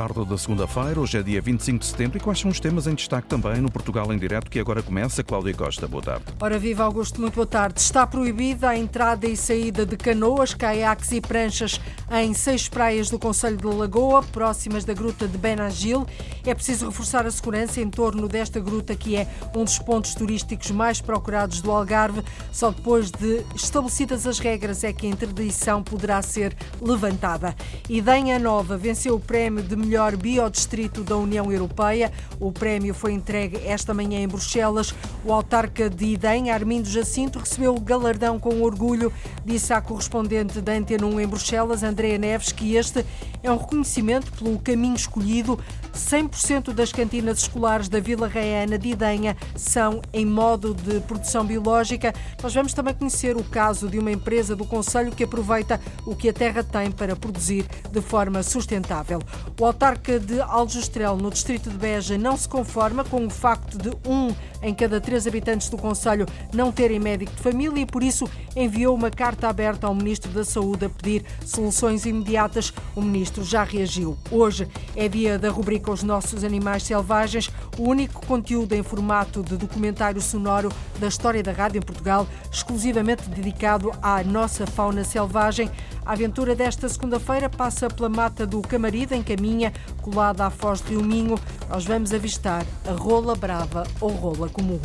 tarde 0.00 0.24
da 0.24 0.38
segunda-feira, 0.38 0.98
hoje 0.98 1.18
é 1.18 1.22
dia 1.22 1.42
25 1.42 1.78
de 1.78 1.84
setembro 1.84 2.16
e 2.16 2.20
quais 2.22 2.40
são 2.40 2.50
os 2.50 2.58
temas 2.58 2.86
em 2.86 2.94
destaque 2.94 3.28
também 3.28 3.60
no 3.60 3.70
Portugal 3.70 4.10
em 4.10 4.16
Direto 4.16 4.50
que 4.50 4.58
agora 4.58 4.82
começa? 4.82 5.22
Cláudia 5.22 5.52
Costa, 5.52 5.86
boa 5.86 6.02
tarde. 6.02 6.24
Ora 6.40 6.58
viva 6.58 6.84
Augusto, 6.84 7.20
muito 7.20 7.34
boa 7.34 7.46
tarde. 7.46 7.80
Está 7.80 8.06
proibida 8.06 8.70
a 8.70 8.78
entrada 8.78 9.26
e 9.26 9.36
saída 9.36 9.84
de 9.84 9.98
canoas, 9.98 10.54
caiaques 10.54 11.12
e 11.12 11.20
pranchas 11.20 11.78
em 12.10 12.32
seis 12.32 12.66
praias 12.66 13.10
do 13.10 13.18
Conselho 13.18 13.58
de 13.58 13.66
Lagoa, 13.66 14.22
próximas 14.22 14.86
da 14.86 14.94
gruta 14.94 15.28
de 15.28 15.36
Benagil. 15.36 16.06
É 16.46 16.54
preciso 16.54 16.86
reforçar 16.86 17.26
a 17.26 17.30
segurança 17.30 17.78
em 17.78 17.90
torno 17.90 18.26
desta 18.26 18.58
gruta 18.58 18.96
que 18.96 19.16
é 19.16 19.28
um 19.54 19.64
dos 19.64 19.78
pontos 19.78 20.14
turísticos 20.14 20.70
mais 20.70 21.02
procurados 21.02 21.60
do 21.60 21.70
Algarve. 21.70 22.22
Só 22.50 22.70
depois 22.70 23.10
de 23.10 23.44
estabelecidas 23.54 24.26
as 24.26 24.38
regras 24.38 24.82
é 24.82 24.94
que 24.94 25.06
a 25.06 25.10
interdição 25.10 25.82
poderá 25.82 26.22
ser 26.22 26.56
levantada. 26.80 27.54
Idenha 27.86 28.38
Nova 28.38 28.78
venceu 28.78 29.16
o 29.16 29.20
prémio 29.20 29.62
de 29.62 29.76
melhor 29.90 30.16
biodistrito 30.16 31.02
da 31.02 31.16
União 31.16 31.50
Europeia. 31.50 32.12
O 32.38 32.52
prémio 32.52 32.94
foi 32.94 33.12
entregue 33.12 33.56
esta 33.66 33.92
manhã 33.92 34.20
em 34.20 34.28
Bruxelas. 34.28 34.94
O 35.24 35.32
autarca 35.32 35.90
de 35.90 36.04
Idem, 36.04 36.52
Armindo 36.52 36.88
Jacinto, 36.88 37.40
recebeu 37.40 37.74
o 37.74 37.80
galardão 37.80 38.38
com 38.38 38.62
orgulho. 38.62 39.12
Disse 39.44 39.72
à 39.72 39.80
correspondente 39.80 40.60
da 40.60 40.74
Antena 40.74 41.06
1 41.06 41.20
em 41.20 41.26
Bruxelas, 41.26 41.82
Andréa 41.82 42.18
Neves, 42.18 42.52
que 42.52 42.76
este 42.76 43.04
é 43.42 43.50
um 43.50 43.56
reconhecimento 43.56 44.30
pelo 44.30 44.56
caminho 44.60 44.94
escolhido. 44.94 45.58
100% 46.00 46.72
das 46.72 46.92
cantinas 46.92 47.38
escolares 47.42 47.88
da 47.88 48.00
Vila 48.00 48.26
Reana 48.26 48.78
de 48.78 48.90
Idenha 48.90 49.36
são 49.54 50.00
em 50.12 50.24
modo 50.24 50.74
de 50.74 51.00
produção 51.00 51.44
biológica. 51.44 52.12
Nós 52.42 52.54
vamos 52.54 52.72
também 52.72 52.94
conhecer 52.94 53.36
o 53.36 53.44
caso 53.44 53.88
de 53.88 53.98
uma 53.98 54.10
empresa 54.10 54.56
do 54.56 54.64
Conselho 54.64 55.12
que 55.12 55.24
aproveita 55.24 55.80
o 56.06 56.16
que 56.16 56.28
a 56.28 56.32
terra 56.32 56.64
tem 56.64 56.90
para 56.90 57.14
produzir 57.14 57.66
de 57.90 58.00
forma 58.00 58.42
sustentável. 58.42 59.20
O 59.60 59.64
autarca 59.64 60.18
de 60.18 60.40
Aljustrel, 60.40 61.16
no 61.16 61.30
distrito 61.30 61.70
de 61.70 61.76
Beja, 61.76 62.16
não 62.16 62.36
se 62.36 62.48
conforma 62.48 63.04
com 63.04 63.26
o 63.26 63.30
facto 63.30 63.76
de 63.76 63.90
um 64.08 64.34
em 64.62 64.74
cada 64.74 65.00
três 65.00 65.26
habitantes 65.26 65.68
do 65.68 65.76
Conselho 65.76 66.26
não 66.52 66.70
terem 66.70 66.98
médico 66.98 67.32
de 67.32 67.42
família 67.42 67.82
e, 67.82 67.86
por 67.86 68.02
isso, 68.02 68.28
enviou 68.54 68.94
uma 68.94 69.10
carta 69.10 69.48
aberta 69.48 69.86
ao 69.86 69.94
Ministro 69.94 70.30
da 70.30 70.44
Saúde 70.44 70.84
a 70.84 70.88
pedir 70.88 71.24
soluções 71.44 72.04
imediatas. 72.04 72.72
O 72.94 73.02
Ministro 73.02 73.42
já 73.42 73.64
reagiu. 73.64 74.16
Hoje 74.30 74.68
é 74.94 75.08
dia 75.08 75.38
da 75.38 75.50
rubrica 75.50 75.90
Os 75.90 76.02
Nossos 76.02 76.44
Animais 76.44 76.82
Selvagens, 76.82 77.50
o 77.78 77.88
único 77.88 78.26
conteúdo 78.26 78.74
em 78.74 78.82
formato 78.82 79.42
de 79.42 79.56
documentário 79.56 80.20
sonoro 80.20 80.70
da 80.98 81.08
história 81.08 81.42
da 81.42 81.52
rádio 81.52 81.78
em 81.78 81.82
Portugal, 81.82 82.26
exclusivamente 82.52 83.28
dedicado 83.28 83.92
à 84.02 84.22
nossa 84.22 84.66
fauna 84.66 85.04
selvagem. 85.04 85.70
A 86.04 86.12
aventura 86.12 86.54
desta 86.54 86.88
segunda-feira 86.88 87.48
passa 87.48 87.88
pela 87.88 88.08
mata 88.08 88.46
do 88.46 88.60
Camarida, 88.62 89.14
em 89.14 89.22
Caminha, 89.22 89.72
colada 90.02 90.46
à 90.46 90.50
foz 90.50 90.80
de 90.80 90.90
Rio 90.90 91.02
Minho. 91.02 91.38
Nós 91.68 91.84
vamos 91.84 92.12
avistar 92.12 92.66
a 92.86 92.92
rola 92.92 93.34
brava 93.34 93.86
ou 94.00 94.10
rola 94.10 94.49
comum. 94.50 94.80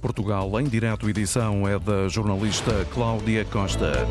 Portugal 0.00 0.60
em 0.60 0.64
direto 0.64 1.08
edição 1.08 1.66
é 1.66 1.78
da 1.78 2.08
jornalista 2.08 2.86
Cláudia 2.92 3.44
Costa. 3.44 4.06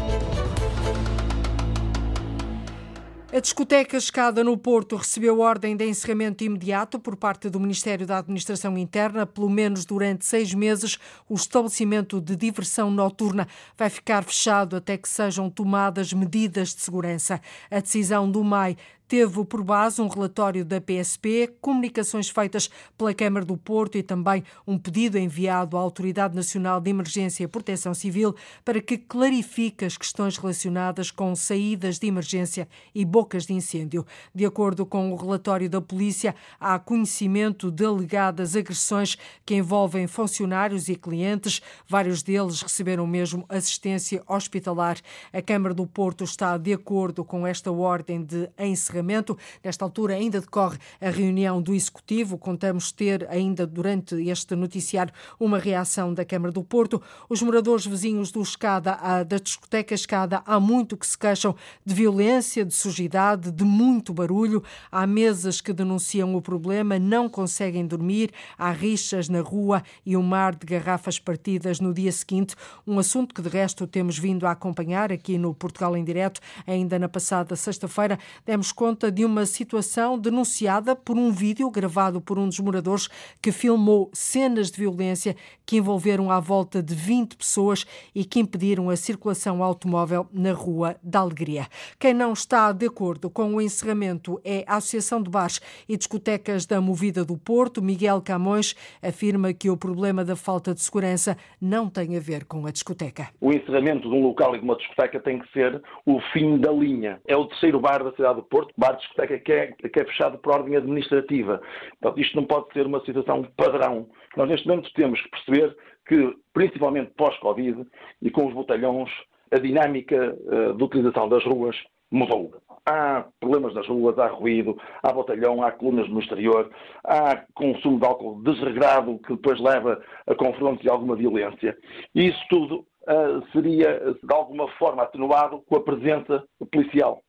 A 3.37 3.39
discoteca 3.39 3.97
Escada 3.97 4.43
no 4.43 4.57
Porto 4.57 4.95
recebeu 4.95 5.41
ordem 5.41 5.75
de 5.75 5.85
encerramento 5.85 6.43
imediato 6.43 6.97
por 6.97 7.15
parte 7.15 7.49
do 7.49 7.59
Ministério 7.59 8.07
da 8.07 8.17
Administração 8.17 8.77
Interna. 8.77 9.25
Pelo 9.25 9.49
menos 9.49 9.85
durante 9.85 10.25
seis 10.25 10.53
meses, 10.53 10.97
o 11.29 11.35
estabelecimento 11.35 12.19
de 12.19 12.35
diversão 12.35 12.89
noturna 12.89 13.47
vai 13.77 13.89
ficar 13.89 14.23
fechado 14.23 14.77
até 14.77 14.97
que 14.97 15.07
sejam 15.07 15.49
tomadas 15.49 16.13
medidas 16.13 16.73
de 16.73 16.81
segurança. 16.81 17.39
A 17.69 17.79
decisão 17.79 18.31
do 18.31 18.43
MAI 18.43 18.77
teve 19.07 19.45
por 19.45 19.63
base 19.63 20.01
um 20.01 20.07
relatório 20.07 20.65
da 20.65 20.81
PSP, 20.81 21.55
comunicações 21.61 22.29
feitas 22.29 22.69
pela 22.97 23.13
Câmara 23.13 23.45
do 23.45 23.55
Porto 23.55 23.97
e 23.97 24.03
também 24.03 24.43
um 24.65 24.77
pedido 24.77 25.17
enviado 25.17 25.77
à 25.77 25.79
Autoridade 25.79 26.35
Nacional 26.35 26.81
de 26.81 26.89
Emergência 26.89 27.43
e 27.43 27.47
Proteção 27.47 27.93
Civil 27.93 28.35
para 28.65 28.81
que 28.81 28.97
clarifique 28.97 29.85
as 29.85 29.97
questões 29.97 30.37
relacionadas 30.37 31.09
com 31.09 31.33
saídas 31.35 31.97
de 31.97 32.07
emergência 32.07 32.67
e 32.93 33.05
bocas 33.05 33.45
de 33.45 33.53
incêndio. 33.53 34.05
De 34.35 34.45
acordo 34.45 34.85
com 34.85 35.11
o 35.11 35.15
relatório 35.15 35.69
da 35.69 35.79
polícia, 35.79 36.35
há 36.59 36.77
conhecimento 36.77 37.71
de 37.71 37.85
alegadas 37.85 38.55
agressões 38.55 39.17
que 39.45 39.55
envolvem 39.55 40.05
funcionários 40.07 40.89
e 40.89 40.95
clientes. 40.95 41.61
Vários 41.87 42.21
deles 42.21 42.61
receberam 42.61 43.07
mesmo 43.07 43.45
assistência 43.47 44.21
hospitalar. 44.27 44.97
A 45.31 45.41
Câmara 45.41 45.73
do 45.73 45.87
Porto 45.87 46.23
está 46.25 46.57
de 46.57 46.73
acordo 46.73 47.23
com 47.23 47.47
esta 47.47 47.71
ordem 47.71 48.23
de 48.23 48.49
encerramento 48.57 48.96
encerramento. 48.97 49.37
Nesta 49.63 49.85
altura 49.85 50.15
ainda 50.15 50.41
decorre 50.41 50.77
a 50.99 51.09
reunião 51.09 51.61
do 51.61 51.73
Executivo. 51.73 52.37
Contamos 52.37 52.91
ter 52.91 53.27
ainda 53.29 53.65
durante 53.65 54.15
este 54.15 54.55
noticiário 54.55 55.13
uma 55.39 55.59
reação 55.59 56.13
da 56.13 56.25
Câmara 56.25 56.51
do 56.51 56.63
Porto. 56.63 57.01
Os 57.29 57.41
moradores 57.41 57.85
vizinhos 57.85 58.31
do 58.31 58.41
Escada, 58.41 58.97
da 59.23 59.37
discoteca 59.37 59.93
Escada, 59.93 60.41
há 60.45 60.59
muito 60.59 60.97
que 60.97 61.05
se 61.05 61.17
queixam 61.17 61.55
de 61.85 61.93
violência, 61.93 62.65
de 62.65 62.73
sujidade, 62.73 63.51
de 63.51 63.63
muito 63.63 64.13
barulho. 64.13 64.63
Há 64.91 65.05
mesas 65.05 65.61
que 65.61 65.73
denunciam 65.73 66.35
o 66.35 66.41
problema, 66.41 66.99
não 66.99 67.29
conseguem 67.29 67.85
dormir, 67.85 68.31
há 68.57 68.71
rixas 68.71 69.29
na 69.29 69.41
rua 69.41 69.83
e 70.05 70.17
um 70.17 70.23
mar 70.23 70.55
de 70.55 70.65
garrafas 70.65 71.19
partidas 71.19 71.79
no 71.79 71.93
dia 71.93 72.11
seguinte. 72.11 72.55
Um 72.85 72.99
assunto 72.99 73.33
que, 73.33 73.41
de 73.41 73.49
resto, 73.49 73.85
temos 73.85 74.17
vindo 74.17 74.45
a 74.45 74.51
acompanhar 74.51 75.11
aqui 75.11 75.37
no 75.37 75.53
Portugal 75.53 75.95
em 75.95 76.03
Direto. 76.03 76.39
Ainda 76.65 76.97
na 76.97 77.09
passada 77.09 77.55
sexta-feira, 77.55 78.17
demos 78.45 78.71
conta 78.71 78.86
conta 78.87 79.11
de 79.11 79.25
uma 79.25 79.45
situação 79.45 80.17
denunciada 80.17 80.95
por 80.95 81.17
um 81.17 81.29
vídeo 81.29 81.69
gravado 81.69 82.21
por 82.21 82.39
um 82.39 82.47
dos 82.47 82.57
moradores 82.61 83.09
que 83.41 83.51
filmou 83.51 84.09
cenas 84.13 84.71
de 84.71 84.79
violência 84.79 85.35
que 85.65 85.75
envolveram 85.75 86.31
à 86.31 86.39
volta 86.39 86.81
de 86.81 86.95
20 86.95 87.35
pessoas 87.35 87.85
e 88.15 88.23
que 88.23 88.39
impediram 88.39 88.89
a 88.89 88.95
circulação 88.95 89.61
automóvel 89.61 90.25
na 90.31 90.53
Rua 90.53 90.95
da 91.03 91.19
Alegria. 91.19 91.67
Quem 91.99 92.13
não 92.13 92.31
está 92.31 92.71
de 92.71 92.85
acordo 92.85 93.29
com 93.29 93.55
o 93.55 93.61
encerramento 93.61 94.39
é 94.45 94.63
a 94.65 94.77
Associação 94.77 95.21
de 95.21 95.29
Bares 95.29 95.59
e 95.89 95.97
Discotecas 95.97 96.65
da 96.65 96.79
Movida 96.79 97.25
do 97.25 97.37
Porto. 97.37 97.81
Miguel 97.81 98.21
Camões 98.21 98.73
afirma 99.03 99.51
que 99.51 99.69
o 99.69 99.75
problema 99.75 100.23
da 100.23 100.37
falta 100.37 100.73
de 100.73 100.81
segurança 100.81 101.35
não 101.59 101.89
tem 101.89 102.15
a 102.15 102.21
ver 102.21 102.45
com 102.45 102.65
a 102.65 102.71
discoteca. 102.71 103.27
O 103.41 103.51
encerramento 103.51 104.09
de 104.09 104.15
um 104.15 104.21
local 104.21 104.55
e 104.55 104.59
de 104.59 104.63
uma 104.63 104.77
discoteca 104.77 105.19
tem 105.19 105.39
que 105.39 105.51
ser 105.51 105.81
o 106.05 106.21
fim 106.31 106.57
da 106.57 106.71
linha. 106.71 107.19
É 107.27 107.35
o 107.35 107.45
terceiro 107.47 107.81
bar 107.81 108.01
da 108.01 108.13
cidade 108.13 108.35
do 108.35 108.43
Porto, 108.43 108.73
bar 108.77 108.93
de 108.93 108.99
discoteca 108.99 109.39
que 109.39 109.51
é, 109.51 109.67
que 109.71 109.99
é 109.99 110.05
fechado 110.05 110.37
por 110.37 110.53
ordem 110.53 110.75
administrativa. 110.75 111.61
Portanto, 111.99 112.21
isto 112.21 112.35
não 112.35 112.45
pode 112.45 112.71
ser 112.73 112.85
uma 112.85 113.03
situação 113.03 113.43
padrão. 113.57 114.07
Nós, 114.35 114.47
neste 114.47 114.67
momento, 114.67 114.93
temos 114.93 115.19
que 115.21 115.29
perceber 115.29 115.75
que, 116.07 116.35
principalmente 116.53 117.11
pós-Covid 117.17 117.85
e 118.21 118.29
com 118.29 118.47
os 118.47 118.53
botalhões, 118.53 119.09
a 119.51 119.57
dinâmica 119.57 120.35
uh, 120.35 120.73
de 120.73 120.83
utilização 120.83 121.27
das 121.27 121.43
ruas 121.43 121.75
mudou. 122.11 122.53
Há 122.85 123.25
problemas 123.39 123.73
nas 123.73 123.87
ruas, 123.87 124.17
há 124.17 124.27
ruído, 124.27 124.77
há 125.03 125.11
botalhão, 125.11 125.61
há 125.61 125.71
colunas 125.71 126.07
no 126.09 126.19
exterior, 126.19 126.69
há 127.03 127.43
consumo 127.53 127.99
de 127.99 128.05
álcool 128.05 128.41
desregrado 128.43 129.19
que 129.19 129.35
depois 129.35 129.59
leva 129.59 130.01
a 130.25 130.35
confrontos 130.35 130.85
e 130.85 130.89
alguma 130.89 131.15
violência. 131.15 131.77
E 132.15 132.27
isso 132.27 132.39
tudo 132.49 132.85
uh, 133.07 133.45
seria, 133.51 134.15
de 134.23 134.33
alguma 134.33 134.69
forma, 134.77 135.03
atenuado 135.03 135.61
com 135.67 135.75
a 135.75 135.83
presença 135.83 136.43
policial. 136.71 137.21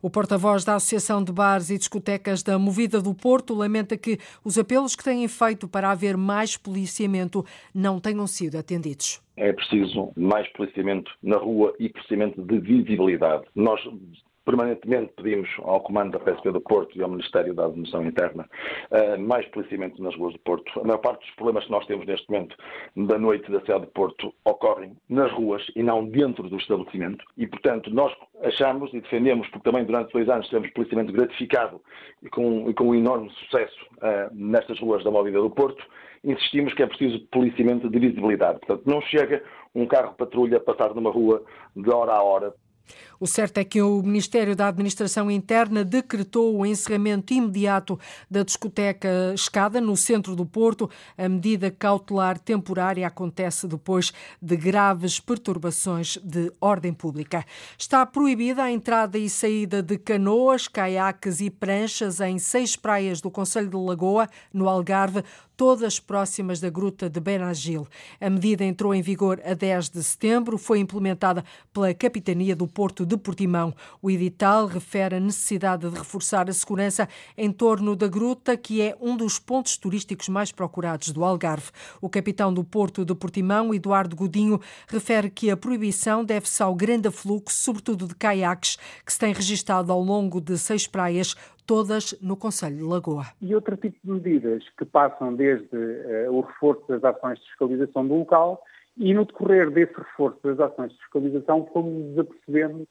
O 0.00 0.10
porta-voz 0.10 0.64
da 0.64 0.74
Associação 0.74 1.22
de 1.22 1.32
Bares 1.32 1.70
e 1.70 1.78
Discotecas 1.78 2.42
da 2.42 2.58
Movida 2.58 3.00
do 3.00 3.14
Porto 3.14 3.54
lamenta 3.54 3.96
que 3.96 4.18
os 4.44 4.58
apelos 4.58 4.96
que 4.96 5.04
têm 5.04 5.26
feito 5.28 5.68
para 5.68 5.90
haver 5.90 6.16
mais 6.16 6.56
policiamento 6.56 7.44
não 7.74 8.00
tenham 8.00 8.26
sido 8.26 8.56
atendidos. 8.56 9.20
É 9.36 9.52
preciso 9.52 10.12
mais 10.16 10.46
policiamento 10.52 11.10
na 11.22 11.36
rua 11.36 11.74
e 11.78 11.88
policiamento 11.88 12.42
de 12.42 12.58
visibilidade. 12.58 13.44
Nós 13.54 13.80
Permanentemente 14.44 15.12
pedimos 15.16 15.48
ao 15.58 15.80
Comando 15.80 16.12
da 16.12 16.18
PSP 16.18 16.50
do 16.50 16.60
Porto 16.60 16.96
e 16.98 17.02
ao 17.02 17.08
Ministério 17.08 17.54
da 17.54 17.66
Administração 17.66 18.06
Interna 18.06 18.48
uh, 18.90 19.20
mais 19.20 19.46
policiamento 19.46 20.02
nas 20.02 20.16
ruas 20.16 20.32
do 20.32 20.40
Porto. 20.40 20.80
A 20.80 20.84
maior 20.84 20.98
parte 20.98 21.20
dos 21.20 21.34
problemas 21.36 21.64
que 21.64 21.70
nós 21.70 21.86
temos 21.86 22.06
neste 22.06 22.28
momento 22.30 22.56
da 22.96 23.18
noite 23.18 23.50
da 23.50 23.60
cidade 23.60 23.86
de 23.86 23.92
Porto 23.92 24.34
ocorrem 24.44 24.96
nas 25.08 25.30
ruas 25.32 25.62
e 25.76 25.82
não 25.82 26.04
dentro 26.04 26.48
do 26.48 26.56
estabelecimento. 26.56 27.24
E, 27.36 27.46
portanto, 27.46 27.88
nós 27.90 28.12
achamos 28.42 28.92
e 28.92 29.00
defendemos, 29.00 29.48
porque 29.48 29.70
também 29.70 29.84
durante 29.84 30.12
dois 30.12 30.28
anos 30.28 30.46
tivemos 30.48 30.70
policiamento 30.70 31.12
gratificado 31.12 31.80
e 32.22 32.28
com, 32.28 32.68
e 32.68 32.74
com 32.74 32.88
um 32.88 32.94
enorme 32.94 33.30
sucesso 33.30 33.86
uh, 33.98 34.34
nestas 34.34 34.78
ruas 34.80 35.04
da 35.04 35.10
Movida 35.10 35.40
do 35.40 35.50
Porto, 35.50 35.84
insistimos 36.24 36.72
que 36.74 36.82
é 36.82 36.86
preciso 36.86 37.20
policiamento 37.30 37.88
de 37.88 37.98
visibilidade. 37.98 38.58
Portanto, 38.60 38.82
não 38.86 39.00
chega 39.02 39.42
um 39.74 39.86
carro 39.86 40.14
patrulha 40.14 40.60
passar 40.60 40.94
numa 40.94 41.10
rua 41.10 41.42
de 41.74 41.90
hora 41.90 42.12
a 42.12 42.22
hora 42.22 42.54
O 43.18 43.26
certo 43.26 43.58
é 43.58 43.64
que 43.64 43.80
o 43.80 44.02
Ministério 44.02 44.56
da 44.56 44.68
Administração 44.68 45.30
Interna 45.30 45.84
decretou 45.84 46.56
o 46.56 46.66
encerramento 46.66 47.32
imediato 47.32 47.98
da 48.30 48.42
discoteca 48.42 49.08
Escada, 49.34 49.80
no 49.80 49.96
centro 49.96 50.34
do 50.34 50.44
Porto. 50.44 50.90
A 51.16 51.28
medida 51.28 51.70
cautelar 51.70 52.38
temporária 52.38 53.06
acontece 53.06 53.68
depois 53.68 54.12
de 54.40 54.56
graves 54.56 55.20
perturbações 55.20 56.18
de 56.22 56.52
ordem 56.60 56.92
pública. 56.92 57.44
Está 57.78 58.04
proibida 58.04 58.64
a 58.64 58.72
entrada 58.72 59.16
e 59.16 59.30
saída 59.30 59.82
de 59.82 59.98
canoas, 59.98 60.66
caiaques 60.66 61.40
e 61.40 61.48
pranchas 61.48 62.20
em 62.20 62.38
seis 62.38 62.74
praias 62.74 63.20
do 63.20 63.30
Conselho 63.30 63.68
de 63.68 63.76
Lagoa, 63.76 64.28
no 64.52 64.68
Algarve, 64.68 65.22
todas 65.56 66.00
próximas 66.00 66.60
da 66.60 66.70
gruta 66.70 67.08
de 67.08 67.20
Benagil. 67.20 67.86
A 68.20 68.30
medida 68.30 68.64
entrou 68.64 68.94
em 68.94 69.02
vigor 69.02 69.40
a 69.44 69.54
10 69.54 69.90
de 69.90 70.02
setembro, 70.02 70.58
foi 70.58 70.78
implementada 70.78 71.44
pela 71.72 71.92
Capitania 71.94 72.56
do 72.56 72.66
Porto 72.66 73.04
de 73.06 73.16
Portimão. 73.16 73.74
O 74.00 74.10
edital 74.10 74.66
refere 74.66 75.16
a 75.16 75.20
necessidade 75.20 75.88
de 75.88 75.96
reforçar 75.96 76.48
a 76.48 76.52
segurança 76.52 77.08
em 77.36 77.50
torno 77.50 77.94
da 77.94 78.08
gruta, 78.08 78.56
que 78.56 78.80
é 78.80 78.96
um 79.00 79.16
dos 79.16 79.38
pontos 79.38 79.76
turísticos 79.76 80.28
mais 80.28 80.50
procurados 80.50 81.10
do 81.10 81.24
Algarve. 81.24 81.70
O 82.00 82.08
capitão 82.08 82.52
do 82.52 82.64
Porto 82.64 83.04
de 83.04 83.14
Portimão, 83.14 83.74
Eduardo 83.74 84.16
Godinho, 84.16 84.60
refere 84.88 85.30
que 85.30 85.50
a 85.50 85.56
proibição 85.56 86.24
deve-se 86.24 86.62
ao 86.62 86.74
grande 86.74 87.08
afluxo, 87.08 87.56
sobretudo 87.56 88.06
de 88.06 88.14
caiaques, 88.14 88.76
que 89.04 89.12
se 89.12 89.18
tem 89.18 89.32
registado 89.32 89.92
ao 89.92 90.02
longo 90.02 90.40
de 90.40 90.58
seis 90.58 90.86
praias, 90.86 91.34
todas 91.66 92.18
no 92.20 92.36
Conselho 92.36 92.76
de 92.76 92.82
Lagoa. 92.82 93.26
E 93.40 93.54
outro 93.54 93.76
tipo 93.76 93.98
de 94.02 94.10
medidas 94.10 94.64
que 94.76 94.84
passam 94.84 95.34
desde 95.34 95.76
uh, 95.76 96.32
o 96.32 96.40
reforço 96.40 96.84
das 96.88 97.02
ações 97.04 97.38
de 97.38 97.46
fiscalização 97.46 98.06
do 98.06 98.14
local 98.14 98.62
e 98.96 99.14
no 99.14 99.24
decorrer 99.24 99.70
desse 99.70 99.94
reforço 99.94 100.38
das 100.42 100.60
ações 100.60 100.92
de 100.92 100.98
fiscalização 100.98 101.68
fomos 101.72 102.18
apercebendo 102.18 102.86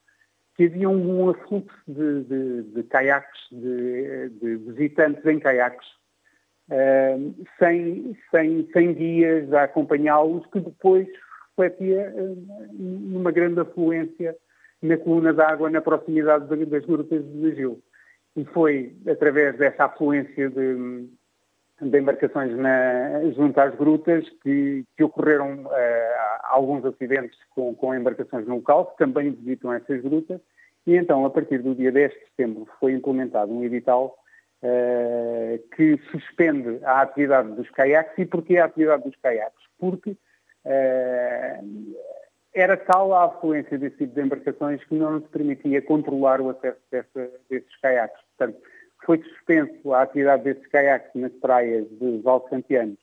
que 0.56 0.66
havia 0.66 0.90
um 0.90 1.30
afluxo 1.30 1.78
de, 1.88 2.24
de, 2.24 2.64
de 2.64 2.84
caiaques, 2.84 3.42
de, 3.52 4.30
de, 4.30 4.56
visitantes 4.58 5.26
em 5.26 5.40
caiaques, 5.40 5.88
uh, 6.70 7.46
sem, 7.58 8.18
sem, 8.30 8.70
sem 8.74 8.94
guias 8.94 9.54
a 9.54 9.64
acompanhá-los, 9.64 10.46
que 10.48 10.60
depois 10.60 11.08
refletia 11.58 12.14
uh, 12.16 12.74
numa 12.74 13.32
grande 13.32 13.60
afluência 13.60 14.36
na 14.82 14.98
coluna 14.98 15.32
d'água 15.32 15.70
na 15.70 15.82
proximidade 15.82 16.48
das 16.66 16.86
grutas 16.86 17.24
de 17.24 17.56
Gil 17.56 17.82
e 18.36 18.46
foi 18.46 18.96
através 19.10 19.58
dessa 19.58 19.86
afluência 19.86 20.50
de, 20.50 21.08
de 21.82 22.00
embarcações 22.00 22.56
na, 22.58 23.30
junto 23.36 23.60
às 23.60 23.76
grutas 23.76 24.28
que, 24.42 24.86
que 24.96 25.04
ocorreram 25.04 25.66
uh, 25.66 25.70
alguns 26.50 26.86
acidentes 26.86 27.38
com, 27.50 27.76
com, 27.76 27.94
embarcações 27.94 28.48
no 28.48 28.56
local, 28.56 28.88
que 28.88 28.98
também 28.98 29.32
visitam 29.32 29.74
essas 29.74 30.02
grutas, 30.02 30.40
e 30.86 30.96
então, 30.96 31.26
a 31.26 31.30
partir 31.30 31.60
do 31.60 31.76
dia 31.76 31.92
10 31.92 32.12
de 32.12 32.20
setembro, 32.26 32.68
foi 32.80 32.94
implementado 32.94 33.52
um 33.52 33.64
edital 33.64 34.18
uh, 34.64 35.60
que 35.76 36.00
suspende 36.10 36.84
a 36.84 37.02
atividade 37.02 37.52
dos 37.52 37.70
caiaques. 37.70 38.18
E 38.18 38.26
porquê 38.26 38.58
a 38.58 38.66
atividade 38.66 39.04
dos 39.04 39.16
caiaques? 39.18 39.64
Porque 39.78 40.12
uh, 40.12 41.96
era 42.54 42.76
tal 42.76 43.14
a 43.14 43.26
afluência 43.26 43.78
desse 43.78 43.98
tipo 43.98 44.16
de 44.16 44.22
embarcações 44.22 44.84
que 44.84 44.96
não 44.96 45.14
nos 45.14 45.28
permitia 45.28 45.82
controlar 45.82 46.42
o 46.42 46.50
acesso 46.50 46.80
dessa, 46.92 47.32
desses 47.50 47.76
caiaques. 47.82 48.22
Portanto, 48.38 48.62
foi 49.06 49.22
suspenso 49.24 49.94
a 49.94 50.02
atividade 50.02 50.44
desses 50.44 50.68
caiaques 50.68 51.10
nas 51.16 51.32
praias 51.34 51.88
de 51.90 52.20
Valsantianos, 52.20 53.00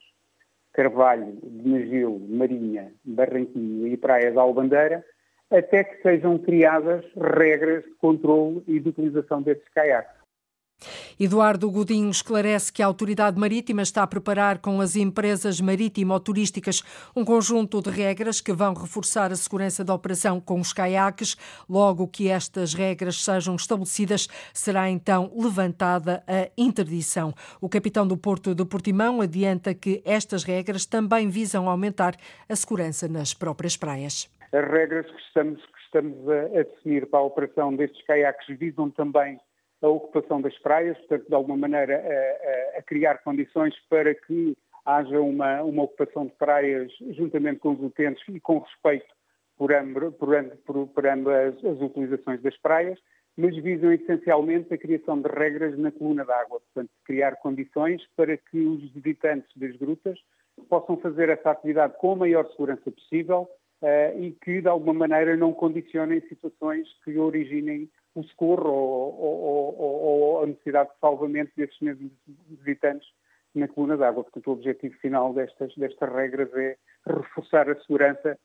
Carvalho, 0.73 1.37
Benagil, 1.43 2.19
Marinha, 2.29 2.93
Barranquinho 3.03 3.87
e 3.87 3.97
Praia 3.97 4.31
da 4.31 4.41
Albandeira, 4.41 5.03
até 5.49 5.83
que 5.83 6.01
sejam 6.03 6.37
criadas 6.37 7.03
regras 7.15 7.83
de 7.83 7.91
controle 7.95 8.63
e 8.67 8.79
de 8.79 8.89
utilização 8.89 9.41
desses 9.41 9.67
caiaques. 9.69 10.18
Eduardo 11.19 11.69
Godinho 11.69 12.09
esclarece 12.09 12.71
que 12.71 12.81
a 12.81 12.85
Autoridade 12.85 13.39
Marítima 13.39 13.81
está 13.81 14.03
a 14.03 14.07
preparar 14.07 14.59
com 14.59 14.79
as 14.79 14.95
empresas 14.95 15.59
marítimo-turísticas 15.59 16.81
um 17.15 17.25
conjunto 17.25 17.81
de 17.81 17.89
regras 17.89 18.39
que 18.39 18.53
vão 18.53 18.73
reforçar 18.73 19.31
a 19.31 19.35
segurança 19.35 19.83
da 19.83 19.93
operação 19.93 20.39
com 20.39 20.59
os 20.59 20.71
caiaques. 20.71 21.35
Logo 21.69 22.07
que 22.07 22.29
estas 22.29 22.73
regras 22.73 23.23
sejam 23.23 23.55
estabelecidas, 23.55 24.27
será 24.53 24.89
então 24.89 25.31
levantada 25.35 26.23
a 26.27 26.49
interdição. 26.57 27.33
O 27.59 27.67
capitão 27.67 28.07
do 28.07 28.17
Porto 28.17 28.55
de 28.55 28.65
Portimão 28.65 29.21
adianta 29.21 29.73
que 29.73 30.01
estas 30.05 30.43
regras 30.43 30.85
também 30.85 31.29
visam 31.29 31.69
aumentar 31.69 32.15
a 32.47 32.55
segurança 32.55 33.07
nas 33.07 33.33
próprias 33.33 33.75
praias. 33.75 34.29
As 34.51 34.67
regras 34.71 35.05
que 35.05 35.21
estamos, 35.21 35.61
que 35.61 35.79
estamos 35.85 36.29
a, 36.29 36.59
a 36.59 36.63
definir 36.63 37.05
para 37.07 37.19
a 37.19 37.23
operação 37.23 37.75
destes 37.75 38.03
caiaques 38.05 38.57
visam 38.57 38.89
também 38.89 39.37
a 39.81 39.87
ocupação 39.87 40.41
das 40.41 40.57
praias, 40.59 40.97
portanto, 40.99 41.27
de 41.27 41.35
alguma 41.35 41.57
maneira, 41.57 41.95
a, 41.95 42.79
a, 42.79 42.81
criar 42.81 43.19
condições 43.19 43.73
para 43.89 44.13
que 44.13 44.55
haja 44.85 45.19
uma, 45.19 45.63
uma, 45.63 45.83
ocupação 45.83 46.25
de 46.25 46.33
praias 46.33 46.91
juntamente 47.11 47.59
com 47.59 47.73
os 47.73 47.81
utentes 47.81 48.23
e 48.27 48.39
com 48.39 48.59
respeito 48.59 49.13
por, 49.57 49.73
ambas, 49.73 50.13
por, 50.15 50.29
por, 50.65 50.87
por 50.87 51.07
ambas 51.07 51.55
as 51.63 51.81
utilizações 51.81 52.41
das 52.41 52.57
praias, 52.57 52.99
mas 53.37 53.55
visam 53.55 53.93
essencialmente 53.93 54.73
a 54.73 54.77
criação 54.77 55.21
de 55.21 55.29
regras 55.29 55.77
na 55.77 55.91
coluna 55.91 56.25
d'água, 56.25 56.59
portanto, 56.59 56.89
criar 57.05 57.37
condições 57.37 58.01
para 58.15 58.35
que 58.35 58.59
os 58.59 58.91
visitantes 58.91 59.49
das 59.55 59.75
grutas 59.77 60.19
possam 60.67 60.97
fazer 60.97 61.29
essa 61.29 61.51
atividade 61.51 61.95
com 61.97 62.13
a 62.13 62.15
maior 62.17 62.49
segurança 62.51 62.91
possível 62.91 63.49
uh, 63.81 64.21
e 64.21 64.31
que, 64.43 64.61
de 64.61 64.67
alguma 64.67 64.93
maneira, 64.93 65.37
não 65.37 65.53
condicionem 65.53 66.19
situações 66.27 66.87
que 67.03 67.17
originem 67.17 67.89
o 68.15 68.23
socorro 68.23 68.69
ou, 68.69 69.19
ou, 69.19 69.79
ou, 69.79 70.01
ou, 70.01 70.43
a 70.43 70.47
necessidade 70.47 70.89
de 70.89 70.99
salvamento 70.99 71.51
desses 71.55 71.79
mesmos 71.79 72.11
visitantes 72.47 73.07
na 73.55 73.67
coluna 73.67 73.97
d'água. 73.97 74.23
Portanto, 74.23 74.47
o 74.47 74.53
objetivo 74.53 74.95
final 74.95 75.33
destas, 75.33 75.73
destas 75.75 76.11
regras 76.11 76.53
é 76.53 76.77
reforçar 77.05 77.69
a 77.69 77.79
segurança 77.81 78.37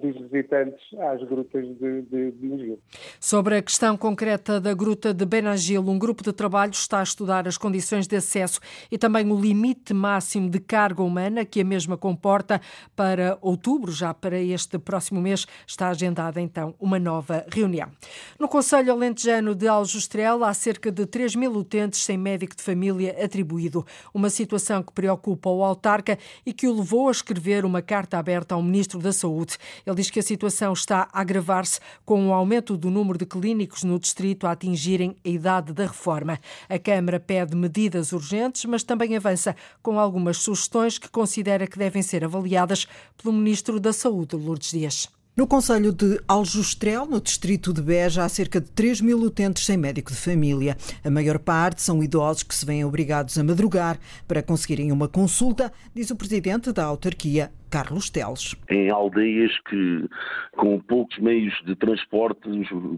dos 0.00 0.20
visitantes 0.28 0.80
às 0.98 1.22
grutas 1.28 1.64
de, 1.78 2.02
de, 2.02 2.32
de 2.32 2.78
Sobre 3.20 3.56
a 3.56 3.62
questão 3.62 3.96
concreta 3.96 4.60
da 4.60 4.74
gruta 4.74 5.14
de 5.14 5.24
Benagil, 5.24 5.88
um 5.88 5.96
grupo 5.96 6.24
de 6.24 6.32
trabalho 6.32 6.72
está 6.72 6.98
a 6.98 7.04
estudar 7.04 7.46
as 7.46 7.56
condições 7.56 8.08
de 8.08 8.16
acesso 8.16 8.58
e 8.90 8.98
também 8.98 9.30
o 9.30 9.40
limite 9.40 9.94
máximo 9.94 10.50
de 10.50 10.58
carga 10.58 11.04
humana 11.04 11.44
que 11.44 11.60
a 11.60 11.64
mesma 11.64 11.96
comporta 11.96 12.60
para 12.96 13.38
outubro, 13.40 13.92
já 13.92 14.12
para 14.12 14.40
este 14.40 14.76
próximo 14.76 15.20
mês, 15.20 15.46
está 15.64 15.88
agendada 15.88 16.40
então 16.40 16.74
uma 16.80 16.98
nova 16.98 17.46
reunião. 17.48 17.88
No 18.40 18.48
Conselho 18.48 18.92
Alentejano 18.92 19.54
de 19.54 19.68
Aljustrel 19.68 20.42
há 20.42 20.52
cerca 20.52 20.90
de 20.90 21.06
3 21.06 21.36
mil 21.36 21.52
utentes 21.52 22.02
sem 22.02 22.18
médico 22.18 22.56
de 22.56 22.62
família 22.62 23.24
atribuído, 23.24 23.86
uma 24.12 24.30
situação 24.30 24.82
que 24.82 24.92
preocupa 24.92 25.48
o 25.48 25.62
autarca 25.62 26.18
e 26.44 26.52
que 26.52 26.66
o 26.66 26.76
levou 26.76 27.06
a 27.06 27.12
escrever 27.12 27.64
uma 27.64 27.80
carta 27.80 28.18
aberta 28.18 28.56
ao 28.56 28.62
Ministro 28.62 28.98
da 28.98 29.12
Saúde. 29.12 29.59
Ele 29.86 29.96
diz 29.96 30.10
que 30.10 30.20
a 30.20 30.22
situação 30.22 30.72
está 30.72 31.08
a 31.12 31.20
agravar-se 31.20 31.80
com 32.04 32.28
o 32.28 32.32
aumento 32.32 32.76
do 32.76 32.90
número 32.90 33.18
de 33.18 33.26
clínicos 33.26 33.84
no 33.84 33.98
distrito 33.98 34.46
a 34.46 34.52
atingirem 34.52 35.16
a 35.24 35.28
idade 35.28 35.72
da 35.72 35.84
reforma. 35.86 36.38
A 36.68 36.78
Câmara 36.78 37.20
pede 37.20 37.56
medidas 37.56 38.12
urgentes, 38.12 38.64
mas 38.64 38.82
também 38.82 39.16
avança 39.16 39.54
com 39.82 39.98
algumas 39.98 40.38
sugestões 40.38 40.98
que 40.98 41.08
considera 41.08 41.66
que 41.66 41.78
devem 41.78 42.02
ser 42.02 42.24
avaliadas 42.24 42.86
pelo 43.16 43.34
Ministro 43.34 43.78
da 43.78 43.92
Saúde, 43.92 44.36
Lourdes 44.36 44.70
Dias. 44.70 45.08
No 45.36 45.46
Conselho 45.46 45.92
de 45.92 46.20
Aljustrel, 46.28 47.06
no 47.06 47.20
distrito 47.20 47.72
de 47.72 47.80
Beja, 47.80 48.24
há 48.24 48.28
cerca 48.28 48.60
de 48.60 48.68
3 48.72 49.00
mil 49.00 49.18
utentes 49.22 49.64
sem 49.64 49.76
médico 49.76 50.10
de 50.10 50.18
família. 50.18 50.76
A 51.04 51.08
maior 51.08 51.38
parte 51.38 51.80
são 51.80 52.02
idosos 52.02 52.42
que 52.42 52.54
se 52.54 52.66
veem 52.66 52.84
obrigados 52.84 53.38
a 53.38 53.44
madrugar 53.44 53.98
para 54.26 54.42
conseguirem 54.42 54.92
uma 54.92 55.08
consulta, 55.08 55.72
diz 55.94 56.10
o 56.10 56.16
presidente 56.16 56.72
da 56.72 56.84
autarquia, 56.84 57.50
Carlos 57.70 58.10
Teles. 58.10 58.56
Em 58.68 58.90
aldeias 58.90 59.52
que, 59.68 60.08
com 60.52 60.78
poucos 60.80 61.18
meios 61.18 61.54
de 61.64 61.74
transporte, 61.76 62.48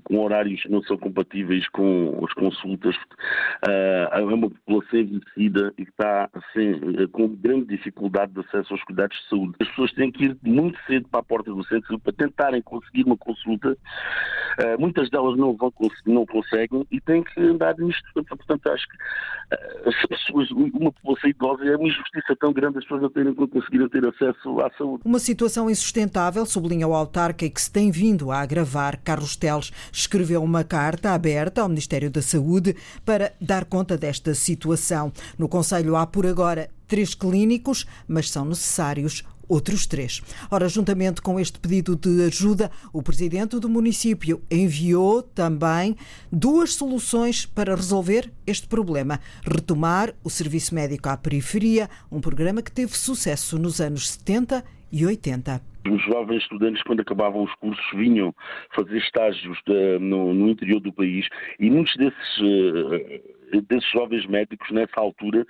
com 0.04 0.18
horários 0.18 0.62
que 0.62 0.70
não 0.70 0.82
são 0.84 0.96
compatíveis 0.96 1.68
com 1.68 2.24
as 2.24 2.32
consultas, 2.32 2.96
uh, 2.96 4.14
é 4.14 4.22
uma 4.22 4.48
população 4.50 4.98
envelhecida 4.98 5.72
e 5.76 5.84
que 5.84 5.90
está 5.90 6.30
assim, 6.32 7.06
com 7.12 7.28
grande 7.28 7.76
dificuldade 7.76 8.32
de 8.32 8.40
acesso 8.40 8.72
aos 8.72 8.82
cuidados 8.84 9.16
de 9.16 9.28
saúde. 9.28 9.54
As 9.60 9.68
pessoas 9.68 9.92
têm 9.92 10.10
que 10.10 10.24
ir 10.24 10.36
muito 10.42 10.78
cedo 10.86 11.08
para 11.08 11.20
a 11.20 11.24
porta 11.24 11.52
do 11.52 11.64
centro 11.64 11.98
para 11.98 12.12
tentarem 12.12 12.62
conseguir 12.62 13.04
uma 13.04 13.16
consulta. 13.16 13.70
Uh, 13.72 14.80
muitas 14.80 15.10
delas 15.10 15.36
não, 15.36 15.54
vão, 15.56 15.72
não 16.06 16.26
conseguem 16.26 16.86
e 16.90 17.00
têm 17.00 17.22
que 17.22 17.40
andar 17.40 17.76
nisto. 17.78 18.02
Portanto, 18.14 18.66
acho 18.68 18.88
que 18.88 18.96
uh, 18.96 19.88
as 19.88 20.06
pessoas, 20.06 20.50
uma 20.50 20.92
população 20.92 21.30
idosa 21.30 21.64
é 21.64 21.76
uma 21.76 21.88
injustiça 21.88 22.34
tão 22.36 22.52
grande 22.52 22.78
as 22.78 22.84
pessoas 22.84 23.02
não 23.02 23.10
terem 23.10 23.34
conseguido 23.34 23.88
ter 23.88 24.06
acesso 24.06 24.60
à 24.62 24.70
saúde. 24.76 25.02
Uma 25.04 25.18
situação 25.18 25.68
insustentável, 25.68 26.46
sublinha 26.46 26.86
o 26.86 26.94
autarca, 26.94 27.44
e 27.44 27.50
que 27.50 27.60
se 27.60 27.70
tem 27.70 27.90
vindo 27.90 28.30
a 28.30 28.40
agravar. 28.40 29.00
Carlos 29.02 29.36
Teles 29.36 29.72
escreveu 29.92 30.42
uma 30.42 30.64
carta 30.64 31.10
aberta 31.10 31.62
ao 31.62 31.68
Ministério 31.68 32.10
da 32.10 32.22
Saúde 32.22 32.76
para 33.04 33.32
dar 33.40 33.64
conta 33.64 33.96
desta 33.96 34.34
situação. 34.34 35.12
No 35.38 35.48
Conselho 35.48 35.96
há 35.96 36.06
por 36.06 36.26
agora 36.26 36.70
três 36.86 37.14
clínicos, 37.14 37.86
mas 38.06 38.30
são 38.30 38.44
necessários 38.44 39.24
outros 39.52 39.86
três. 39.86 40.22
Ora, 40.50 40.68
juntamente 40.68 41.20
com 41.20 41.38
este 41.38 41.60
pedido 41.60 41.94
de 41.94 42.24
ajuda, 42.24 42.70
o 42.92 43.02
presidente 43.02 43.58
do 43.58 43.68
município 43.68 44.42
enviou 44.50 45.22
também 45.22 45.94
duas 46.30 46.74
soluções 46.74 47.44
para 47.44 47.74
resolver 47.74 48.32
este 48.46 48.66
problema: 48.66 49.20
retomar 49.44 50.14
o 50.24 50.30
serviço 50.30 50.74
médico 50.74 51.08
à 51.10 51.16
periferia, 51.16 51.88
um 52.10 52.20
programa 52.20 52.62
que 52.62 52.72
teve 52.72 52.96
sucesso 52.96 53.58
nos 53.58 53.80
anos 53.80 54.10
70 54.10 54.64
e 54.90 55.04
80 55.04 55.72
os 55.90 56.00
jovens 56.04 56.42
estudantes, 56.42 56.80
quando 56.84 57.00
acabavam 57.00 57.42
os 57.42 57.52
cursos, 57.56 57.84
vinham 57.94 58.32
fazer 58.72 58.98
estágios 58.98 59.58
de, 59.66 59.98
no, 59.98 60.32
no, 60.32 60.48
interior 60.48 60.78
do 60.78 60.92
país 60.92 61.26
e 61.58 61.68
muitos 61.68 61.96
desses 61.96 62.38
uh, 62.38 63.41
desses 63.60 63.90
jovens 63.90 64.26
médicos 64.26 64.70
nessa 64.70 64.98
altura 64.98 65.46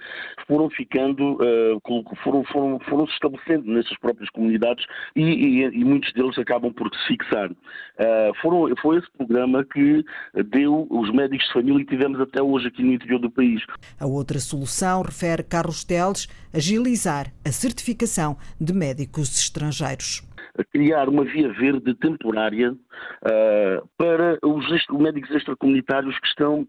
foram 0.47 0.68
ficando, 0.71 1.35
uh, 1.35 1.80
foram, 2.23 2.44
foram, 2.44 2.80
foram 2.80 3.06
se 3.06 3.12
estabelecendo 3.14 3.71
nessas 3.71 3.97
próprias 3.99 4.28
comunidades 4.30 4.85
e, 5.14 5.23
e, 5.23 5.62
e 5.64 5.85
muitos 5.85 6.12
deles 6.12 6.37
acabam 6.38 6.73
por 6.73 6.90
se 6.94 7.06
fixar. 7.09 7.50
Uh, 7.50 8.35
foram, 8.40 8.75
foi 8.80 8.99
esse 8.99 9.11
programa 9.16 9.64
que 9.64 10.04
deu 10.50 10.87
os 10.90 11.12
médicos 11.12 11.47
de 11.47 11.52
família 11.52 11.85
que 11.85 11.90
tivemos 11.90 12.21
até 12.21 12.42
hoje 12.42 12.68
aqui 12.68 12.82
no 12.82 12.92
interior 12.92 13.18
do 13.18 13.30
país. 13.30 13.62
A 14.00 14.06
outra 14.06 14.38
solução 14.38 15.02
refere 15.02 15.42
Carlos 15.42 15.85
Teles 15.85 16.28
agilizar 16.52 17.32
a 17.44 17.52
certificação 17.52 18.37
de 18.61 18.73
médicos 18.73 19.28
estrangeiros 19.38 20.23
criar 20.71 21.09
uma 21.09 21.25
via 21.25 21.50
verde 21.52 21.94
temporária 21.94 22.73
uh, 22.73 23.88
para 23.97 24.38
os 24.42 24.66
médicos 24.90 25.30
extracomunitários 25.30 26.18
que 26.18 26.26
estão 26.26 26.66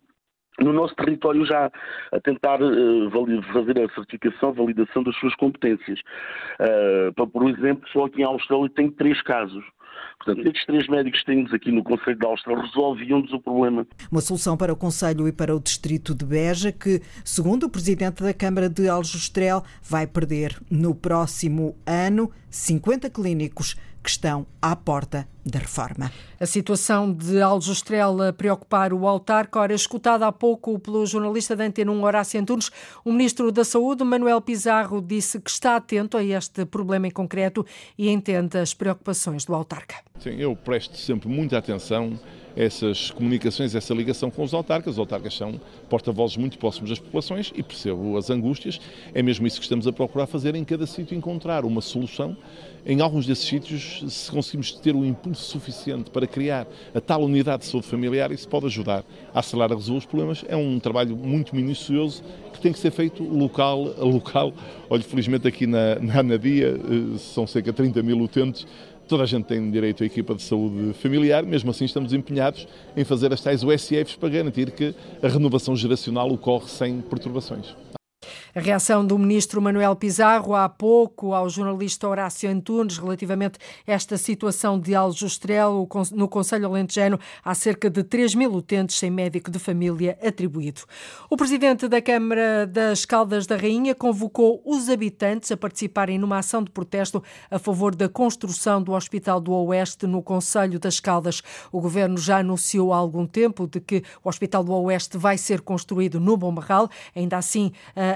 no 0.59 0.73
nosso 0.73 0.95
território 0.95 1.45
já 1.45 1.71
a 2.11 2.19
tentar 2.19 2.61
uh, 2.61 3.43
fazer 3.51 3.79
a 3.79 3.93
certificação, 3.93 4.49
a 4.49 4.53
validação 4.53 5.03
das 5.03 5.15
suas 5.17 5.35
competências. 5.35 5.99
Uh, 6.59 7.27
por 7.27 7.49
exemplo, 7.49 7.87
só 7.91 8.05
aqui 8.05 8.21
em 8.21 8.25
Austrália 8.25 8.69
tem 8.69 8.89
três 8.89 9.21
casos. 9.21 9.63
Portanto, 10.17 10.47
estes 10.47 10.65
três 10.65 10.87
médicos 10.87 11.19
que 11.19 11.25
temos 11.25 11.53
aqui 11.53 11.71
no 11.71 11.83
Conselho 11.83 12.17
de 12.17 12.25
Austrália 12.25 12.63
resolviam-nos 12.63 13.33
o 13.33 13.39
problema. 13.39 13.85
Uma 14.11 14.21
solução 14.21 14.55
para 14.55 14.71
o 14.71 14.75
Conselho 14.75 15.27
e 15.27 15.31
para 15.31 15.55
o 15.55 15.59
Distrito 15.59 16.15
de 16.15 16.25
Beja, 16.25 16.71
que, 16.71 17.01
segundo 17.25 17.65
o 17.65 17.69
Presidente 17.69 18.23
da 18.23 18.33
Câmara 18.33 18.69
de 18.69 18.87
Aljustrel, 18.87 19.63
vai 19.81 20.07
perder 20.07 20.57
no 20.71 20.95
próximo 20.95 21.75
ano 21.85 22.31
50 22.49 23.09
clínicos 23.09 23.75
que 24.03 24.09
estão 24.09 24.45
à 24.61 24.75
porta 24.75 25.27
da 25.45 25.59
reforma. 25.59 26.11
A 26.39 26.45
situação 26.45 27.11
de 27.11 27.41
Aljustrel 27.41 28.21
a 28.21 28.33
preocupar 28.33 28.93
o 28.93 29.07
autarca, 29.07 29.59
ora 29.59 29.73
escutada 29.73 30.27
há 30.27 30.31
pouco 30.31 30.77
pelo 30.77 31.05
jornalista 31.05 31.55
da 31.55 31.63
Antena 31.63 31.91
1, 31.91 32.03
Horácio 32.03 32.39
Antunes, 32.39 32.69
o 33.03 33.11
Ministro 33.11 33.51
da 33.51 33.63
Saúde, 33.63 34.03
Manuel 34.03 34.41
Pizarro, 34.41 35.01
disse 35.01 35.39
que 35.39 35.49
está 35.49 35.77
atento 35.77 36.17
a 36.17 36.23
este 36.23 36.65
problema 36.65 37.07
em 37.07 37.11
concreto 37.11 37.65
e 37.97 38.09
entende 38.09 38.57
as 38.57 38.73
preocupações 38.73 39.45
do 39.45 39.55
autarca. 39.55 39.95
Sim, 40.19 40.35
eu 40.37 40.55
presto 40.55 40.97
sempre 40.97 41.29
muita 41.29 41.57
atenção 41.57 42.19
essas 42.55 43.11
comunicações, 43.11 43.75
essa 43.75 43.93
ligação 43.93 44.29
com 44.29 44.43
os 44.43 44.53
autarcas. 44.53 44.93
Os 44.93 44.99
autarcas 44.99 45.35
são 45.35 45.59
porta-vozes 45.89 46.37
muito 46.37 46.57
próximos 46.57 46.89
das 46.89 46.99
populações 46.99 47.51
e 47.55 47.63
percebo 47.63 48.17
as 48.17 48.29
angústias. 48.29 48.79
É 49.13 49.21
mesmo 49.21 49.47
isso 49.47 49.57
que 49.57 49.65
estamos 49.65 49.87
a 49.87 49.93
procurar 49.93 50.27
fazer 50.27 50.55
em 50.55 50.63
cada 50.63 50.85
sítio, 50.85 51.17
encontrar 51.17 51.65
uma 51.65 51.81
solução. 51.81 52.35
Em 52.85 52.99
alguns 52.99 53.25
desses 53.25 53.45
sítios, 53.45 54.03
se 54.09 54.29
conseguimos 54.29 54.73
ter 54.73 54.93
o 54.93 55.05
impulso 55.05 55.41
suficiente 55.41 56.09
para 56.09 56.27
criar 56.27 56.67
a 56.93 56.99
tal 56.99 57.23
unidade 57.23 57.63
de 57.63 57.69
saúde 57.69 57.87
familiar, 57.87 58.29
isso 58.29 58.47
pode 58.47 58.65
ajudar 58.65 59.05
a 59.33 59.39
acelerar 59.39 59.71
a 59.71 59.75
resolver 59.75 59.99
os 59.99 60.05
problemas. 60.05 60.43
É 60.49 60.55
um 60.57 60.79
trabalho 60.79 61.15
muito 61.15 61.55
minucioso 61.55 62.21
que 62.51 62.59
tem 62.59 62.73
que 62.73 62.79
ser 62.79 62.91
feito 62.91 63.23
local 63.23 63.93
a 63.97 64.03
local. 64.03 64.53
Olha, 64.89 65.01
felizmente 65.01 65.47
aqui 65.47 65.65
na, 65.65 65.95
na 65.95 66.19
Anadia 66.19 66.77
eh, 66.77 67.17
são 67.17 67.47
cerca 67.47 67.71
de 67.71 67.77
30 67.77 68.03
mil 68.03 68.19
utentes 68.19 68.67
Toda 69.07 69.23
a 69.23 69.25
gente 69.25 69.45
tem 69.45 69.69
direito 69.69 70.03
à 70.03 70.05
equipa 70.05 70.33
de 70.33 70.41
saúde 70.41 70.93
familiar, 70.93 71.43
mesmo 71.43 71.71
assim 71.71 71.85
estamos 71.85 72.13
empenhados 72.13 72.67
em 72.95 73.03
fazer 73.03 73.33
as 73.33 73.41
tais 73.41 73.63
USFs 73.63 74.15
para 74.15 74.29
garantir 74.29 74.71
que 74.71 74.95
a 75.21 75.27
renovação 75.27 75.75
geracional 75.75 76.31
ocorre 76.31 76.67
sem 76.67 77.01
perturbações. 77.01 77.75
A 78.55 78.59
reação 78.59 79.05
do 79.05 79.17
ministro 79.17 79.61
Manuel 79.61 79.95
Pizarro 79.95 80.55
há 80.55 80.67
pouco 80.69 81.33
ao 81.33 81.49
jornalista 81.49 82.07
Horácio 82.07 82.49
Antunes 82.49 82.97
relativamente 82.97 83.59
a 83.87 83.91
esta 83.91 84.17
situação 84.17 84.79
de 84.79 84.95
Aljustrel 84.95 85.87
no 86.11 86.27
Conselho 86.27 86.67
Alentejano 86.67 87.19
há 87.43 87.53
cerca 87.55 87.89
de 87.89 88.03
3 88.03 88.35
mil 88.35 88.53
utentes 88.53 88.97
sem 88.97 89.09
médico 89.09 89.49
de 89.49 89.59
família 89.59 90.17
atribuído. 90.21 90.81
O 91.29 91.37
presidente 91.37 91.87
da 91.87 92.01
Câmara 92.01 92.65
das 92.65 93.05
Caldas 93.05 93.47
da 93.47 93.55
Rainha 93.55 93.95
convocou 93.95 94.61
os 94.65 94.89
habitantes 94.89 95.51
a 95.51 95.57
participarem 95.57 96.17
numa 96.17 96.37
ação 96.37 96.63
de 96.63 96.71
protesto 96.71 97.23
a 97.49 97.59
favor 97.59 97.95
da 97.95 98.09
construção 98.09 98.81
do 98.81 98.93
Hospital 98.93 99.39
do 99.39 99.53
Oeste 99.53 100.05
no 100.05 100.21
Conselho 100.21 100.79
das 100.79 100.99
Caldas. 100.99 101.41
O 101.71 101.81
governo 101.81 102.17
já 102.17 102.39
anunciou 102.39 102.93
há 102.93 102.97
algum 102.97 103.25
tempo 103.25 103.67
de 103.67 103.79
que 103.79 104.03
o 104.23 104.29
Hospital 104.29 104.63
do 104.63 104.73
Oeste 104.73 105.17
vai 105.17 105.37
ser 105.37 105.61
construído 105.61 106.19
no 106.19 106.37
Bombarral. 106.37 106.89
Ainda 107.15 107.37
assim, 107.37 107.71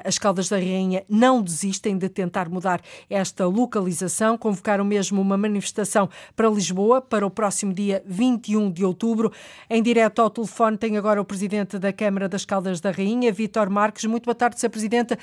as 0.08 0.18
Caldas 0.18 0.48
da 0.48 0.56
Rainha 0.56 1.04
não 1.10 1.42
desistem 1.42 1.98
de 1.98 2.08
tentar 2.08 2.48
mudar 2.48 2.82
esta 3.10 3.46
localização. 3.46 4.38
Convocaram 4.38 4.86
mesmo 4.86 5.22
uma 5.22 5.38
manifestação 5.38 6.10
para 6.34 6.50
Lisboa 6.50 7.02
para 7.02 7.26
o 7.26 7.30
próximo 7.30 7.74
dia 7.74 8.02
21 8.06 8.72
de 8.72 8.86
outubro. 8.86 9.32
Em 9.70 9.84
direto 9.84 10.22
ao 10.22 10.30
telefone 10.30 10.78
tem 10.78 10.98
agora 10.98 11.22
o 11.22 11.26
presidente 11.26 11.78
da 11.78 11.92
Câmara 11.92 12.30
das 12.30 12.46
Caldas 12.46 12.80
da 12.80 12.92
Rainha, 12.92 13.32
Vítor 13.34 13.70
Marques. 13.70 14.06
Muito 14.06 14.24
boa 14.24 14.36
tarde, 14.36 14.60
Sr. 14.60 14.70
Presidente. 14.70 15.18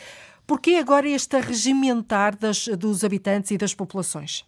Por 0.46 0.60
que 0.60 0.76
agora 0.76 1.08
este 1.08 1.40
regimentar 1.40 2.36
das, 2.36 2.68
dos 2.68 3.02
habitantes 3.02 3.50
e 3.50 3.56
das 3.56 3.74
populações? 3.74 4.46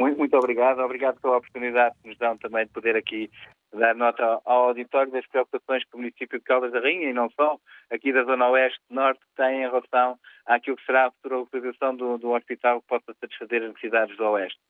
Muito, 0.00 0.18
muito 0.18 0.36
obrigado. 0.36 0.80
Obrigado 0.80 1.20
pela 1.20 1.36
oportunidade 1.36 1.94
que 2.02 2.08
nos 2.08 2.18
dão 2.18 2.36
também 2.36 2.66
de 2.66 2.72
poder 2.72 2.96
aqui 2.96 3.30
dar 3.78 3.94
nota 3.94 4.40
ao 4.44 4.68
auditório 4.68 5.10
das 5.10 5.26
preocupações 5.26 5.84
que 5.84 5.94
o 5.94 5.98
município 5.98 6.38
de 6.38 6.44
Caldas 6.44 6.72
da 6.72 6.80
Rainha 6.80 7.10
e 7.10 7.12
não 7.12 7.30
só, 7.30 7.58
aqui 7.90 8.12
da 8.12 8.24
Zona 8.24 8.48
Oeste 8.48 8.80
Norte, 8.90 9.20
tem 9.36 9.62
em 9.62 9.70
relação 9.70 10.18
àquilo 10.46 10.76
que 10.76 10.84
será 10.84 11.06
a 11.06 11.10
futura 11.10 11.38
localização 11.38 11.96
do, 11.96 12.18
do 12.18 12.30
hospital 12.30 12.80
que 12.80 12.88
possa 12.88 13.14
satisfazer 13.20 13.62
as 13.62 13.68
necessidades 13.68 14.16
do 14.16 14.24
Oeste. 14.24 14.60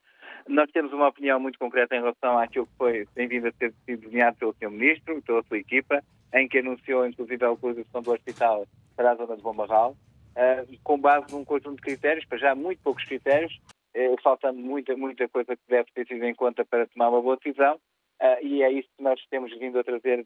Nós 0.49 0.71
temos 0.73 0.93
uma 0.93 1.09
opinião 1.09 1.39
muito 1.39 1.59
concreta 1.59 1.95
em 1.95 2.01
relação 2.01 2.39
àquilo 2.39 2.67
que 2.67 2.77
foi, 2.77 3.07
tem 3.15 3.29
vindo 3.29 3.49
a 3.49 3.53
ser 3.53 3.73
desenhado 3.87 4.37
pelo 4.37 4.55
Sr. 4.55 4.71
Ministro 4.71 5.19
e 5.19 5.23
pela 5.23 5.43
sua 5.45 5.59
equipa, 5.59 6.03
em 6.35 6.49
que 6.49 6.59
anunciou 6.59 7.07
inclusive 7.07 7.45
a 7.45 7.51
localização 7.51 8.03
do 8.03 8.13
hospital 8.13 8.67
para 8.97 9.13
a 9.13 9.15
zona 9.15 9.37
de 9.37 9.43
Bombarral, 9.43 9.93
uh, 10.37 10.79
com 10.83 10.99
base 10.99 11.33
num 11.33 11.45
conjunto 11.45 11.77
de 11.77 11.83
critérios, 11.83 12.25
para 12.25 12.39
já 12.39 12.55
muito 12.55 12.83
poucos 12.83 13.05
critérios, 13.05 13.53
uh, 13.97 14.21
faltando 14.23 14.59
muita, 14.59 14.97
muita 14.97 15.29
coisa 15.29 15.55
que 15.55 15.63
deve 15.69 15.89
ter 15.95 16.07
sido 16.07 16.25
em 16.25 16.35
conta 16.35 16.65
para 16.65 16.87
tomar 16.87 17.09
uma 17.09 17.23
boa 17.23 17.37
decisão, 17.37 17.79
Uh, 18.23 18.47
e 18.47 18.63
é 18.63 18.71
isso 18.71 18.89
que 18.97 19.03
nós 19.03 19.21
temos 19.31 19.51
vindo 19.59 19.79
a 19.79 19.85
trazer 19.85 20.25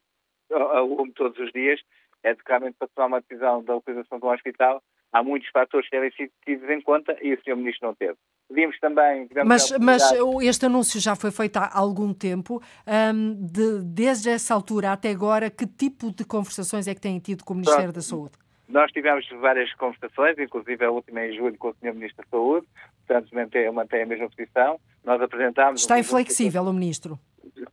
ao 0.52 0.86
longo 0.86 1.06
de 1.06 1.14
todos 1.14 1.38
os 1.38 1.50
dias, 1.50 1.80
é 2.22 2.34
de 2.34 2.42
claramente 2.42 2.76
para 2.78 2.88
tomar 2.88 3.06
uma 3.06 3.20
decisão 3.20 3.64
da 3.64 3.74
localização 3.74 4.18
de 4.18 4.26
um 4.26 4.30
hospital, 4.30 4.82
há 5.12 5.22
muitos 5.22 5.48
fatores 5.50 5.88
que 5.88 5.96
devem 5.96 6.12
ser 6.12 6.30
tidos 6.44 6.68
em 6.68 6.80
conta 6.80 7.16
e 7.22 7.34
o 7.34 7.42
Sr. 7.42 7.56
Ministro 7.56 7.88
não 7.88 7.94
teve. 7.94 8.16
Pedimos 8.48 8.78
também. 8.78 9.28
Mas, 9.44 9.72
mas 9.80 10.02
este 10.42 10.66
anúncio 10.66 11.00
já 11.00 11.16
foi 11.16 11.32
feito 11.32 11.56
há 11.56 11.70
algum 11.72 12.14
tempo. 12.14 12.62
Um, 12.86 13.34
de, 13.34 13.82
desde 13.84 14.30
essa 14.30 14.54
altura 14.54 14.92
até 14.92 15.10
agora, 15.10 15.50
que 15.50 15.66
tipo 15.66 16.12
de 16.12 16.24
conversações 16.24 16.86
é 16.86 16.94
que 16.94 17.00
têm 17.00 17.18
tido 17.18 17.44
com 17.44 17.54
o 17.54 17.56
Ministério 17.56 17.92
Pronto. 17.92 17.96
da 17.96 18.02
Saúde? 18.02 18.32
Nós 18.68 18.90
tivemos 18.92 19.28
várias 19.40 19.72
conversações, 19.74 20.38
inclusive 20.38 20.84
a 20.84 20.90
última 20.90 21.24
em 21.24 21.36
julho 21.36 21.56
com 21.58 21.68
o 21.68 21.74
Sr. 21.74 21.94
Ministro 21.94 22.24
da 22.24 22.30
Saúde, 22.30 22.66
portanto 23.06 23.34
mantém, 23.34 23.70
mantém 23.72 24.02
a 24.02 24.06
mesma 24.06 24.28
posição. 24.28 24.80
Nós 25.04 25.20
apresentámos. 25.20 25.80
Está 25.80 25.98
inflexível 25.98 26.62
o 26.64 26.72
Ministro? 26.72 27.18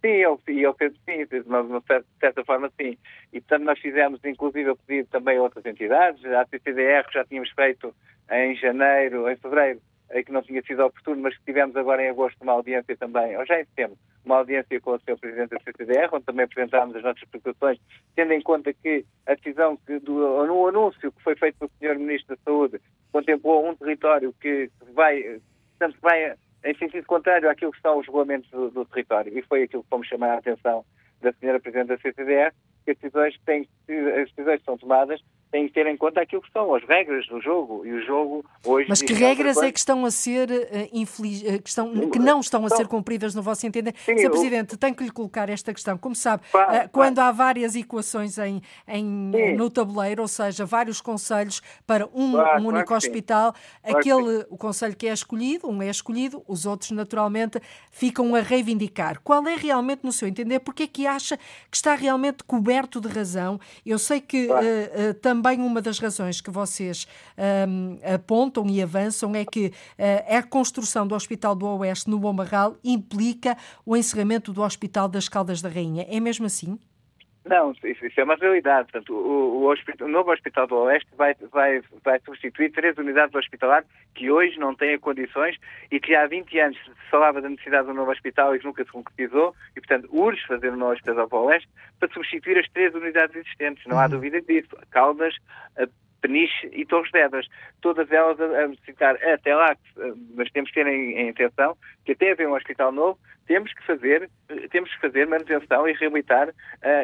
Sim, 0.01 0.07
ele, 0.07 0.37
ele 0.47 0.73
fez 0.73 0.93
sim, 1.05 1.25
de 1.25 1.39
uma 1.47 1.81
certa, 1.87 2.05
certa 2.19 2.45
forma 2.45 2.71
sim. 2.79 2.97
E 3.31 3.41
portanto 3.41 3.63
nós 3.63 3.79
fizemos, 3.79 4.19
inclusive, 4.23 4.69
eu 4.69 4.77
pedi 4.77 5.03
também 5.05 5.37
a 5.37 5.41
outras 5.41 5.65
entidades, 5.65 6.23
a 6.25 6.45
CCDR 6.45 7.05
já 7.11 7.25
tínhamos 7.25 7.49
feito 7.51 7.93
em 8.31 8.55
janeiro, 8.55 9.29
em 9.29 9.35
fevereiro, 9.35 9.81
que 10.21 10.31
não 10.31 10.41
tinha 10.43 10.61
sido 10.61 10.85
oportuno, 10.85 11.21
mas 11.21 11.35
que 11.37 11.45
tivemos 11.45 11.75
agora 11.75 12.03
em 12.03 12.09
agosto 12.09 12.41
uma 12.41 12.53
audiência 12.53 12.95
também, 12.97 13.35
ou 13.37 13.45
já 13.45 13.59
em 13.59 13.65
setembro, 13.65 13.97
uma 14.23 14.37
audiência 14.37 14.79
com 14.81 14.91
o 14.91 14.99
Sr. 14.99 15.17
Presidente 15.17 15.49
da 15.49 15.59
CCDR, 15.61 16.09
onde 16.13 16.25
também 16.25 16.45
apresentámos 16.45 16.95
as 16.95 17.03
nossas 17.03 17.23
preocupações, 17.23 17.79
tendo 18.15 18.33
em 18.33 18.41
conta 18.41 18.73
que 18.73 19.05
a 19.25 19.33
decisão 19.33 19.77
que, 19.77 19.99
do, 19.99 20.45
no 20.45 20.67
anúncio 20.67 21.11
que 21.11 21.23
foi 21.23 21.35
feito 21.35 21.57
pelo 21.57 21.71
Sr. 21.79 21.99
Ministro 21.99 22.35
da 22.35 22.41
Saúde, 22.43 22.81
contemplou 23.11 23.67
um 23.67 23.75
território 23.75 24.33
que 24.39 24.69
vai, 24.93 25.39
portanto, 25.77 25.97
vai 26.01 26.35
em 26.65 26.77
sentido 26.77 27.05
contrário 27.05 27.49
àquilo 27.49 27.71
que 27.71 27.81
são 27.81 27.97
os 27.97 28.05
regulamentos 28.05 28.49
do, 28.51 28.69
do 28.69 28.85
território. 28.85 29.37
E 29.37 29.41
foi 29.41 29.63
aquilo 29.63 29.83
que 29.83 29.89
fomos 29.89 30.07
chamar 30.07 30.31
a 30.31 30.37
atenção 30.37 30.85
da 31.21 31.29
Sra. 31.29 31.59
Presidente 31.59 31.87
da 31.87 31.97
CCDR, 31.97 32.53
que 32.85 32.91
as 32.91 32.97
decisões, 32.97 33.37
têm, 33.45 33.67
as 34.21 34.29
decisões 34.29 34.61
são 34.63 34.77
tomadas 34.77 35.21
tem 35.53 35.67
que 35.67 35.73
ter 35.75 35.85
em 35.85 35.95
conta 35.95 36.19
aquilo 36.19 36.41
que 36.41 36.51
são 36.51 36.73
as 36.73 36.83
regras 36.83 37.27
do 37.27 37.39
jogo. 37.39 37.85
E 37.85 37.93
o 37.93 38.03
jogo 38.03 38.43
hoje. 38.65 38.87
Mas 38.89 39.03
que 39.03 39.13
regras 39.13 39.57
é 39.57 39.71
que 39.71 39.77
estão 39.77 40.03
a 40.03 40.09
ser 40.09 40.49
uh, 40.49 40.89
infeliz, 40.91 41.43
uh, 41.43 41.61
que, 41.61 41.69
estão, 41.69 42.09
que 42.09 42.17
não 42.17 42.39
estão 42.39 42.65
a 42.65 42.69
ser 42.71 42.87
cumpridas 42.87 43.35
no 43.35 43.43
vosso 43.43 43.67
entender? 43.67 43.93
Sim, 44.03 44.17
Sr. 44.17 44.31
Presidente, 44.31 44.75
tenho 44.75 44.95
que 44.95 45.03
lhe 45.03 45.11
colocar 45.11 45.51
esta 45.51 45.71
questão. 45.71 45.95
Como 45.95 46.15
sabe, 46.15 46.41
uh, 46.55 46.89
quando 46.91 47.19
há 47.19 47.31
várias 47.31 47.75
equações 47.75 48.39
em, 48.39 48.63
em 48.87 49.53
no 49.55 49.69
tabuleiro, 49.69 50.23
ou 50.23 50.27
seja, 50.27 50.65
vários 50.65 50.99
conselhos 50.99 51.61
para 51.85 52.07
um, 52.07 52.35
um 52.35 52.67
único 52.67 52.87
claro 52.87 52.95
hospital, 52.95 53.53
aquele, 53.83 54.47
o 54.49 54.57
conselho 54.57 54.95
que 54.95 55.07
é 55.07 55.13
escolhido, 55.13 55.69
um 55.69 55.83
é 55.83 55.89
escolhido, 55.89 56.43
os 56.47 56.65
outros 56.65 56.89
naturalmente 56.89 57.61
ficam 57.91 58.33
a 58.33 58.39
reivindicar. 58.39 59.19
Qual 59.23 59.47
é 59.47 59.55
realmente, 59.55 60.03
no 60.03 60.11
seu 60.11 60.27
entender, 60.27 60.61
porque 60.61 60.83
é 60.83 60.87
que 60.87 61.05
acha 61.05 61.37
que 61.69 61.77
está 61.77 61.93
realmente 61.93 62.43
coberto 62.43 62.99
de 62.99 63.07
razão? 63.07 63.59
Eu 63.85 63.99
sei 63.99 64.19
que 64.19 64.49
também 65.21 65.42
uma 65.51 65.81
das 65.81 65.99
razões 65.99 66.41
que 66.41 66.49
vocês 66.49 67.07
um, 67.67 67.97
apontam 68.13 68.67
e 68.69 68.81
avançam 68.81 69.35
é 69.35 69.45
que 69.45 69.67
uh, 69.67 70.37
a 70.37 70.43
construção 70.43 71.05
do 71.05 71.15
Hospital 71.15 71.55
do 71.55 71.65
Oeste 71.65 72.09
no 72.09 72.19
Bombarral 72.19 72.75
implica 72.83 73.57
o 73.85 73.95
encerramento 73.95 74.53
do 74.53 74.61
Hospital 74.61 75.07
das 75.07 75.27
Caldas 75.27 75.61
da 75.61 75.69
Rainha. 75.69 76.05
É 76.09 76.19
mesmo 76.19 76.45
assim? 76.45 76.77
Não, 77.45 77.71
isso, 77.83 78.05
isso, 78.05 78.19
é 78.19 78.23
uma 78.23 78.35
realidade. 78.35 78.89
Portanto, 78.89 79.13
o, 79.13 79.65
o, 79.65 80.05
o, 80.05 80.07
novo 80.07 80.31
Hospital 80.31 80.65
do 80.65 80.75
Oeste 80.75 81.09
vai, 81.17 81.35
vai, 81.51 81.81
vai 82.03 82.19
substituir 82.21 82.71
três 82.71 82.97
unidades 82.97 83.35
hospitalar 83.35 83.83
que 84.15 84.31
hoje 84.31 84.57
não 84.57 84.73
têm 84.73 84.97
condições 84.97 85.57
e 85.91 85.99
que 85.99 86.15
há 86.15 86.25
20 86.25 86.57
anos 86.59 86.77
se 86.77 87.11
falava 87.11 87.41
da 87.41 87.49
necessidade 87.49 87.85
de 87.85 87.91
um 87.91 87.95
novo 87.95 88.11
hospital 88.11 88.55
e 88.55 88.59
que 88.59 88.65
nunca 88.65 88.85
se 88.85 88.91
concretizou 88.91 89.53
e, 89.75 89.81
portanto, 89.81 90.07
urge 90.11 90.45
fazer 90.47 90.71
um 90.71 90.77
novo 90.77 90.93
Hospital 90.93 91.27
do 91.27 91.35
Oeste 91.35 91.67
para 91.99 92.13
substituir 92.13 92.57
as 92.59 92.69
três 92.69 92.93
unidades 92.95 93.35
existentes. 93.35 93.85
Não 93.87 93.99
há 93.99 94.03
uhum. 94.03 94.11
dúvida 94.11 94.41
disso. 94.41 94.77
Caldas, 94.89 95.35
Peniche 96.23 96.69
e 96.71 96.85
Torres 96.85 97.11
Vedras, 97.11 97.45
todas 97.81 98.09
elas 98.09 98.39
a 98.39 98.67
necessitar 98.67 99.15
até 99.21 99.53
lá, 99.53 99.75
mas 100.33 100.49
temos 100.51 100.71
que 100.71 100.81
ter 100.81 100.87
em, 100.87 101.17
em 101.19 101.29
atenção 101.29 101.77
que 102.05 102.13
até 102.13 102.31
haver 102.31 102.47
um 102.47 102.55
hospital 102.55 102.93
novo, 102.93 103.19
temos 103.45 103.73
que 103.73 103.85
fazer, 103.85 104.29
temos 104.71 104.89
que 104.93 105.01
fazer 105.01 105.27
manutenção 105.27 105.87
e 105.87 105.93
reabilitar 105.93 106.47
uh, 106.49 106.53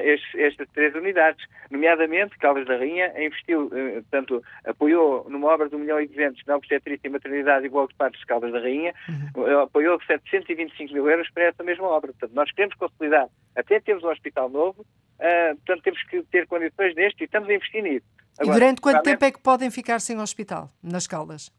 estes, 0.03 0.35
estas 0.35 0.69
três 0.69 0.95
unidades. 0.95 1.45
Nomeadamente, 1.69 2.37
Caldas 2.37 2.65
da 2.65 2.77
Rainha 2.77 3.11
investiu, 3.21 3.65
uh, 3.65 3.71
portanto, 4.03 4.41
apoiou 4.65 5.29
numa 5.29 5.49
obra 5.49 5.67
de 5.67 5.75
1 5.75 5.79
milhão 5.79 5.99
e 5.99 6.07
200 6.07 6.45
na 6.45 6.55
obstetrícia 6.55 7.07
e 7.07 7.09
maternidade 7.09 7.65
igual 7.65 7.87
de 7.87 7.95
partes 7.95 8.21
de 8.21 8.25
Caldas 8.25 8.53
da 8.53 8.59
Rainha, 8.59 8.93
uhum. 9.35 9.59
apoiou 9.59 9.99
725 10.01 10.93
mil 10.93 11.09
euros 11.09 11.29
para 11.31 11.43
essa 11.43 11.63
mesma 11.63 11.87
obra. 11.87 12.13
Portanto, 12.13 12.33
nós 12.33 12.49
queremos 12.51 12.75
consolidar, 12.75 13.27
até 13.55 13.79
termos 13.81 14.03
um 14.05 14.09
hospital 14.09 14.49
novo, 14.49 14.81
uh, 14.81 15.55
portanto, 15.57 15.83
temos 15.83 16.03
que 16.03 16.23
ter 16.23 16.47
condições 16.47 16.95
deste 16.95 17.21
e 17.21 17.25
estamos 17.25 17.49
a 17.49 17.53
investir 17.53 17.83
nisso. 17.83 18.07
Agora, 18.39 18.57
e 18.57 18.59
durante 18.59 18.81
quanto 18.81 19.03
tempo 19.03 19.25
é 19.25 19.31
que 19.31 19.39
podem 19.39 19.69
ficar 19.69 19.99
sem 19.99 20.17
hospital, 20.19 20.69
nas 20.81 21.05
Caldas? 21.05 21.51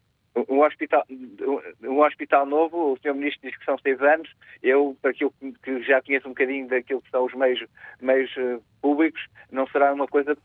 Um 0.48 0.62
hospital, 0.62 1.04
um 1.82 2.00
hospital 2.02 2.46
novo, 2.46 2.92
o 2.92 2.98
Sr. 2.98 3.14
Ministro 3.14 3.48
diz 3.48 3.58
que 3.58 3.64
são 3.64 3.76
seis 3.78 4.00
anos. 4.00 4.30
Eu, 4.62 4.96
para 5.02 5.10
aquilo 5.10 5.34
que 5.62 5.82
já 5.82 6.00
conheço 6.00 6.28
um 6.28 6.30
bocadinho 6.30 6.68
daquilo 6.68 7.02
que 7.02 7.10
são 7.10 7.24
os 7.24 7.34
meios, 7.34 7.64
meios 8.00 8.30
uh, 8.36 8.62
públicos, 8.80 9.20
não 9.50 9.66
será 9.66 9.92
uma 9.92 10.06
coisa 10.06 10.36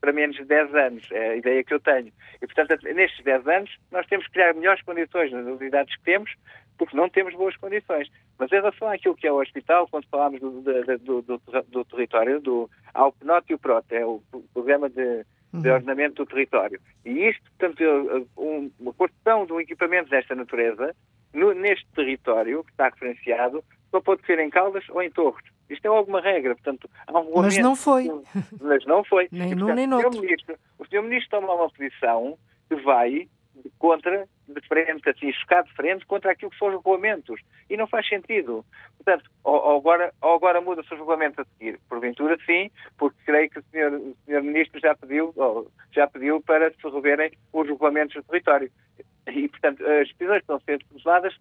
para 0.00 0.12
menos 0.12 0.36
de 0.36 0.44
10 0.44 0.74
anos. 0.74 1.08
É 1.10 1.30
a 1.30 1.36
ideia 1.36 1.64
que 1.64 1.74
eu 1.74 1.80
tenho. 1.80 2.12
E, 2.40 2.46
portanto, 2.46 2.80
nestes 2.94 3.24
10 3.24 3.48
anos, 3.48 3.76
nós 3.90 4.06
temos 4.06 4.26
que 4.26 4.32
criar 4.32 4.54
melhores 4.54 4.82
condições 4.82 5.32
nas 5.32 5.44
unidades 5.44 5.96
que 5.96 6.04
temos, 6.04 6.32
porque 6.78 6.96
não 6.96 7.08
temos 7.08 7.34
boas 7.34 7.56
condições. 7.56 8.08
Mas 8.38 8.50
em 8.52 8.56
relação 8.56 8.88
àquilo 8.88 9.16
que 9.16 9.26
é 9.26 9.32
o 9.32 9.40
hospital, 9.40 9.88
quando 9.88 10.06
falamos 10.08 10.40
do, 10.40 10.60
do, 10.62 11.22
do, 11.22 11.42
do 11.68 11.84
território, 11.84 12.40
do 12.40 12.70
ALPNOT 12.94 13.50
e 13.50 13.54
o 13.54 13.58
PROT, 13.58 13.92
é 13.92 14.06
o 14.06 14.22
Programa 14.52 14.88
de, 14.88 15.24
de 15.60 15.68
uhum. 15.68 15.74
Ordenamento 15.74 16.24
do 16.24 16.28
Território. 16.28 16.80
E 17.04 17.28
isto, 17.28 17.42
portanto, 17.56 18.28
um, 18.36 18.70
uma 18.80 18.92
construção 18.92 19.46
de 19.46 19.52
um 19.52 19.60
equipamento 19.60 20.10
desta 20.10 20.34
natureza, 20.34 20.94
no, 21.32 21.52
neste 21.52 21.86
território 21.94 22.64
que 22.64 22.70
está 22.70 22.88
referenciado, 22.88 23.62
só 23.90 24.00
pode 24.00 24.24
ser 24.26 24.38
em 24.38 24.50
Caldas 24.50 24.84
ou 24.90 25.02
em 25.02 25.10
Torres. 25.10 25.44
Isto 25.70 25.86
é 25.86 25.88
alguma 25.88 26.20
regra, 26.20 26.54
portanto, 26.54 26.90
há 27.06 27.18
um 27.18 27.30
Mas 27.40 27.56
não 27.58 27.76
foi. 27.76 28.10
Mas 28.60 28.84
não 28.84 29.04
foi. 29.04 29.28
nem 29.30 29.52
e, 29.52 29.56
portanto, 29.56 29.68
num 29.68 29.74
nem 29.74 29.86
no 29.86 29.96
outro. 29.96 30.22
O 30.78 30.84
Sr. 30.84 31.02
Ministro 31.02 31.40
toma 31.40 31.54
uma 31.54 31.70
posição 31.70 32.36
que 32.68 32.76
vai 32.76 33.28
contra, 33.78 34.26
de 34.48 34.60
frente, 34.68 35.08
assim, 35.08 35.32
chocado 35.32 35.68
de 35.68 35.74
frente, 35.74 36.06
contra 36.06 36.32
aquilo 36.32 36.50
que 36.50 36.58
são 36.58 36.68
os 36.68 36.74
regulamentos. 36.74 37.40
E 37.68 37.76
não 37.76 37.86
faz 37.86 38.08
sentido. 38.08 38.64
Portanto, 38.96 39.30
ou, 39.42 39.54
ou 39.54 39.78
agora, 39.78 40.12
ou 40.20 40.34
agora 40.34 40.60
muda-se 40.60 40.92
os 40.92 40.98
regulamentos 40.98 41.38
a 41.38 41.44
seguir. 41.44 41.78
Porventura, 41.88 42.36
sim, 42.46 42.70
porque 42.98 43.18
creio 43.24 43.50
que 43.50 43.58
o 43.58 43.64
senhor, 43.70 43.92
o 43.92 44.16
senhor 44.24 44.42
Ministro 44.42 44.80
já 44.80 44.94
pediu, 44.94 45.34
já 45.92 46.06
pediu 46.06 46.40
para 46.42 46.70
se 46.70 46.88
reverem 46.88 47.32
os 47.52 47.68
regulamentos 47.68 48.14
do 48.14 48.22
território. 48.22 48.70
E, 49.26 49.48
portanto, 49.48 49.82
as 49.86 50.08
decisões 50.08 50.38
que 50.38 50.52
estão 50.52 50.60
sendo 50.60 50.84
tomadas 51.02 51.34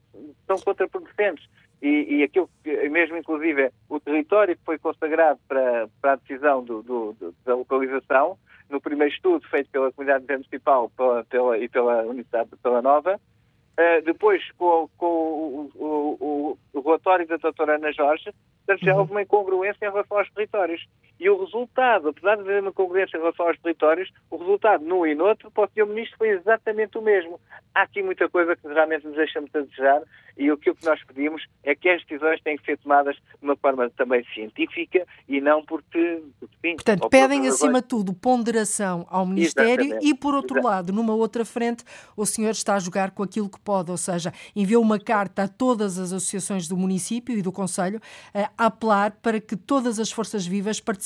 são 0.48 0.58
contraproducentes. 0.58 1.46
E, 1.84 2.16
e 2.16 2.24
aquilo 2.24 2.50
que, 2.63 2.88
mesmo 2.88 3.18
inclusive, 3.18 3.70
o 3.90 4.00
território 4.00 4.56
que 4.56 4.63
foi 4.63 4.80
consagrado 4.80 5.38
para, 5.50 5.89
para 6.02 6.13
a 6.13 6.15
decisão 6.15 6.63
do, 6.63 6.82
do, 6.82 7.36
da 7.43 7.56
localização, 7.56 8.38
no 8.69 8.80
primeiro 8.80 9.13
estudo 9.13 9.46
feito 9.50 9.69
pela 9.69 9.91
Comunidade 9.91 10.26
Municipal 10.26 10.89
pela, 10.96 11.26
pela, 11.26 11.58
e 11.58 11.67
pela 11.67 12.04
Universidade 12.04 12.52
pela 12.63 12.82
Nova, 12.82 13.15
uh, 13.17 14.02
depois 14.06 14.41
com, 14.58 14.89
com 14.98 15.06
o, 15.06 15.72
o, 15.76 16.17
o, 16.22 16.58
o, 16.74 16.82
relatório 16.82 17.28
da 17.28 17.36
doutora 17.36 17.76
Ana 17.76 17.91
Jorge, 17.91 18.34
já 18.82 18.93
uhum. 18.93 19.00
houve 19.00 19.12
uma 19.12 19.22
incongruência 19.22 19.86
em 19.86 19.91
relação 19.91 20.17
aos 20.17 20.32
territórios. 20.32 20.86
E 21.19 21.30
o 21.30 21.43
resultado, 21.43 22.10
apesar 22.10 22.36
de 22.36 22.41
haver 22.41 22.62
uma 22.62 22.69
incongruência 22.69 23.15
em 23.15 23.19
relação 23.19 23.47
aos 23.47 23.60
territórios, 23.60 24.12
o 24.30 24.38
resultado 24.38 24.84
num 24.84 25.06
e 25.06 25.15
noutro 25.15 25.49
para 25.52 25.65
o 25.65 25.69
Sr. 25.69 25.86
Ministro 25.86 26.17
foi 26.17 26.30
exatamente 26.30 26.97
o 26.97 27.02
mesmo. 27.02 27.39
Há 27.73 27.84
aqui 27.84 28.02
muita 28.02 28.28
coisa 28.28 28.56
que 28.56 28.67
realmente 28.67 29.06
nos 29.06 29.15
deixa 29.15 29.39
muito 29.39 29.58
a 29.58 29.62
desejar 29.62 30.02
e 30.36 30.52
o 30.52 30.58
que 30.58 30.73
nós 30.84 30.99
pedimos 31.04 31.45
é 31.63 31.76
que 31.76 31.88
as 31.88 32.04
decisões 32.04 32.41
têm 32.41 32.58
que 32.58 32.65
ser 32.65 32.78
tomadas 32.80 33.15
de 33.15 33.21
uma 33.43 33.56
forma 33.56 33.89
também 33.91 34.26
científica 34.34 35.06
e 35.30 35.39
não 35.39 35.63
porque. 35.63 36.23
Enfim, 36.41 36.76
Portanto, 36.76 37.08
pedem 37.10 37.47
acima 37.47 37.82
de 37.82 37.88
tudo 37.88 38.13
ponderação 38.13 39.06
ao 39.10 39.26
Ministério 39.26 39.86
Exatamente. 39.86 40.08
e, 40.08 40.15
por 40.15 40.34
outro 40.34 40.58
Exatamente. 40.58 40.76
lado, 40.76 40.93
numa 40.93 41.13
outra 41.13 41.45
frente, 41.45 41.84
o 42.17 42.26
senhor 42.26 42.52
está 42.52 42.76
a 42.76 42.80
jogar 42.80 43.12
com 43.12 43.21
aquilo 43.21 43.47
que 43.47 43.60
pode, 43.60 43.91
ou 43.91 43.97
seja, 43.97 44.34
enviou 44.56 44.82
uma 44.82 44.99
carta 44.99 45.43
a 45.43 45.47
todas 45.47 45.99
as 45.99 46.12
associações 46.12 46.67
do 46.67 46.76
município 46.76 47.38
e 47.38 47.41
do 47.41 47.52
Conselho 47.52 48.02
a 48.34 48.65
apelar 48.65 49.12
para 49.21 49.39
que 49.39 49.56
todas 49.56 49.99
as 49.99 50.12
forças 50.12 50.45
vivas 50.45 50.80
participem 50.80 51.03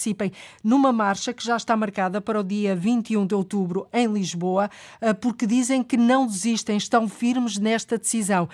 numa 0.63 0.91
marcha 0.91 1.33
que 1.33 1.43
já 1.43 1.57
está 1.57 1.75
marcada 1.75 2.21
para 2.21 2.39
o 2.39 2.43
dia 2.43 2.75
21 2.75 3.25
de 3.25 3.35
outubro 3.35 3.87
em 3.93 4.07
Lisboa, 4.07 4.69
eh, 5.01 5.13
porque 5.13 5.45
dizem 5.45 5.83
que 5.83 5.97
não 5.97 6.25
desistem, 6.25 6.77
estão 6.77 7.07
firmes 7.07 7.57
nesta 7.57 7.97
decisão 7.97 8.47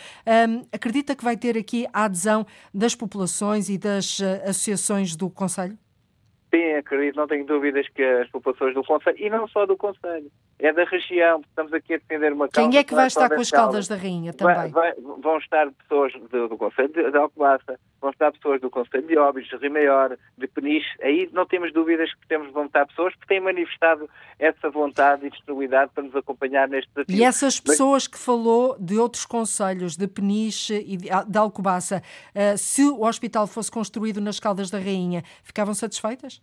acredita 0.72 1.16
que 1.16 1.24
vai 1.24 1.38
ter 1.38 1.58
aqui 1.58 1.88
a 1.94 2.06
adesão 2.06 2.46
das 2.74 2.96
populações 2.96 3.70
e 3.70 3.78
das 3.78 4.20
eh, 4.20 4.44
associações 4.50 5.16
do 5.16 5.30
Conselho? 5.30 5.78
Sim, 6.54 6.74
acredito, 6.74 7.16
não 7.16 7.28
tenho 7.28 7.46
dúvidas 7.46 7.88
que 7.90 8.04
as 8.04 8.30
populações 8.30 8.74
do 8.74 8.84
Conselho, 8.84 9.18
e 9.18 9.30
não 9.30 9.48
só 9.48 9.66
do 9.66 9.76
Conselho, 9.76 10.32
é 10.64 10.72
da 10.72 10.86
região, 10.86 11.42
estamos 11.42 11.74
aqui 11.74 11.94
a 11.94 11.98
defender 11.98 12.32
uma 12.32 12.48
causa. 12.48 12.70
Quem 12.70 12.80
é 12.80 12.84
que 12.84 12.96
vai 12.96 13.08
estar 13.08 13.30
com 13.30 13.42
as 13.42 13.52
caldas 13.52 13.88
da 13.88 13.98
Rainha 13.98 14.32
também? 14.32 14.72
Vai, 14.72 14.94
vai, 14.94 14.94
vão 15.22 15.38
estar 15.38 15.70
pessoas 15.72 16.14
do, 16.32 16.48
do 16.48 16.58
Conselho 16.58 16.88
de, 16.88 17.12
de 17.12 17.18
Alcobaça, 17.18 17.78
vão 18.00 18.12
estar 18.12 18.32
pessoas 18.32 18.62
do 18.62 18.70
Conselho 18.70 19.06
de 19.06 19.18
Óbidos, 19.18 19.50
de 19.50 19.58
Rimaior, 19.58 20.18
de 20.38 20.48
Peniche, 20.48 20.88
aí 21.02 21.30
não 21.34 21.46
temos 21.46 21.74
dúvidas 21.74 22.14
que 22.14 22.28
temos 22.30 22.52
vão 22.54 22.66
estar 22.66 22.88
pessoas 22.88 23.14
que 23.16 23.28
têm 23.28 23.42
manifestado 23.42 24.10
essa 24.40 24.70
vontade 24.70 25.28
e 25.28 25.30
disponibilidade 25.30 25.92
para 25.94 26.04
nos 26.04 26.16
acompanhar 26.16 26.70
neste 26.70 26.90
desafio. 26.96 27.18
E 27.18 27.24
essas 27.24 27.60
pessoas 27.60 28.04
Mas... 28.04 28.08
que 28.08 28.18
falou 28.18 28.78
de 28.80 28.98
outros 28.98 29.26
conselhos, 29.26 29.98
de 29.98 30.08
Peniche 30.08 30.76
e 30.76 30.96
de 30.96 31.38
Alcobaça, 31.38 32.02
uh, 32.34 32.58
se 32.58 32.84
o 32.84 33.04
hospital 33.04 33.48
fosse 33.48 33.70
construído 33.70 34.22
nas 34.22 34.40
Caldas 34.40 34.70
da 34.72 34.80
Rainha, 34.80 35.24
ficavam 35.44 35.74
satisfeitas? 35.74 36.42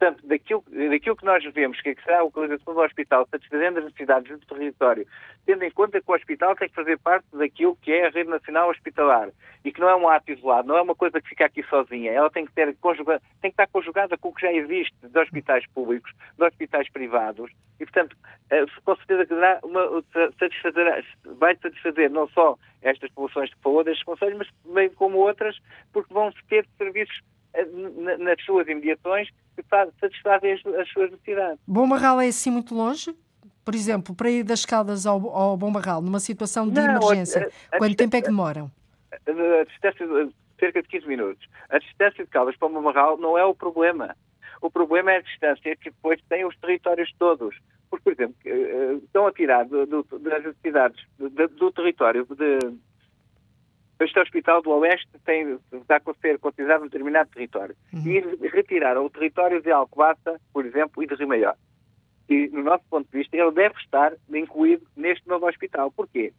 Portanto, 0.00 0.26
daquilo, 0.26 0.64
daquilo 0.88 1.14
que 1.14 1.26
nós 1.26 1.44
vemos, 1.52 1.78
que, 1.82 1.90
é 1.90 1.94
será 2.02 2.20
a 2.20 2.22
localização 2.22 2.72
do 2.72 2.80
hospital, 2.80 3.28
satisfazendo 3.30 3.80
as 3.80 3.84
necessidades 3.84 4.30
do 4.30 4.46
território, 4.46 5.06
tendo 5.44 5.62
em 5.62 5.70
conta 5.70 6.00
que 6.00 6.10
o 6.10 6.14
hospital 6.14 6.56
tem 6.56 6.70
que 6.70 6.74
fazer 6.74 6.98
parte 7.00 7.26
daquilo 7.34 7.76
que 7.76 7.92
é 7.92 8.06
a 8.06 8.10
rede 8.10 8.30
nacional 8.30 8.70
hospitalar 8.70 9.28
e 9.62 9.70
que 9.70 9.78
não 9.78 9.90
é 9.90 9.94
um 9.94 10.08
ato 10.08 10.32
isolado, 10.32 10.66
não 10.66 10.78
é 10.78 10.80
uma 10.80 10.94
coisa 10.94 11.20
que 11.20 11.28
fica 11.28 11.44
aqui 11.44 11.62
sozinha, 11.64 12.12
ela 12.12 12.30
tem 12.30 12.46
que, 12.46 12.52
ter 12.52 12.74
conjugada, 12.76 13.20
tem 13.42 13.50
que 13.50 13.60
estar 13.60 13.66
conjugada 13.66 14.16
com 14.16 14.30
o 14.30 14.34
que 14.34 14.40
já 14.40 14.50
existe 14.50 14.96
de 15.02 15.18
hospitais 15.18 15.66
públicos, 15.74 16.10
de 16.38 16.44
hospitais 16.44 16.90
privados 16.90 17.52
e, 17.78 17.84
portanto, 17.84 18.16
eh, 18.48 18.64
com 18.82 18.96
certeza 18.96 19.26
que 19.26 19.34
dará 19.34 19.60
uma, 19.62 20.02
satisfazer, 20.38 21.04
vai 21.36 21.54
satisfazer 21.56 22.08
não 22.08 22.26
só 22.28 22.56
estas 22.80 23.10
populações 23.10 23.52
que 23.52 23.60
falou 23.60 23.84
destes 23.84 24.04
conselhos, 24.04 24.38
mas 24.38 24.48
também 24.64 24.88
como 24.88 25.18
outras, 25.18 25.58
porque 25.92 26.14
vão 26.14 26.32
ter 26.48 26.66
serviços 26.78 27.20
nas 28.18 28.42
suas 28.44 28.66
imediações 28.68 29.28
que 29.56 29.64
satisfazem 30.00 30.52
as, 30.52 30.66
as 30.66 30.88
suas 30.90 31.10
necessidades. 31.10 31.58
Bom 31.66 31.88
Barral 31.88 32.20
é 32.20 32.28
assim 32.28 32.50
muito 32.50 32.74
longe? 32.74 33.14
Por 33.64 33.74
exemplo, 33.74 34.14
para 34.14 34.30
ir 34.30 34.42
das 34.42 34.64
Caldas 34.64 35.06
ao, 35.06 35.28
ao 35.28 35.56
Bom 35.56 35.72
Barral, 35.72 36.00
numa 36.00 36.20
situação 36.20 36.68
de 36.68 36.74
Não, 36.74 36.96
emergência, 36.96 37.50
a, 37.70 37.76
a, 37.76 37.78
quanto 37.78 37.96
tempo 37.96 38.16
é 38.16 38.20
que 38.20 38.28
demoram? 38.28 38.70
A, 39.12 39.64
distância, 39.64 40.06
cerca 40.58 40.82
de 40.82 40.88
15 40.88 41.06
minutos. 41.06 41.48
A 41.68 41.78
distância 41.78 42.24
de 42.24 42.30
Caldas 42.30 42.56
para 42.56 42.68
o 42.68 42.72
Bom 42.72 42.82
Barral 42.82 43.18
não 43.18 43.36
é 43.36 43.44
o 43.44 43.54
problema. 43.54 44.16
O 44.62 44.70
problema 44.70 45.12
é 45.12 45.16
a 45.16 45.22
distância 45.22 45.76
que 45.76 45.90
depois 45.90 46.20
têm 46.28 46.44
os 46.44 46.56
territórios 46.58 47.12
todos. 47.18 47.56
Porque, 47.90 48.04
por 48.04 48.12
exemplo, 48.12 48.36
eh, 48.44 48.50
eh, 48.50 48.92
estão 49.04 49.26
a 49.26 49.32
tirar 49.32 49.64
do, 49.64 49.84
do, 49.86 50.18
das 50.18 50.44
necessidades 50.44 51.02
do, 51.18 51.48
do 51.48 51.72
território 51.72 52.26
de, 52.26 52.58
este 54.04 54.18
hospital 54.18 54.62
do 54.62 54.70
Oeste 54.70 55.08
tem, 55.24 55.58
está 55.72 55.96
a 55.96 56.14
ser 56.20 56.38
considerado 56.38 56.82
um 56.82 56.86
determinado 56.86 57.30
território. 57.30 57.74
Uhum. 57.92 58.06
E 58.06 58.48
retiraram 58.48 59.04
o 59.04 59.10
território 59.10 59.60
de 59.62 59.70
Alcobaça, 59.70 60.40
por 60.52 60.64
exemplo, 60.64 61.02
e 61.02 61.06
de 61.06 61.14
Rio 61.14 61.28
Maior. 61.28 61.56
E, 62.28 62.48
no 62.48 62.62
nosso 62.62 62.84
ponto 62.88 63.10
de 63.10 63.18
vista, 63.18 63.36
ele 63.36 63.50
deve 63.50 63.74
estar 63.78 64.12
incluído 64.32 64.86
neste 64.96 65.26
novo 65.28 65.46
hospital. 65.46 65.90
Porquê? 65.90 66.32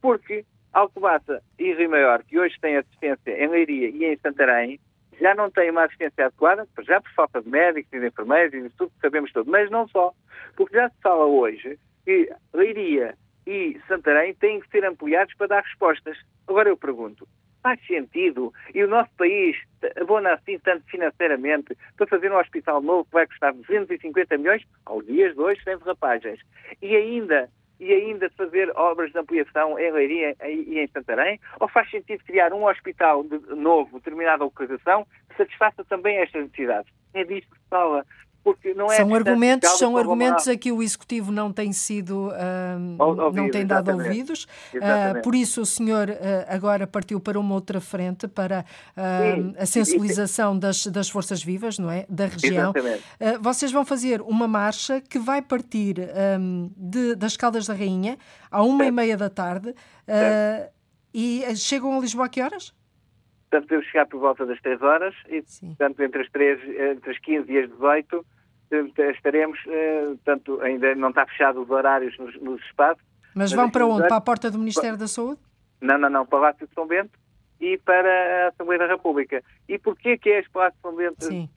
Porque 0.00 0.44
Alcobaça 0.72 1.42
e 1.58 1.72
Rio 1.72 1.90
Maior, 1.90 2.22
que 2.24 2.38
hoje 2.38 2.56
têm 2.60 2.76
assistência 2.76 3.42
em 3.42 3.48
Leiria 3.48 3.88
e 3.88 4.04
em 4.04 4.16
Santarém, 4.18 4.80
já 5.20 5.34
não 5.34 5.50
têm 5.50 5.70
uma 5.70 5.84
assistência 5.84 6.26
adequada, 6.26 6.66
já 6.82 7.00
por 7.00 7.10
falta 7.12 7.42
de 7.42 7.48
médicos 7.48 7.92
e 7.92 8.00
de 8.00 8.06
enfermeiros 8.06 8.54
e 8.54 8.62
de 8.62 8.70
tudo 8.70 8.90
que 8.90 9.00
sabemos 9.00 9.32
tudo, 9.32 9.50
mas 9.50 9.70
não 9.70 9.88
só. 9.88 10.12
Porque 10.56 10.76
já 10.76 10.88
se 10.88 11.00
fala 11.02 11.24
hoje 11.24 11.78
que 12.04 12.30
Leiria 12.52 13.16
e 13.48 13.80
Santarém 13.88 14.34
têm 14.34 14.60
que 14.60 14.68
ser 14.68 14.84
ampliados 14.84 15.34
para 15.34 15.46
dar 15.46 15.62
respostas. 15.62 16.18
Agora 16.46 16.68
eu 16.68 16.76
pergunto, 16.76 17.26
faz 17.62 17.80
sentido 17.86 18.52
e 18.74 18.84
o 18.84 18.88
nosso 18.88 19.10
país 19.16 19.56
abona 19.98 20.34
assim 20.34 20.58
tanto 20.58 20.84
financeiramente 20.90 21.74
para 21.96 22.06
fazer 22.06 22.30
um 22.30 22.36
hospital 22.36 22.82
novo 22.82 23.06
que 23.06 23.12
vai 23.12 23.26
custar 23.26 23.54
250 23.54 24.36
milhões 24.36 24.62
aos 24.84 25.04
dias 25.06 25.34
de 25.34 25.40
hoje 25.40 25.62
sem 25.64 25.78
derrapagens 25.78 26.40
e 26.82 26.94
ainda 26.94 27.48
e 27.80 27.92
ainda 27.92 28.28
fazer 28.30 28.70
obras 28.76 29.12
de 29.12 29.18
ampliação 29.18 29.78
em 29.78 29.90
Leiria 29.92 30.34
e 30.44 30.80
em 30.80 30.88
Santarém? 30.88 31.40
Ou 31.60 31.68
faz 31.68 31.88
sentido 31.88 32.24
criar 32.24 32.52
um 32.52 32.66
hospital 32.66 33.22
de 33.22 33.38
novo, 33.54 33.98
determinada 33.98 34.42
localização, 34.42 35.06
que 35.28 35.36
satisfaça 35.36 35.84
também 35.84 36.16
estas 36.16 36.42
necessidades? 36.42 36.92
É 37.14 37.22
disso 37.22 37.48
que 37.48 37.56
se 37.56 37.68
fala 37.70 38.04
porque 38.42 38.72
não 38.72 38.90
é 38.90 38.96
são 38.96 39.14
argumentos 39.14 39.70
são 39.78 39.96
argumentos 39.96 40.48
a 40.48 40.56
que 40.56 40.72
o 40.72 40.82
executivo 40.82 41.30
não 41.30 41.52
tem 41.52 41.72
sido 41.72 42.28
uh, 42.28 43.32
não 43.32 43.50
tem 43.50 43.66
dado 43.66 43.90
exatamente. 43.90 44.08
ouvidos. 44.08 44.46
Uh, 44.74 45.22
por 45.22 45.34
isso 45.34 45.60
o 45.60 45.66
senhor 45.66 46.08
uh, 46.08 46.14
agora 46.48 46.86
partiu 46.86 47.20
para 47.20 47.38
uma 47.38 47.54
outra 47.54 47.80
frente 47.80 48.26
para 48.26 48.64
Sim, 48.96 49.54
a 49.58 49.66
sensibilização 49.66 50.58
das, 50.58 50.86
das 50.86 51.08
forças 51.08 51.42
vivas 51.42 51.78
não 51.78 51.90
é? 51.90 52.06
Da 52.08 52.26
região. 52.26 52.72
Vocês 53.40 53.70
vão 53.72 53.84
fazer 53.84 54.20
uma 54.22 54.48
marcha 54.48 55.00
que 55.00 55.18
vai 55.18 55.42
partir 55.42 55.96
um, 56.38 56.70
de, 56.76 57.14
das 57.14 57.36
Caldas 57.36 57.66
da 57.66 57.74
Rainha 57.74 58.18
à 58.50 58.62
uma 58.62 58.84
e 58.84 58.90
meia 58.90 59.16
da 59.16 59.28
tarde 59.28 59.74
e 61.12 61.44
chegam 61.56 61.96
a 61.96 62.00
Lisboa 62.00 62.26
a 62.26 62.28
que 62.28 62.40
horas? 62.42 62.72
Portanto, 63.50 63.68
devemos 63.68 63.86
chegar 63.86 64.06
por 64.06 64.20
volta 64.20 64.44
das 64.44 64.60
3 64.60 64.82
horas 64.82 65.14
e, 65.28 65.42
Sim. 65.46 65.68
portanto, 65.68 66.02
entre 66.02 66.22
as, 66.22 66.30
3, 66.30 66.60
entre 66.92 67.10
as 67.10 67.18
15 67.18 67.50
e 67.50 67.58
as 67.58 67.70
18 67.70 68.26
eh, 68.70 69.10
estaremos, 69.10 69.58
eh, 69.66 70.14
tanto 70.24 70.60
ainda 70.60 70.94
não 70.94 71.08
está 71.08 71.26
fechado 71.26 71.62
os 71.62 71.70
horários 71.70 72.16
nos, 72.18 72.38
nos 72.40 72.62
espaços. 72.64 73.02
Mas, 73.34 73.50
mas 73.50 73.52
vão 73.52 73.70
para 73.70 73.86
onde? 73.86 74.06
Para 74.06 74.16
a 74.16 74.20
porta 74.20 74.50
do 74.50 74.58
Ministério 74.58 74.98
da 74.98 75.08
Saúde? 75.08 75.40
Não, 75.80 75.96
não, 75.96 76.10
não, 76.10 76.26
para 76.26 76.38
o 76.38 76.40
Palácio 76.40 76.66
de 76.66 76.74
São 76.74 76.86
Bento 76.86 77.18
e 77.60 77.78
para 77.78 78.46
a 78.46 78.48
Assembleia 78.48 78.80
da 78.80 78.86
República. 78.86 79.42
E 79.68 79.78
porquê 79.78 80.18
que 80.18 80.28
é 80.28 80.40
este 80.40 80.50
Palácio 80.50 80.76
de 80.76 80.82
São 80.82 80.94
Bento? 80.94 81.24
Sim. 81.24 81.48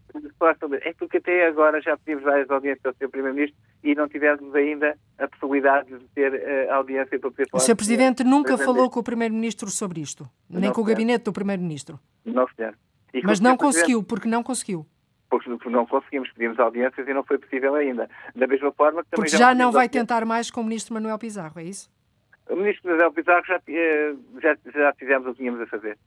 É 0.83 0.93
porque 0.93 1.17
até 1.17 1.47
agora 1.47 1.81
já 1.81 1.97
pedimos 1.97 2.23
várias 2.23 2.49
audiências 2.49 2.85
ao 2.85 2.93
Sr. 2.93 3.09
Primeiro-Ministro 3.09 3.59
e 3.83 3.95
não 3.95 4.07
tivemos 4.07 4.53
ainda 4.55 4.97
a 5.17 5.27
possibilidade 5.27 5.89
de 5.89 6.07
ter 6.09 6.33
uh, 6.33 6.73
audiência 6.73 7.19
para 7.19 7.31
poder 7.31 7.49
falar. 7.49 7.61
O 7.61 7.65
Sr. 7.65 7.75
Presidente 7.75 8.23
nunca 8.23 8.57
falou 8.57 8.89
com 8.89 8.99
o 8.99 9.03
Primeiro-Ministro 9.03 9.69
sobre 9.69 10.01
isto? 10.01 10.29
Nem 10.49 10.65
não, 10.65 10.73
com 10.73 10.81
o 10.81 10.83
gabinete 10.83 11.25
do 11.25 11.33
Primeiro-Ministro? 11.33 11.99
Não, 12.25 12.47
senhor. 12.55 12.75
Mas 13.23 13.39
não 13.39 13.57
conseguiu, 13.57 14.03
porque 14.03 14.27
não 14.27 14.43
conseguiu 14.43 14.85
porque 15.39 15.69
não 15.69 15.85
conseguimos, 15.85 16.29
pedimos 16.33 16.59
audiências 16.59 17.07
e 17.07 17.13
não 17.13 17.23
foi 17.23 17.37
possível 17.37 17.73
ainda. 17.75 18.09
Da 18.35 18.45
mesma 18.45 18.69
forma 18.73 19.01
que 19.01 19.11
também 19.11 19.23
Porque 19.23 19.29
já, 19.29 19.49
já 19.49 19.55
não 19.55 19.71
vai 19.71 19.87
tentar 19.87 20.25
mais 20.25 20.51
com 20.51 20.59
o 20.59 20.63
ministro 20.63 20.93
Manuel 20.93 21.17
Pizarro, 21.17 21.57
é 21.57 21.63
isso? 21.63 21.89
O 22.49 22.55
ministro 22.57 22.91
Manuel 22.91 23.13
Pizarro 23.13 23.45
já, 23.45 23.61
eh, 23.69 24.13
já, 24.41 24.57
já 24.73 24.93
fizemos 24.93 25.27
o 25.27 25.31
que 25.31 25.37
tínhamos 25.37 25.61
a 25.61 25.67
fazer. 25.67 25.97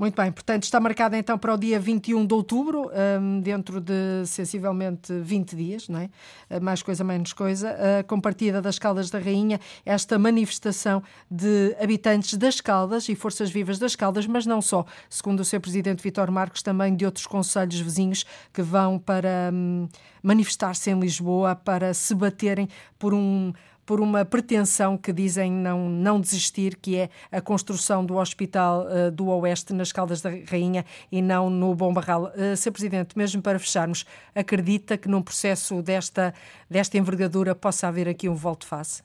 Muito 0.00 0.14
bem, 0.16 0.32
portanto 0.32 0.62
está 0.62 0.80
marcada 0.80 1.18
então 1.18 1.36
para 1.36 1.52
o 1.52 1.58
dia 1.58 1.78
21 1.78 2.24
de 2.24 2.32
outubro, 2.32 2.90
um, 3.20 3.38
dentro 3.38 3.78
de 3.82 4.24
sensivelmente 4.24 5.12
20 5.12 5.54
dias, 5.54 5.90
não 5.90 5.98
é? 5.98 6.08
Uh, 6.48 6.58
mais 6.58 6.82
coisa, 6.82 7.04
menos 7.04 7.34
coisa, 7.34 7.76
com 8.08 8.18
partida 8.18 8.62
das 8.62 8.78
Caldas 8.78 9.10
da 9.10 9.18
Rainha, 9.18 9.60
esta 9.84 10.18
manifestação 10.18 11.02
de 11.30 11.76
habitantes 11.78 12.38
das 12.38 12.62
Caldas 12.62 13.10
e 13.10 13.14
forças 13.14 13.50
vivas 13.50 13.78
das 13.78 13.94
Caldas, 13.94 14.26
mas 14.26 14.46
não 14.46 14.62
só, 14.62 14.86
segundo 15.10 15.40
o 15.40 15.44
seu 15.44 15.60
presidente 15.60 16.02
Vitor 16.02 16.30
Marques, 16.30 16.62
também 16.62 16.96
de 16.96 17.04
outros 17.04 17.26
conselhos 17.26 17.78
vizinhos 17.78 18.24
que 18.54 18.62
vão 18.62 18.98
para 18.98 19.50
um, 19.52 19.86
manifestar-se 20.22 20.90
em 20.90 20.98
Lisboa 20.98 21.54
para 21.54 21.92
se 21.92 22.14
baterem 22.14 22.70
por 22.98 23.12
um 23.12 23.52
por 23.90 24.00
uma 24.00 24.24
pretensão 24.24 24.96
que 24.96 25.12
dizem 25.12 25.50
não, 25.50 25.88
não 25.88 26.20
desistir, 26.20 26.76
que 26.76 26.96
é 26.96 27.08
a 27.32 27.40
construção 27.40 28.06
do 28.06 28.18
Hospital 28.18 28.86
uh, 28.86 29.10
do 29.10 29.26
Oeste 29.26 29.72
nas 29.74 29.90
Caldas 29.90 30.22
da 30.22 30.30
Rainha 30.48 30.84
e 31.10 31.20
não 31.20 31.50
no 31.50 31.74
Bom 31.74 31.92
Barral. 31.92 32.26
Uh, 32.26 32.56
Sr. 32.56 32.70
Presidente, 32.70 33.18
mesmo 33.18 33.42
para 33.42 33.58
fecharmos, 33.58 34.06
acredita 34.32 34.96
que 34.96 35.08
num 35.08 35.20
processo 35.20 35.82
desta, 35.82 36.32
desta 36.70 36.98
envergadura 36.98 37.52
possa 37.52 37.88
haver 37.88 38.08
aqui 38.08 38.28
um 38.28 38.34
volte-face? 38.36 39.02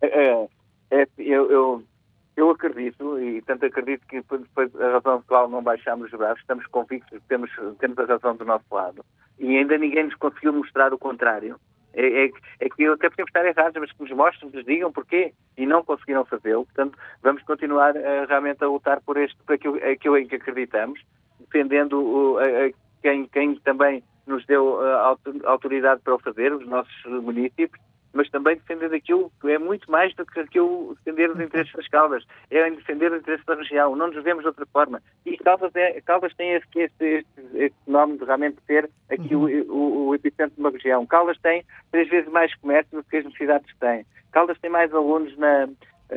É, 0.00 0.06
é, 0.06 0.48
é, 0.92 1.06
eu, 1.18 1.50
eu, 1.50 1.82
eu, 2.36 2.50
acredito, 2.50 3.18
e 3.18 3.42
tanto 3.42 3.66
acredito 3.66 4.06
que 4.06 4.18
depois 4.18 4.72
a 4.76 4.84
razão 4.84 5.20
pela 5.20 5.22
qual 5.22 5.48
não 5.48 5.64
baixamos 5.64 6.12
os 6.12 6.16
braços, 6.16 6.38
estamos 6.42 6.64
convictos 6.68 7.18
que 7.18 7.26
temos, 7.26 7.50
temos 7.80 7.98
a 7.98 8.04
razão 8.04 8.36
do 8.36 8.44
nosso 8.44 8.66
lado. 8.70 9.04
E 9.40 9.56
ainda 9.56 9.76
ninguém 9.76 10.04
nos 10.04 10.14
conseguiu 10.14 10.52
mostrar 10.52 10.94
o 10.94 10.98
contrário. 10.98 11.56
É, 11.94 12.24
é, 12.24 12.30
é, 12.60 12.68
que 12.68 12.86
até 12.86 13.10
podemos 13.10 13.28
estar 13.28 13.44
errados, 13.44 13.80
mas 13.80 13.92
que 13.92 14.02
nos 14.02 14.10
mostrem, 14.12 14.50
nos 14.50 14.64
digam 14.64 14.92
porquê 14.92 15.32
e 15.56 15.66
não 15.66 15.84
conseguiram 15.84 16.24
fazê-lo. 16.24 16.64
Portanto, 16.64 16.98
vamos 17.22 17.42
continuar 17.42 17.94
uh, 17.94 18.26
realmente 18.28 18.64
a 18.64 18.68
lutar 18.68 19.00
por, 19.02 19.16
este, 19.18 19.36
por 19.44 19.54
aquilo, 19.54 19.76
aquilo 19.76 20.16
em 20.16 20.26
que 20.26 20.36
acreditamos, 20.36 21.00
defendendo 21.40 22.00
uh, 22.00 22.36
uh, 22.36 22.74
quem, 23.02 23.26
quem, 23.26 23.56
também 23.56 24.02
nos 24.26 24.44
deu 24.46 24.80
uh, 24.80 25.44
autoridade 25.44 26.00
para 26.02 26.14
o 26.14 26.18
fazer, 26.18 26.52
os 26.52 26.66
nossos 26.66 27.04
municípios, 27.04 27.80
mas 28.12 28.28
também 28.30 28.56
defender 28.56 28.92
aquilo 28.94 29.32
que 29.40 29.50
é 29.50 29.58
muito 29.58 29.90
mais 29.90 30.14
do 30.14 30.24
que 30.26 30.40
aquilo 30.40 30.94
defender 30.96 31.30
os 31.30 31.40
interesses 31.40 31.72
das 31.72 31.88
Caldas, 31.88 32.24
é 32.50 32.70
defender 32.70 33.12
os 33.12 33.20
interesses 33.20 33.44
da 33.46 33.54
região, 33.54 33.96
não 33.96 34.08
nos 34.08 34.22
vemos 34.22 34.42
de 34.42 34.48
outra 34.48 34.66
forma. 34.66 35.02
E 35.24 35.36
Caldas, 35.38 35.74
é, 35.74 36.00
Caldas 36.00 36.34
tem 36.34 36.52
este, 36.52 36.78
este, 36.78 37.26
este, 37.54 37.76
nome 37.86 38.18
de 38.18 38.24
realmente 38.24 38.58
ter 38.66 38.88
aqui 39.10 39.34
uhum. 39.34 39.64
o, 39.68 39.72
o, 39.72 40.06
o, 40.08 40.14
epicentro 40.14 40.54
de 40.54 40.60
uma 40.60 40.70
região. 40.70 41.06
Caldas 41.06 41.38
tem 41.40 41.64
três 41.90 42.08
vezes 42.08 42.30
mais 42.30 42.54
comércio 42.56 42.96
do 42.96 43.04
que 43.04 43.16
as 43.16 43.24
necessidades 43.24 43.70
que 43.70 43.78
tem. 43.78 44.04
Caldas 44.30 44.58
tem 44.60 44.70
mais 44.70 44.92
alunos 44.94 45.36
na, 45.36 45.68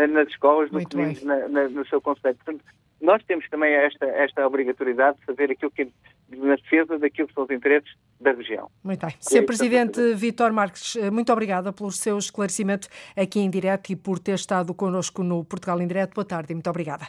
nas 0.08 0.28
escolas 0.30 0.70
do 0.70 0.80
que 0.80 1.26
na, 1.26 1.48
na, 1.48 1.70
no 1.70 1.86
seu 1.88 2.02
conceito. 2.02 2.38
Portanto, 2.44 2.64
nós 3.06 3.24
temos 3.24 3.48
também 3.50 3.74
esta, 3.74 4.06
esta 4.06 4.46
obrigatoriedade 4.46 5.18
de 5.20 5.26
fazer 5.26 5.52
aquilo 5.52 5.72
que 5.72 5.88
na 6.30 6.56
defesa 6.56 6.98
daquilo 6.98 7.28
que 7.28 7.34
são 7.34 7.44
os 7.44 7.50
interesses 7.52 7.90
da 8.20 8.32
região. 8.32 8.70
Muito 8.84 9.06
bem. 9.06 9.16
Sr. 9.20 9.46
Presidente 9.46 10.14
Vítor 10.16 10.52
Marques, 10.52 10.96
muito 11.12 11.32
obrigada 11.32 11.72
pelo 11.72 11.92
seu 11.92 12.18
esclarecimento 12.18 12.88
aqui 13.16 13.40
em 13.40 13.50
direto 13.50 13.92
e 13.92 13.96
por 13.96 14.18
ter 14.18 14.36
estado 14.36 14.74
connosco 14.74 15.24
no 15.24 15.46
Portugal 15.46 15.80
em 15.82 15.88
Direto. 15.88 16.16
Boa 16.16 16.26
tarde 16.26 16.52
e 16.52 16.56
muito 16.56 16.70
obrigada. 16.70 17.06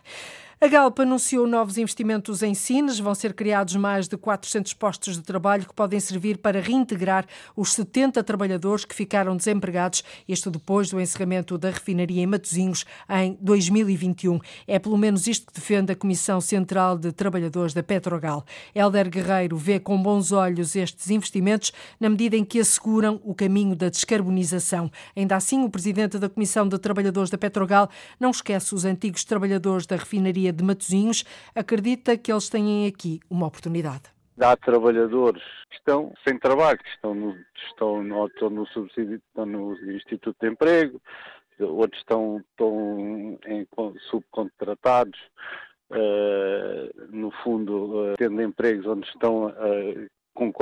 A 0.59 0.69
Galp 0.69 1.01
anunciou 1.01 1.47
novos 1.47 1.77
investimentos 1.77 2.43
em 2.43 2.55
Sines. 2.55 2.99
Vão 2.99 3.15
ser 3.15 3.35
criados 3.35 3.77
mais 3.77 4.09
de 4.09 4.17
400 4.17 4.73
postos 4.73 5.15
de 5.15 5.23
trabalho 5.23 5.67
que 5.67 5.75
podem 5.75 6.01
servir 6.01 6.39
para 6.39 6.63
reintegrar 6.63 7.27
os 7.55 7.75
70 7.75 8.25
trabalhadores 8.25 8.83
que 8.87 8.95
ficaram 8.95 9.37
desempregados, 9.37 10.03
isto 10.27 10.51
depois 10.51 10.89
do 10.89 10.99
encerramento 10.99 11.59
da 11.59 11.69
refinaria 11.69 12.23
em 12.23 12.27
Matosinhos 12.27 12.87
em 13.07 13.37
2021. 13.39 14.41
É 14.67 14.79
pelo 14.79 14.97
menos 14.97 15.27
isto 15.27 15.47
que 15.47 15.53
defende 15.53 15.93
a 15.93 15.95
Comissão 15.95 16.41
Central 16.41 16.97
de 16.97 17.13
Trabalhadores 17.13 17.75
da 17.75 17.83
Petrogal. 17.83 18.43
Helder 18.75 19.11
Guerreiro 19.11 19.59
vê 19.59 19.79
com 19.79 20.03
bons 20.03 20.33
olhos 20.33 20.75
estes 20.75 21.11
investimentos 21.11 21.71
na 22.01 22.09
medida 22.09 22.35
em 22.35 22.47
que 22.47 22.61
asseguram 22.61 23.21
o 23.25 23.35
caminho 23.35 23.77
da 23.77 23.91
descarbonização. 23.91 24.91
Ainda 25.15 25.37
assim, 25.37 25.63
o 25.65 25.69
presidente 25.69 26.19
da 26.19 26.31
Comissão 26.31 26.67
de 26.67 26.79
Trabalhadores 26.79 27.29
da 27.29 27.37
Petrogal 27.37 27.91
não 28.19 28.31
esquece 28.31 28.75
os 28.75 28.87
antigos 28.87 29.23
trabalhadores 29.23 29.85
da 29.85 29.97
refinaria 29.97 30.46
de 30.53 30.65
Matosinhos, 30.65 31.25
acredita 31.55 32.17
que 32.17 32.33
eles 32.33 32.49
têm 32.49 32.87
aqui 32.87 33.21
uma 33.31 33.47
oportunidade. 33.47 34.05
Há 34.39 34.57
trabalhadores 34.57 35.43
que 35.71 35.77
estão 35.77 36.13
sem 36.27 36.39
trabalho, 36.39 36.79
que 36.79 36.91
estão 36.91 37.15
no, 37.15 37.37
estão 37.69 38.03
no, 38.03 38.27
estão 38.27 38.51
no 38.51 38.67
subsídio, 38.67 39.21
estão 39.29 39.47
no 39.47 39.75
Instituto 39.93 40.37
de 40.41 40.49
Emprego, 40.51 41.01
outros 41.61 42.01
estão, 42.01 42.43
estão 42.51 43.39
em, 43.47 43.67
subcontratados, 44.11 45.19
uh, 45.91 47.17
no 47.17 47.31
fundo, 47.43 48.13
uh, 48.13 48.15
tendo 48.17 48.43
empregos 48.43 48.87
onde 48.87 49.07
estão 49.09 49.47
uh, 49.47 50.07
com 50.35 50.53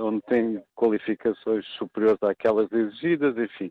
onde 0.00 0.22
têm 0.22 0.62
qualificações 0.74 1.66
superiores 1.76 2.22
àquelas 2.22 2.72
exigidas, 2.72 3.36
enfim, 3.36 3.70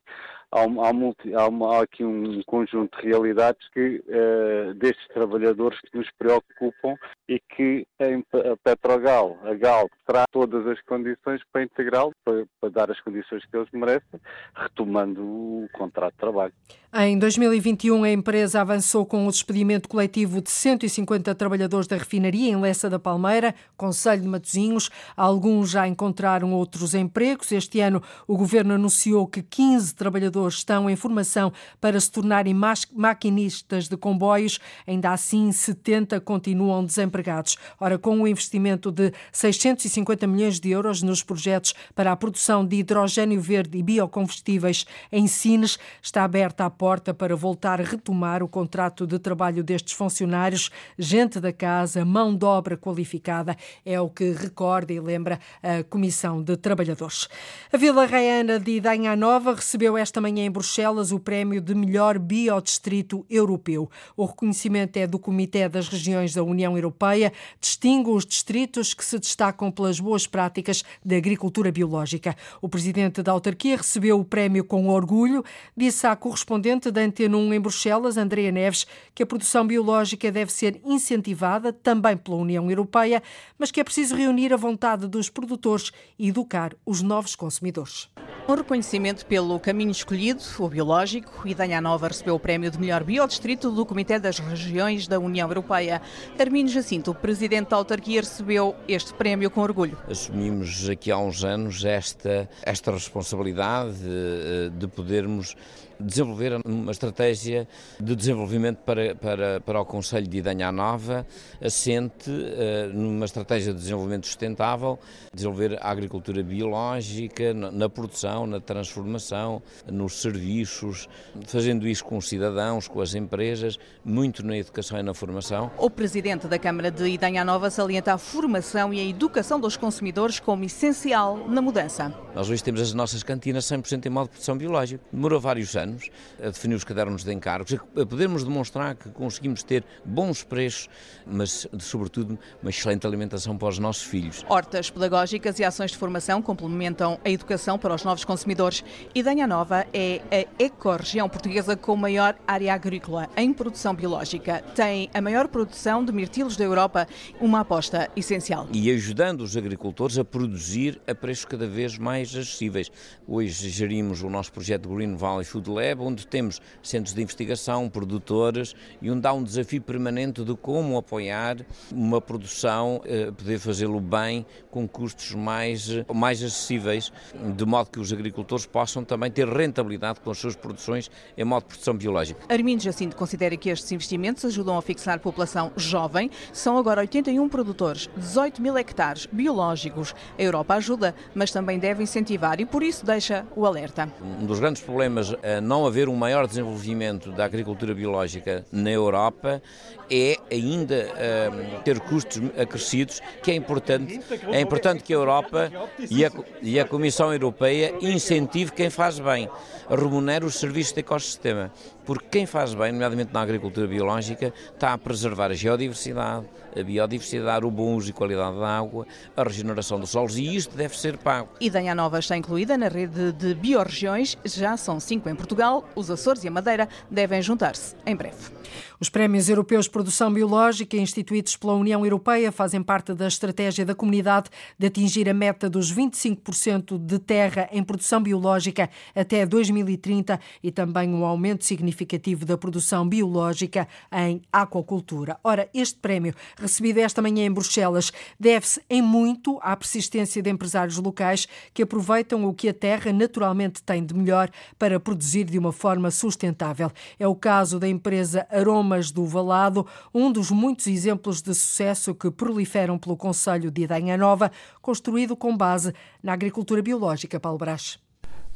há, 0.52 0.62
há, 0.62 0.94
multi, 0.94 1.34
há, 1.34 1.44
há 1.44 1.82
aqui 1.82 2.04
um 2.04 2.42
conjunto 2.44 3.00
de 3.00 3.08
realidades 3.08 3.68
que 3.70 4.04
uh, 4.08 4.74
destes 4.76 5.08
trabalhadores 5.10 5.80
que 5.82 5.98
nos 5.98 6.10
preocupam 6.18 6.96
e 7.28 7.40
que 7.40 7.86
em, 8.00 8.24
Petrogal, 8.64 9.38
a 9.44 9.54
Gal, 9.54 9.90
terá 10.06 10.26
todas 10.32 10.66
as 10.68 10.82
condições 10.82 11.42
para 11.52 11.64
integrá-lo, 11.64 12.14
para, 12.24 12.46
para 12.60 12.70
dar 12.70 12.92
as 12.92 13.00
condições 13.02 13.46
que 13.46 13.58
eles 13.58 13.70
merecem, 13.72 14.20
retomando 14.56 15.22
o 15.22 15.68
contrato 15.74 16.14
de 16.14 16.20
trabalho. 16.20 16.54
Em 16.98 17.20
2021, 17.20 18.04
a 18.06 18.12
empresa 18.12 18.62
avançou 18.62 19.06
com 19.06 19.28
o 19.28 19.32
despedimento 19.32 19.90
coletivo 19.90 20.42
de 20.42 20.50
150 20.50 21.36
trabalhadores 21.36 21.88
da 21.88 21.98
refinaria 21.98 22.50
em 22.50 22.56
Lessa 22.56 22.90
da 22.90 22.98
Palmeira, 22.98 23.54
Conselho 23.76 24.22
de 24.22 24.28
Matosinhos. 24.30 24.90
Alguns 25.16 25.72
já 25.72 25.86
encontraram 25.88 26.54
outros 26.54 26.94
empregos. 26.96 27.52
Este 27.52 27.82
ano, 27.82 28.02
o 28.26 28.38
governo 28.38 28.74
anunciou 28.74 29.28
que 29.28 29.44
15 29.44 29.94
trabalhadores 29.94 30.45
estão 30.54 30.90
em 30.90 30.96
formação 30.96 31.52
para 31.82 32.00
se 32.00 32.12
tornarem 32.12 32.56
maquinistas 32.94 33.88
de 33.88 33.98
comboios. 33.98 34.60
Ainda 34.88 35.12
assim, 35.12 35.52
70 35.52 36.20
continuam 36.22 36.86
desempregados. 36.86 37.58
Ora, 37.80 37.98
com 37.98 38.22
o 38.22 38.28
investimento 38.28 38.92
de 38.92 39.12
650 39.32 40.28
milhões 40.28 40.60
de 40.60 40.70
euros 40.70 41.02
nos 41.02 41.24
projetos 41.24 41.74
para 41.94 42.12
a 42.12 42.16
produção 42.16 42.66
de 42.66 42.78
hidrogênio 42.78 43.42
verde 43.42 43.78
e 43.78 43.84
biocombustíveis 43.84 44.86
em 45.12 45.28
Sines, 45.28 45.78
está 46.02 46.24
aberta 46.24 46.66
a 46.66 46.70
porta 46.70 46.86
porta 46.86 47.14
para 47.14 47.36
voltar 47.36 47.82
a 47.82 47.84
retomar 47.84 48.42
o 48.42 48.48
contrato 48.48 49.06
de 49.06 49.20
trabalho 49.20 49.64
destes 49.64 49.94
funcionários, 49.94 50.70
gente 50.98 51.40
da 51.40 51.52
casa, 51.52 52.06
mão 52.06 52.36
de 52.36 52.46
obra 52.46 52.78
qualificada, 52.78 53.58
é 53.86 54.00
o 54.00 54.10
que 54.10 54.32
recorda 54.32 54.94
e 54.94 55.00
lembra 55.00 55.40
a 55.62 55.84
Comissão 55.84 56.42
de 56.42 56.56
Trabalhadores. 56.56 57.28
A 57.74 57.78
Vila 57.78 58.06
Raiana 58.06 58.60
de 58.60 58.78
Idanha 58.78 59.16
Nova 59.16 59.56
recebeu 59.56 59.98
esta 59.98 60.22
manhã 60.26 60.44
em 60.44 60.50
Bruxelas 60.50 61.12
o 61.12 61.20
prémio 61.20 61.62
de 61.62 61.76
melhor 61.76 62.18
biodistrito 62.18 63.24
europeu. 63.30 63.88
O 64.18 64.26
reconhecimento 64.26 64.98
é 64.98 65.06
do 65.06 65.20
Comitê 65.20 65.70
das 65.70 65.88
Regiões 65.88 66.34
da 66.34 66.42
União 66.42 66.76
Europeia, 66.76 67.32
distingue 67.62 68.10
os 68.10 68.26
distritos 68.26 68.96
que 68.96 69.06
se 69.06 69.20
destacam 69.20 69.70
pelas 69.70 70.00
boas 70.00 70.26
práticas 70.26 70.84
da 71.06 71.16
agricultura 71.16 71.72
biológica. 71.72 72.36
O 72.60 72.68
presidente 72.68 73.22
da 73.22 73.32
autarquia 73.32 73.78
recebeu 73.78 74.20
o 74.20 74.26
prémio 74.26 74.64
com 74.64 74.90
orgulho, 74.90 75.46
disse 75.78 76.08
à 76.08 76.16
correspondente 76.16 76.90
da 76.90 77.02
Antena 77.02 77.38
1 77.38 77.54
em 77.54 77.62
Bruxelas, 77.62 78.18
Andrea 78.18 78.52
Neves, 78.52 78.88
que 79.14 79.22
a 79.22 79.28
produção 79.28 79.68
biológica 79.68 80.32
deve 80.32 80.52
ser 80.52 80.82
incentivada 80.84 81.72
também 81.72 82.18
pela 82.18 82.38
União 82.38 82.68
Europeia, 82.68 83.22
mas 83.60 83.70
que 83.70 83.80
é 83.80 83.84
preciso 83.84 84.16
reunir 84.16 84.52
a 84.52 84.58
vontade 84.58 85.08
dos 85.08 85.30
produtores 85.30 85.92
e 86.18 86.30
educar 86.30 86.76
os 86.84 87.04
novos 87.04 87.36
consumidores. 87.36 88.10
Um 88.48 88.54
reconhecimento 88.54 89.26
pelo 89.26 89.60
caminho 89.60 89.90
escolhido, 89.90 90.15
o 90.60 90.70
biológico, 90.70 91.46
e 91.46 91.54
Danha 91.54 91.82
Nova 91.82 92.08
recebeu 92.08 92.36
o 92.36 92.40
prémio 92.40 92.72
de 92.72 92.80
melhor 92.80 93.04
biodistrito 93.04 93.70
do 93.70 93.86
Comitê 93.86 94.18
das 94.18 94.40
Regiões 94.40 95.08
da 95.08 95.20
União 95.20 95.48
Europeia. 95.48 96.02
Armindo 96.40 96.72
Jacinto, 96.72 97.14
presidente 97.14 97.70
da 97.70 97.76
autarquia, 97.76 98.22
recebeu 98.22 98.76
este 98.88 99.14
prémio 99.14 99.52
com 99.52 99.60
orgulho. 99.60 99.98
Assumimos 100.10 100.90
aqui 100.90 101.12
há 101.12 101.18
uns 101.18 101.44
anos 101.44 101.84
esta, 101.84 102.50
esta 102.64 102.92
responsabilidade 102.92 103.98
de, 103.98 104.70
de 104.70 104.88
podermos 104.88 105.56
desenvolver 106.00 106.60
uma 106.66 106.92
estratégia 106.92 107.68
de 108.00 108.16
desenvolvimento 108.16 108.78
para, 108.80 109.16
para, 109.16 109.62
para 109.62 109.82
o 109.82 109.86
Conselho 109.86 110.28
de 110.28 110.38
Idanha 110.38 110.72
Nova, 110.72 111.26
assente 111.62 112.30
uh, 112.30 112.94
numa 112.94 113.26
estratégia 113.26 113.74
de 113.74 113.80
desenvolvimento 113.80 114.26
sustentável, 114.26 115.00
desenvolver 115.34 115.78
a 115.82 115.90
agricultura 115.90 116.44
biológica 116.44 117.54
na, 117.54 117.72
na, 117.72 117.90
produção, 117.90 118.46
na 118.46 118.60
transformação, 118.60 119.62
nos 119.92 120.22
serviços, 120.22 121.08
fazendo 121.46 121.88
isso 121.88 122.04
com 122.04 122.18
os 122.18 122.28
cidadãos, 122.28 122.88
com 122.88 123.02
as 123.02 123.16
empresas, 123.16 123.78
muito 124.04 124.46
na 124.46 124.58
educação 124.58 125.00
e 125.00 125.04
na 125.04 125.14
formação. 125.14 125.72
O 125.78 125.90
Presidente 125.90 126.48
da 126.48 126.60
Câmara 126.60 126.92
de 126.92 127.08
Idanha 127.08 127.46
Nova 127.46 127.70
salienta 127.70 128.14
a 128.14 128.18
formação 128.18 128.94
e 128.94 129.00
a 129.00 129.04
educação 129.04 129.60
dos 129.60 129.78
consumidores 129.78 130.40
como 130.40 130.64
essencial 130.64 131.48
na 131.48 131.62
mudança. 131.62 132.14
Nós 132.34 132.50
hoje 132.50 132.64
temos 132.64 132.82
as 132.82 132.94
nossas 132.94 133.24
cantinas 133.24 133.66
100% 133.66 134.06
em 134.06 134.10
modo 134.10 134.26
de 134.26 134.32
produção 134.32 134.58
biológica. 134.58 135.02
Demorou 135.12 135.40
vários 135.40 135.76
anos 135.76 135.85
anos, 135.86 136.10
a 136.40 136.48
definir 136.48 136.76
os 136.76 136.84
cadernos 136.84 137.24
de 137.24 137.32
encargos, 137.32 137.74
a 137.74 138.06
podermos 138.06 138.44
demonstrar 138.44 138.96
que 138.96 139.10
conseguimos 139.10 139.64
ter 139.64 139.84
bons 140.04 140.44
preços, 140.44 140.90
mas, 141.26 141.68
sobretudo, 141.80 142.38
uma 142.62 142.70
excelente 142.70 143.06
alimentação 143.06 143.58
para 143.58 143.70
os 143.70 143.80
nossos 143.80 144.04
filhos. 144.04 144.44
Hortas 144.50 144.90
pedagógicas 144.90 145.60
e 145.60 145.64
ações 145.64 145.92
de 145.92 145.98
formação 145.98 146.42
complementam 146.42 147.20
a 147.24 147.30
educação 147.30 147.78
para 147.78 147.94
os 147.94 148.04
novos 148.04 148.26
consumidores. 148.26 148.84
E 149.14 149.22
Danha 149.22 149.48
Nova 149.48 149.86
é 149.94 150.22
a 150.32 150.64
ecorregião 150.64 151.30
portuguesa 151.30 151.76
com 151.76 151.96
maior 151.96 152.36
área 152.48 152.74
agrícola 152.74 153.30
em 153.38 153.54
produção 153.54 153.94
biológica. 153.94 154.62
Tem 154.76 155.10
a 155.14 155.22
maior 155.22 155.48
produção 155.48 156.04
de 156.04 156.12
mirtilos 156.12 156.58
da 156.58 156.64
Europa, 156.64 157.08
uma 157.40 157.62
aposta 157.62 158.10
essencial. 158.16 158.68
E 158.74 158.92
ajudando 158.92 159.42
os 159.42 159.56
agricultores 159.56 160.18
a 160.18 160.26
produzir 160.26 161.00
a 161.08 161.14
preços 161.14 161.46
cada 161.46 161.68
vez 161.68 161.98
mais 161.98 162.36
acessíveis. 162.36 162.92
Hoje 163.28 163.70
gerimos 163.70 164.22
o 164.22 164.30
nosso 164.30 164.52
projeto 164.52 164.90
Green 164.90 165.16
Valley 165.16 165.46
Food 165.46 165.70
Lab, 165.76 166.02
onde 166.02 166.26
temos 166.26 166.62
centros 166.82 167.14
de 167.14 167.22
investigação, 167.22 167.90
produtores 167.90 168.76
e 169.02 169.12
onde 169.12 169.28
há 169.28 169.34
um 169.34 169.44
desafio 169.44 169.82
permanente 169.82 170.44
de 170.44 170.56
como 170.56 170.98
apoiar 170.98 171.58
uma 171.92 172.22
produção, 172.22 173.02
eh, 173.06 173.32
poder 173.32 173.60
fazê-lo 173.60 174.00
bem, 174.00 174.46
com 174.72 174.88
custos 174.88 175.34
mais, 175.34 175.90
mais 176.14 176.42
acessíveis, 176.44 177.12
de 177.56 177.66
modo 177.66 177.90
que 177.90 178.00
os 178.00 178.12
agricultores 178.12 178.66
possam 178.66 179.04
também 179.04 179.32
ter 179.32 179.48
rentabilidade 179.48 180.20
com 180.20 180.32
as 180.32 180.38
suas 180.38 180.56
produções 180.56 181.10
em 181.38 181.44
modo 181.44 181.64
de 181.64 181.70
produção 181.70 181.96
biológica. 181.96 182.42
Armindo 182.50 182.84
Jacinto 182.84 183.16
considera 183.16 183.56
que 183.58 183.70
estes 183.70 183.92
investimentos 183.92 184.46
ajudam 184.46 184.78
a 184.78 184.82
fixar 184.82 185.20
população 185.20 185.72
jovem. 185.76 186.30
São 186.54 186.78
agora 186.78 187.02
81 187.02 187.48
produtores, 187.50 188.10
18 188.18 188.62
mil 188.62 188.78
hectares 188.78 189.28
biológicos. 189.32 190.14
A 190.38 190.42
Europa 190.42 190.76
ajuda, 190.76 191.16
mas 191.34 191.52
também 191.52 191.80
deve 191.80 192.04
incentivar 192.04 192.60
e 192.60 192.66
por 192.66 192.84
isso 192.84 193.06
deixa 193.06 193.46
o 193.56 193.66
alerta. 193.66 194.12
Um 194.42 194.46
dos 194.46 194.60
grandes 194.60 194.82
problemas 194.82 195.34
a 195.34 195.62
não 195.66 195.86
haver 195.86 196.08
um 196.08 196.16
maior 196.16 196.48
desenvolvimento 196.48 197.32
da 197.32 197.44
agricultura 197.44 197.94
biológica 197.94 198.66
na 198.72 198.92
Europa 198.92 199.62
é 200.10 200.38
ainda 200.52 201.08
uh, 201.10 201.82
ter 201.82 202.00
custos 202.00 202.42
acrescidos, 202.58 203.20
que 203.42 203.52
é 203.52 203.56
importante. 203.56 204.20
É 204.52 204.62
importante 204.62 205.04
que 205.04 205.14
a 205.14 205.18
Europa 205.18 205.72
e 206.10 206.24
a, 206.24 206.32
e 206.62 206.80
a 206.80 206.86
Comissão 206.86 207.34
Europeia 207.34 207.94
incentive 208.02 208.72
quem 208.72 208.90
faz 208.90 209.20
bem, 209.20 209.50
remunere 209.90 210.46
os 210.46 210.56
serviços 210.56 210.94
de 210.94 211.00
ecossistema, 211.00 211.72
porque 212.06 212.28
quem 212.30 212.46
faz 212.46 212.74
bem, 212.74 212.92
nomeadamente 212.92 213.34
na 213.34 213.42
agricultura 213.42 213.88
biológica, 213.88 214.54
está 214.74 214.94
a 214.94 214.98
preservar 214.98 215.52
a 215.52 215.56
geodiversidade, 215.56 216.46
a 216.80 216.84
biodiversidade, 216.84 217.66
o 217.66 217.72
bom 217.72 217.96
uso 217.96 218.10
e 218.10 218.14
qualidade 218.14 218.58
da 218.60 218.78
água, 218.78 219.06
a 219.36 219.44
regeneração 219.44 220.00
dos 220.00 220.10
solos 220.10 220.38
e 220.38 220.56
isto 220.56 220.76
deve 220.76 220.98
ser 220.98 221.18
pago. 221.18 221.50
Idanha 221.60 221.96
Nova 221.96 222.20
está 222.20 222.36
incluída 222.36 222.78
na 222.78 222.88
rede 222.88 223.32
de 223.32 223.54
biorregiões, 223.56 224.38
já 224.44 224.78
são 224.78 225.00
cinco 225.00 225.30
em 225.30 225.36
Portugal, 225.36 225.88
os 225.96 226.12
Açores 226.12 226.44
e 226.44 226.48
a 226.48 226.52
Madeira 226.52 226.88
devem 227.10 227.42
juntar-se 227.42 227.96
em 228.06 228.16
breve. 228.16 228.56
Os 229.00 229.10
prémios 229.10 229.50
europeus 229.50 229.86
de 229.86 229.92
produção 229.92 230.32
biológica 230.32 230.96
instituídos 230.96 231.58
pela 231.58 231.74
União 231.74 232.06
Europeia 232.06 232.52
fazem 232.52 232.82
parte 232.82 233.14
da 233.14 233.28
estratégia 233.28 233.86
da 233.86 233.94
comunidade 233.94 234.50
de 234.80 234.88
atingir 234.88 235.30
a 235.30 235.34
meta 235.34 235.70
dos 235.70 235.94
25% 235.94 236.98
de 236.98 237.20
terra 237.20 237.68
em 237.72 237.84
produção 237.84 238.22
biológica 238.22 238.90
até 239.14 239.46
2030 239.46 240.40
e 240.64 240.72
também 240.72 241.14
um 241.14 241.26
aumento 241.26 241.66
significativo 241.66 242.46
da 242.46 242.58
produção 242.58 243.08
biológica 243.08 243.88
em 244.12 244.42
aquacultura. 244.52 245.38
Ora, 245.44 245.70
este 245.74 246.00
prémio, 246.00 246.34
recebido 246.66 247.00
esta 247.00 247.22
manhã 247.22 247.46
em 247.46 247.52
Bruxelas, 247.52 248.12
deve-se 248.40 248.82
em 248.90 249.02
muito 249.02 249.60
à 249.62 249.76
persistência 249.76 250.42
de 250.42 250.50
empresários 250.50 250.98
locais 250.98 251.48
que 251.74 251.84
aproveitam 251.84 252.46
o 252.46 252.54
que 252.54 252.70
a 252.70 252.74
terra 252.74 253.14
naturalmente 253.14 253.82
tem 253.84 254.06
de 254.06 254.14
melhor 254.14 254.50
para 254.78 255.00
produzir 255.00 255.46
de 255.46 255.58
uma 255.58 255.72
forma 255.72 256.12
sustentável. 256.12 256.92
É 257.20 257.28
o 257.28 257.36
caso 257.36 257.80
da 257.80 257.88
empresa 257.88 258.48
Aromas 258.50 259.12
do 259.12 259.26
Valado, 259.26 259.86
um 260.14 260.32
dos 260.32 260.52
muitos 260.52 260.88
exemplos 260.88 261.42
de 261.42 261.54
sucesso 261.54 262.14
que 262.14 262.32
proliferam 262.32 262.98
pelo 262.98 263.16
Conselho 263.16 263.72
de 263.72 263.84
Idanha 263.84 264.18
Nova, 264.18 264.52
construído 264.82 265.36
com 265.36 265.56
base 265.56 265.94
na 266.22 266.34
agricultura 266.34 266.82
biológica, 266.82 267.40
Paulo 267.40 267.58
Brás. 267.58 268.05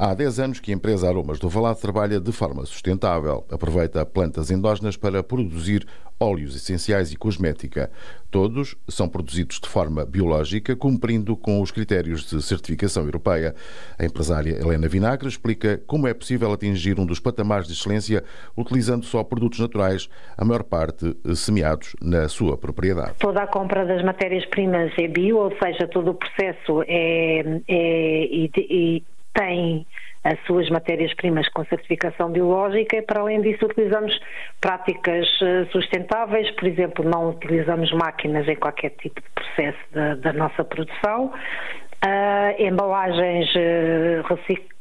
Há 0.02 0.14
10 0.14 0.40
anos 0.40 0.60
que 0.62 0.72
a 0.72 0.76
empresa 0.76 1.10
Aromas 1.10 1.40
do 1.40 1.50
Valado 1.50 1.78
trabalha 1.78 2.22
de 2.22 2.32
forma 2.32 2.66
sustentável. 2.66 3.46
Aproveita 3.52 4.06
plantas 4.06 4.50
endógenas 4.50 4.96
para 4.96 5.22
produzir 5.22 5.86
óleos 6.18 6.56
essenciais 6.56 7.12
e 7.12 7.18
cosmética. 7.18 7.92
Todos 8.32 8.78
são 8.88 9.10
produzidos 9.10 9.60
de 9.60 9.68
forma 9.68 10.06
biológica, 10.06 10.74
cumprindo 10.74 11.36
com 11.36 11.60
os 11.60 11.70
critérios 11.70 12.30
de 12.30 12.42
certificação 12.42 13.04
europeia. 13.04 13.54
A 13.98 14.06
empresária 14.06 14.58
Helena 14.62 14.88
Vinagre 14.88 15.28
explica 15.28 15.78
como 15.86 16.08
é 16.08 16.14
possível 16.14 16.54
atingir 16.54 16.98
um 16.98 17.06
dos 17.06 17.20
patamares 17.20 17.68
de 17.68 17.74
excelência 17.74 18.24
utilizando 18.56 19.04
só 19.04 19.22
produtos 19.22 19.60
naturais, 19.60 20.08
a 20.38 20.46
maior 20.46 20.64
parte 20.64 21.14
semeados 21.36 21.94
na 22.02 22.30
sua 22.30 22.58
propriedade. 22.58 23.16
Toda 23.20 23.44
a 23.44 23.48
compra 23.48 23.86
das 23.86 24.02
matérias-primas 24.02 24.94
é 24.98 25.10
bio, 25.10 25.40
ou 25.40 25.52
seja, 25.62 25.90
todo 25.90 26.12
o 26.12 26.14
processo 26.14 26.84
é, 26.88 27.42
é, 27.68 28.46
é 28.56 29.02
têm 29.40 29.86
as 30.24 30.38
suas 30.46 30.70
matérias-primas 30.70 31.48
com 31.50 31.64
certificação 31.66 32.30
biológica 32.30 32.98
e, 32.98 33.02
para 33.02 33.22
além 33.22 33.42
disso, 33.42 33.66
utilizamos 33.66 34.20
práticas 34.60 35.26
eh, 35.42 35.66
sustentáveis, 35.72 36.52
por 36.52 36.68
exemplo, 36.68 37.06
não 37.06 37.30
utilizamos 37.30 37.90
máquinas 37.94 38.46
em 38.48 38.56
qualquer 38.56 38.90
tipo 39.02 39.22
de 39.22 39.30
processo 39.30 39.80
da, 39.94 40.16
da 40.16 40.34
nossa 40.34 40.64
produção, 40.66 41.28
uh, 41.28 42.62
embalagens 42.62 43.50
uh, 43.56 44.24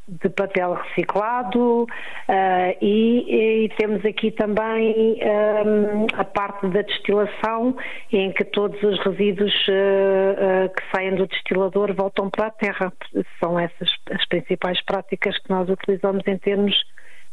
de 0.09 0.29
papel 0.31 0.73
reciclado 0.73 1.83
uh, 1.83 1.87
e, 2.81 3.65
e, 3.65 3.69
temos 3.77 4.05
aqui 4.07 4.31
também 4.31 5.19
um, 5.23 6.07
a 6.15 6.25
parte 6.25 6.67
da 6.69 6.81
destilação 6.81 7.77
em 8.11 8.33
que 8.33 8.45
todos 8.45 8.83
os 8.83 8.99
resíduos 9.05 9.53
uh, 9.69 10.67
uh, 10.67 10.75
que 10.75 10.83
saem 10.91 11.15
do 11.15 11.27
destilador 11.27 11.95
voltam 11.95 12.31
para 12.31 12.47
a 12.47 12.51
terra. 12.51 12.93
São 13.39 13.59
essas 13.59 13.91
as 14.11 14.27
principais 14.27 14.83
práticas 14.85 15.37
que 15.39 15.51
nós 15.51 15.69
utilizamos 15.69 16.23
em 16.27 16.39
termos 16.39 16.75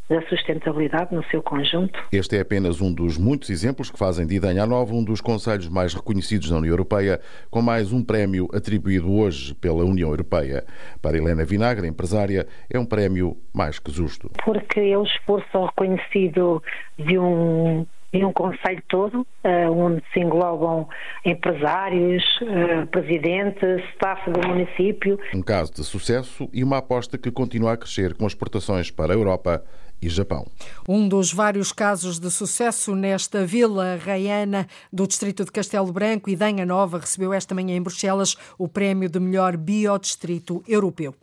da 0.09 0.21
sustentabilidade 0.27 1.13
no 1.13 1.23
seu 1.25 1.41
conjunto. 1.41 1.99
Este 2.11 2.37
é 2.37 2.41
apenas 2.41 2.81
um 2.81 2.93
dos 2.93 3.17
muitos 3.17 3.49
exemplos 3.49 3.89
que 3.89 3.97
fazem 3.97 4.25
de 4.25 4.35
Idanha 4.35 4.65
Nova 4.65 4.93
um 4.93 5.03
dos 5.03 5.21
conselhos 5.21 5.67
mais 5.67 5.93
reconhecidos 5.93 6.49
da 6.49 6.57
União 6.57 6.71
Europeia, 6.71 7.19
com 7.49 7.61
mais 7.61 7.91
um 7.91 8.03
prémio 8.03 8.47
atribuído 8.53 9.11
hoje 9.11 9.53
pela 9.55 9.83
União 9.83 10.09
Europeia. 10.09 10.63
Para 11.01 11.17
Helena 11.17 11.43
Vinagre, 11.43 11.87
empresária, 11.87 12.47
é 12.69 12.77
um 12.77 12.85
prémio 12.85 13.37
mais 13.53 13.79
que 13.79 13.91
justo. 13.91 14.29
Porque 14.43 14.79
é 14.79 14.97
o 14.97 15.03
esforço 15.03 15.65
reconhecido 15.65 16.61
de 16.97 17.17
um 17.17 17.85
de 18.17 18.23
um 18.23 18.31
conselho 18.31 18.81
todo, 18.87 19.21
uh, 19.21 19.71
onde 19.71 20.01
se 20.13 20.19
englobam 20.21 20.87
empresários, 21.25 22.23
uh, 22.41 22.87
presidentes, 22.87 23.83
staff 23.93 24.29
do 24.31 24.47
município. 24.47 25.19
Um 25.33 25.41
caso 25.41 25.73
de 25.73 25.83
sucesso 25.83 26.49
e 26.53 26.63
uma 26.63 26.77
aposta 26.77 27.17
que 27.17 27.29
continua 27.29 27.73
a 27.73 27.77
crescer 27.77 28.13
com 28.13 28.25
exportações 28.25 28.89
para 28.89 29.13
a 29.13 29.15
Europa 29.15 29.61
e 30.01 30.10
Japão. 30.10 30.45
Um 30.88 31.08
dos 31.08 31.34
vários 31.34 31.71
casos 31.71 32.19
de 32.19 32.29
sucesso 32.29 32.95
nesta 32.95 33.45
vila 33.45 33.97
raiana 33.97 34.67
do 34.93 35.08
distrito 35.08 35.43
de 35.43 35.51
Castelo 35.51 35.91
Branco 35.91 36.29
e 36.29 36.36
Danha 36.36 36.65
Nova 36.65 36.99
recebeu 36.99 37.34
esta 37.34 37.55
manhã 37.55 37.75
em 37.75 37.81
Bruxelas 37.81 38.36
o 38.58 38.67
prémio 38.67 39.10
de 39.10 39.19
melhor 39.19 39.58
biodistrito 39.58 40.63
europeu. 40.67 41.15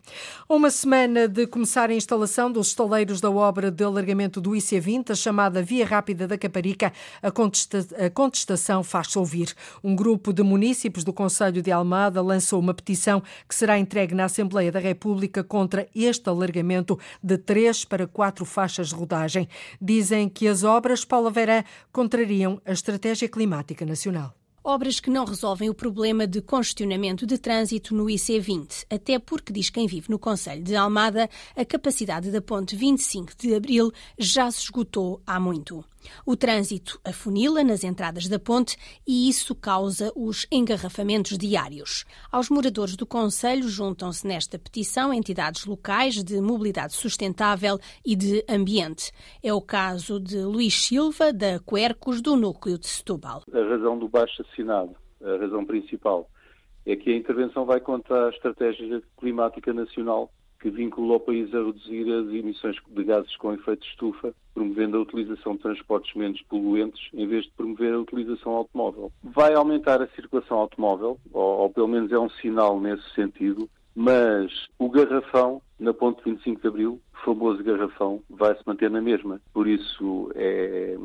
Uma 0.49 0.69
semana 0.69 1.27
de 1.27 1.47
começar 1.47 1.89
a 1.89 1.93
instalação 1.93 2.51
dos 2.51 2.67
estaleiros 2.67 3.21
da 3.21 3.31
obra 3.31 3.71
de 3.71 3.83
alargamento 3.83 4.41
do 4.41 4.51
IC20, 4.51 5.11
a 5.11 5.15
chamada 5.15 5.61
Via 5.61 5.85
Rápida 5.85 6.27
da 6.27 6.37
Caparica, 6.37 6.91
a, 7.21 7.31
contesta 7.31 7.85
a 7.97 8.09
contestação 8.09 8.83
faz-se 8.83 9.17
ouvir. 9.17 9.53
Um 9.83 9.95
grupo 9.95 10.33
de 10.33 10.43
municípios 10.43 11.05
do 11.05 11.13
Conselho 11.13 11.61
de 11.61 11.71
Almada 11.71 12.21
lançou 12.21 12.59
uma 12.59 12.73
petição 12.73 13.23
que 13.47 13.55
será 13.55 13.77
entregue 13.77 14.13
na 14.13 14.25
Assembleia 14.25 14.71
da 14.71 14.79
República 14.79 15.43
contra 15.43 15.87
este 15.95 16.27
alargamento 16.27 16.99
de 17.23 17.37
três 17.37 17.85
para 17.85 18.05
quatro 18.05 18.43
faixas 18.43 18.62
faixas 18.63 18.89
de 18.89 18.95
rodagem. 18.95 19.47
Dizem 19.81 20.29
que 20.29 20.47
as 20.47 20.63
obras, 20.63 21.03
Paula 21.03 21.29
Verã, 21.29 21.63
contrariam 21.91 22.61
a 22.65 22.71
estratégia 22.71 23.27
climática 23.27 23.85
nacional. 23.85 24.33
Obras 24.63 25.01
que 25.01 25.09
não 25.09 25.25
resolvem 25.25 25.69
o 25.69 25.73
problema 25.73 26.25
de 26.25 26.41
congestionamento 26.41 27.27
de 27.27 27.37
trânsito 27.37 27.93
no 27.93 28.05
IC20, 28.05 28.85
até 28.89 29.19
porque, 29.19 29.51
diz 29.51 29.69
quem 29.69 29.85
vive 29.85 30.09
no 30.09 30.17
Conselho 30.17 30.63
de 30.63 30.73
Almada, 30.77 31.29
a 31.53 31.65
capacidade 31.65 32.31
da 32.31 32.41
ponte 32.41 32.73
25 32.73 33.33
de 33.37 33.53
Abril 33.53 33.91
já 34.17 34.49
se 34.49 34.61
esgotou 34.61 35.21
há 35.27 35.37
muito. 35.37 35.83
O 36.25 36.35
trânsito 36.35 36.99
afunila 37.03 37.63
nas 37.63 37.83
entradas 37.83 38.27
da 38.27 38.39
ponte 38.39 38.77
e 39.07 39.29
isso 39.29 39.55
causa 39.55 40.11
os 40.15 40.45
engarrafamentos 40.51 41.37
diários. 41.37 42.05
Aos 42.31 42.49
moradores 42.49 42.95
do 42.95 43.05
Conselho 43.05 43.67
juntam-se 43.67 44.25
nesta 44.27 44.57
petição 44.57 45.13
entidades 45.13 45.65
locais 45.65 46.23
de 46.23 46.39
mobilidade 46.39 46.93
sustentável 46.93 47.79
e 48.05 48.15
de 48.15 48.43
ambiente. 48.49 49.11
É 49.41 49.53
o 49.53 49.61
caso 49.61 50.19
de 50.19 50.39
Luís 50.39 50.73
Silva, 50.73 51.31
da 51.31 51.59
Quercos, 51.59 52.21
do 52.21 52.35
núcleo 52.35 52.77
de 52.77 52.87
Setúbal. 52.87 53.43
A 53.53 53.69
razão 53.69 53.97
do 53.97 54.07
baixo 54.07 54.41
assinado, 54.41 54.95
a 55.23 55.37
razão 55.37 55.65
principal, 55.65 56.29
é 56.85 56.95
que 56.95 57.11
a 57.11 57.15
intervenção 57.15 57.65
vai 57.65 57.79
contra 57.79 58.27
a 58.27 58.29
estratégia 58.29 59.01
climática 59.17 59.73
nacional 59.73 60.31
que 60.63 60.69
vincula 60.69 61.17
o 61.17 61.19
país 61.19 61.53
a 61.53 61.57
reduzir 61.57 62.09
as 62.09 62.33
emissões 62.33 62.77
de 62.87 63.03
gases 63.03 63.35
com 63.35 63.53
efeito 63.53 63.81
de 63.81 63.89
estufa, 63.89 64.33
promovendo 64.53 64.95
a 64.95 65.01
utilização 65.01 65.57
de 65.57 65.61
transportes 65.61 66.15
menos 66.15 66.41
poluentes, 66.43 67.01
em 67.13 67.27
vez 67.27 67.43
de 67.43 67.51
promover 67.51 67.93
a 67.93 67.99
utilização 67.99 68.53
automóvel. 68.53 69.11
Vai 69.21 69.53
aumentar 69.55 70.01
a 70.01 70.07
circulação 70.07 70.57
automóvel, 70.57 71.19
ou, 71.33 71.59
ou 71.59 71.69
pelo 71.69 71.89
menos 71.89 72.13
é 72.13 72.17
um 72.17 72.29
sinal 72.29 72.79
nesse 72.79 73.03
sentido, 73.13 73.69
mas 73.93 74.69
o 74.79 74.89
garrafão, 74.89 75.61
na 75.77 75.93
ponte 75.93 76.23
25 76.23 76.61
de 76.61 76.67
Abril, 76.69 77.01
famoso 77.25 77.61
garrafão, 77.61 78.21
vai 78.29 78.55
se 78.55 78.63
manter 78.65 78.89
na 78.89 79.01
mesma. 79.01 79.41
Por 79.53 79.67
isso 79.67 80.31
é 80.33 80.95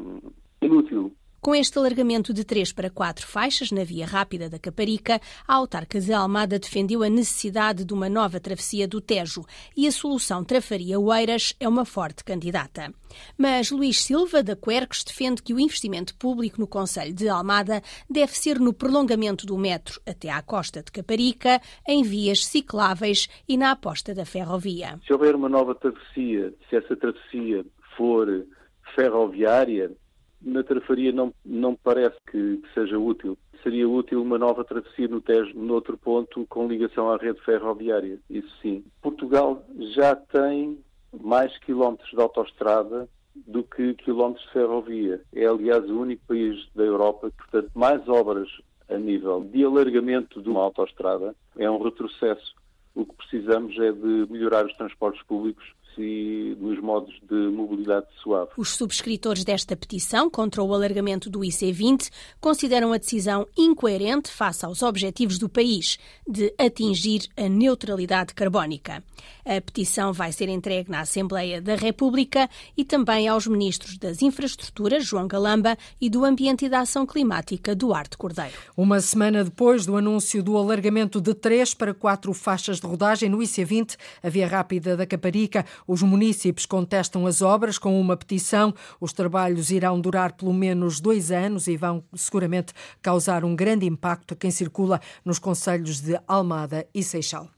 inútil 0.63 1.13
com 1.41 1.55
este 1.55 1.79
alargamento 1.79 2.33
de 2.33 2.45
três 2.45 2.73
para 2.73 2.91
quatro 2.91 3.27
faixas 3.27 3.71
na 3.71 3.85
via 3.85 4.07
rápida 4.07 4.49
da 4.49 4.59
Caparica, 4.59 5.21
a 5.47 5.55
autarca 5.55 6.01
de 6.01 6.13
Almada 6.13 6.59
defendeu 6.59 7.03
a 7.03 7.09
necessidade 7.09 7.85
de 7.85 7.95
uma 7.95 8.09
nova 8.09 8.41
travessia 8.41 8.89
do 8.89 9.01
Tejo 9.01 9.45
e 9.77 9.87
a 9.87 9.93
solução 9.93 10.45
Trafaria-Oeiras 10.45 11.55
é 11.61 11.69
uma 11.69 11.85
forte 11.85 12.25
candidata. 12.25 12.93
Mas 13.37 13.71
Luís 13.71 14.03
Silva, 14.03 14.43
da 14.43 14.57
Quercos, 14.57 15.05
defende 15.05 15.43
que 15.43 15.55
o 15.55 15.61
investimento 15.61 16.15
público 16.17 16.61
no 16.61 16.67
Conselho 16.67 17.15
de 17.15 17.29
Almada 17.29 17.83
deve 18.11 18.37
ser 18.37 18.59
no 18.59 18.73
prolongamento 18.73 19.47
do 19.47 19.57
metro 19.57 20.01
até 20.07 20.31
à 20.31 20.43
costa 20.43 20.83
de 20.83 20.91
Caparica, 20.91 21.61
em 21.87 22.03
vias 22.03 22.47
cicláveis 22.47 23.29
e 23.49 23.57
na 23.57 23.71
aposta 23.71 24.15
da 24.15 24.25
ferrovia. 24.25 24.99
Se 25.07 25.13
houver 25.13 25.35
uma 25.35 25.49
nova 25.49 25.75
travessia, 25.75 26.53
se 26.69 26.77
essa 26.77 26.97
travessia 26.97 27.65
for 27.97 28.47
ferroviária, 28.95 29.93
na 30.41 30.63
Trafaria 30.63 31.13
não, 31.13 31.33
não 31.45 31.75
parece 31.75 32.17
que, 32.31 32.59
que, 32.59 32.75
seja 32.75 32.99
útil. 32.99 33.37
Seria 33.63 33.89
útil 33.89 34.23
uma 34.23 34.39
nova 34.39 34.65
travessia 34.65 35.09
no 35.09 35.21
Tejo, 35.21 35.59
noutro 35.59 35.99
ponto, 35.99 36.47
com 36.47 36.69
ligação 36.69 37.11
à 37.11 37.17
rede 37.17 37.41
ferroviária. 37.41 38.19
Isso 38.31 38.49
sim. 38.63 38.85
Portugal 39.03 39.65
já 39.95 40.15
tem 40.15 40.79
mais 41.21 41.57
quilómetros 41.59 42.11
de 42.11 42.21
autoestrada 42.21 43.09
do 43.47 43.63
que 43.63 43.95
quilómetros 43.95 44.45
de 44.47 44.53
ferrovia. 44.53 45.21
É, 45.35 45.47
aliás, 45.47 45.85
o 45.89 46.01
único 46.01 46.23
país 46.27 46.69
da 46.75 46.85
Europa 46.85 47.31
que, 47.31 47.37
portanto, 47.37 47.71
mais 47.75 48.09
obras 48.09 48.49
a 48.89 48.97
nível 48.97 49.45
de 49.45 49.65
alargamento 49.65 50.41
de 50.41 50.49
uma 50.49 50.63
autoestrada 50.63 51.35
é 51.57 51.71
um 51.71 51.83
retrocesso. 51.83 52.55
O 52.95 53.05
que 53.05 53.15
precisamos 53.17 53.79
é 53.79 53.93
de 53.93 54.27
melhorar 54.31 54.67
os 54.67 54.77
transportes 54.77 55.23
públicos 55.25 55.65
e 56.03 56.57
nos 56.61 56.81
modos 56.81 57.15
de 57.29 57.49
mobilidade 57.51 58.07
suave. 58.23 58.51
Os 58.57 58.71
subscritores 58.71 59.45
desta 59.45 59.77
petição 59.77 60.31
contra 60.31 60.63
o 60.63 60.75
alargamento 60.75 61.31
do 61.31 61.41
IC20 61.41 62.11
consideram 62.41 62.93
a 62.93 62.99
decisão 62.99 63.47
incoerente 63.57 64.31
face 64.31 64.65
aos 64.65 64.83
objetivos 64.83 65.39
do 65.39 65.49
país 65.49 65.99
de 66.27 66.55
atingir 66.59 67.29
a 67.37 67.49
neutralidade 67.49 68.35
carbónica. 68.35 69.03
A 69.45 69.61
petição 69.61 70.13
vai 70.13 70.33
ser 70.33 70.49
entregue 70.49 70.91
na 70.91 71.01
Assembleia 71.01 71.61
da 71.61 71.75
República 71.75 72.49
e 72.77 72.85
também 72.85 73.29
aos 73.29 73.47
ministros 73.47 73.97
das 73.97 74.23
Infraestruturas, 74.23 75.05
João 75.05 75.27
Galamba, 75.27 75.77
e 76.01 76.11
do 76.11 76.25
Ambiente 76.25 76.67
e 76.67 76.69
da 76.69 76.81
Ação 76.81 77.07
Climática, 77.07 77.75
Duarte 77.75 78.17
Cordeiro. 78.17 78.53
Uma 78.77 79.01
semana 79.01 79.43
depois 79.43 79.87
do 79.87 79.97
anúncio 79.97 80.43
do 80.43 80.57
alargamento 80.57 81.21
de 81.21 81.35
três 81.35 81.75
para 81.75 81.95
quatro 81.95 82.33
faixas 82.33 82.81
de 82.81 82.87
rodagem 82.87 83.29
no 83.29 83.39
IC20, 83.39 83.97
a 84.23 84.29
Via 84.29 84.47
Rápida 84.47 84.97
da 84.97 85.07
Caparica, 85.07 85.65
os 85.89 86.03
municípios 86.03 86.67
contestam 86.67 87.27
as 87.27 87.41
obras 87.41 87.79
com 87.79 87.99
uma 87.99 88.15
petição. 88.15 88.75
Os 89.01 89.15
trabalhos 89.15 89.71
irão 89.71 89.99
durar 89.99 90.35
pelo 90.35 90.53
menos 90.53 91.01
dois 91.01 91.33
anos 91.33 91.67
e 91.67 91.79
vão 91.79 92.05
seguramente 92.15 92.75
causar 93.01 93.43
um 93.43 93.57
grande 93.57 93.87
impacto 93.87 94.35
a 94.35 94.37
quem 94.37 94.51
circula 94.51 95.01
nos 95.25 95.39
conselhos 95.39 96.01
de 96.03 96.21
Almada 96.29 96.87
e 96.95 97.03
Seixal. 97.03 97.49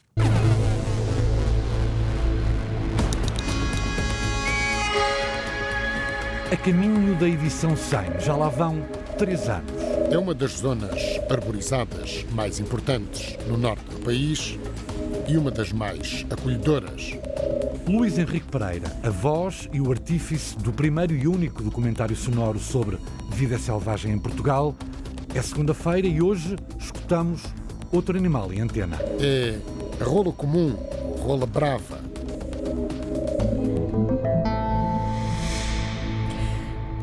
A 6.52 6.56
caminho 6.56 7.14
da 7.16 7.28
edição 7.28 7.76
100, 7.76 8.20
já 8.20 8.36
lá 8.36 8.48
vão 8.48 8.84
três 9.16 9.48
anos. 9.48 9.72
É 10.10 10.18
uma 10.18 10.34
das 10.34 10.58
zonas 10.58 11.00
arborizadas 11.30 12.24
mais 12.32 12.58
importantes 12.58 13.36
no 13.46 13.56
norte 13.56 13.84
do 13.84 14.00
país 14.04 14.58
e 15.30 15.38
uma 15.38 15.50
das 15.52 15.70
mais 15.72 16.26
acolhedoras. 16.28 17.16
Luís 17.86 18.18
Henrique 18.18 18.46
Pereira, 18.48 18.90
a 19.00 19.10
voz 19.10 19.68
e 19.72 19.80
o 19.80 19.88
artífice 19.88 20.58
do 20.58 20.72
primeiro 20.72 21.14
e 21.14 21.28
único 21.28 21.62
documentário 21.62 22.16
sonoro 22.16 22.58
sobre 22.58 22.98
vida 23.30 23.56
selvagem 23.56 24.12
em 24.12 24.18
Portugal. 24.18 24.74
É 25.32 25.40
segunda-feira 25.40 26.08
e 26.08 26.20
hoje 26.20 26.56
escutamos 26.76 27.44
outro 27.92 28.18
animal 28.18 28.52
em 28.52 28.60
antena. 28.60 28.98
É 29.20 29.56
a 30.00 30.04
rola 30.04 30.32
comum, 30.32 30.74
rola 31.20 31.46
brava, 31.46 31.99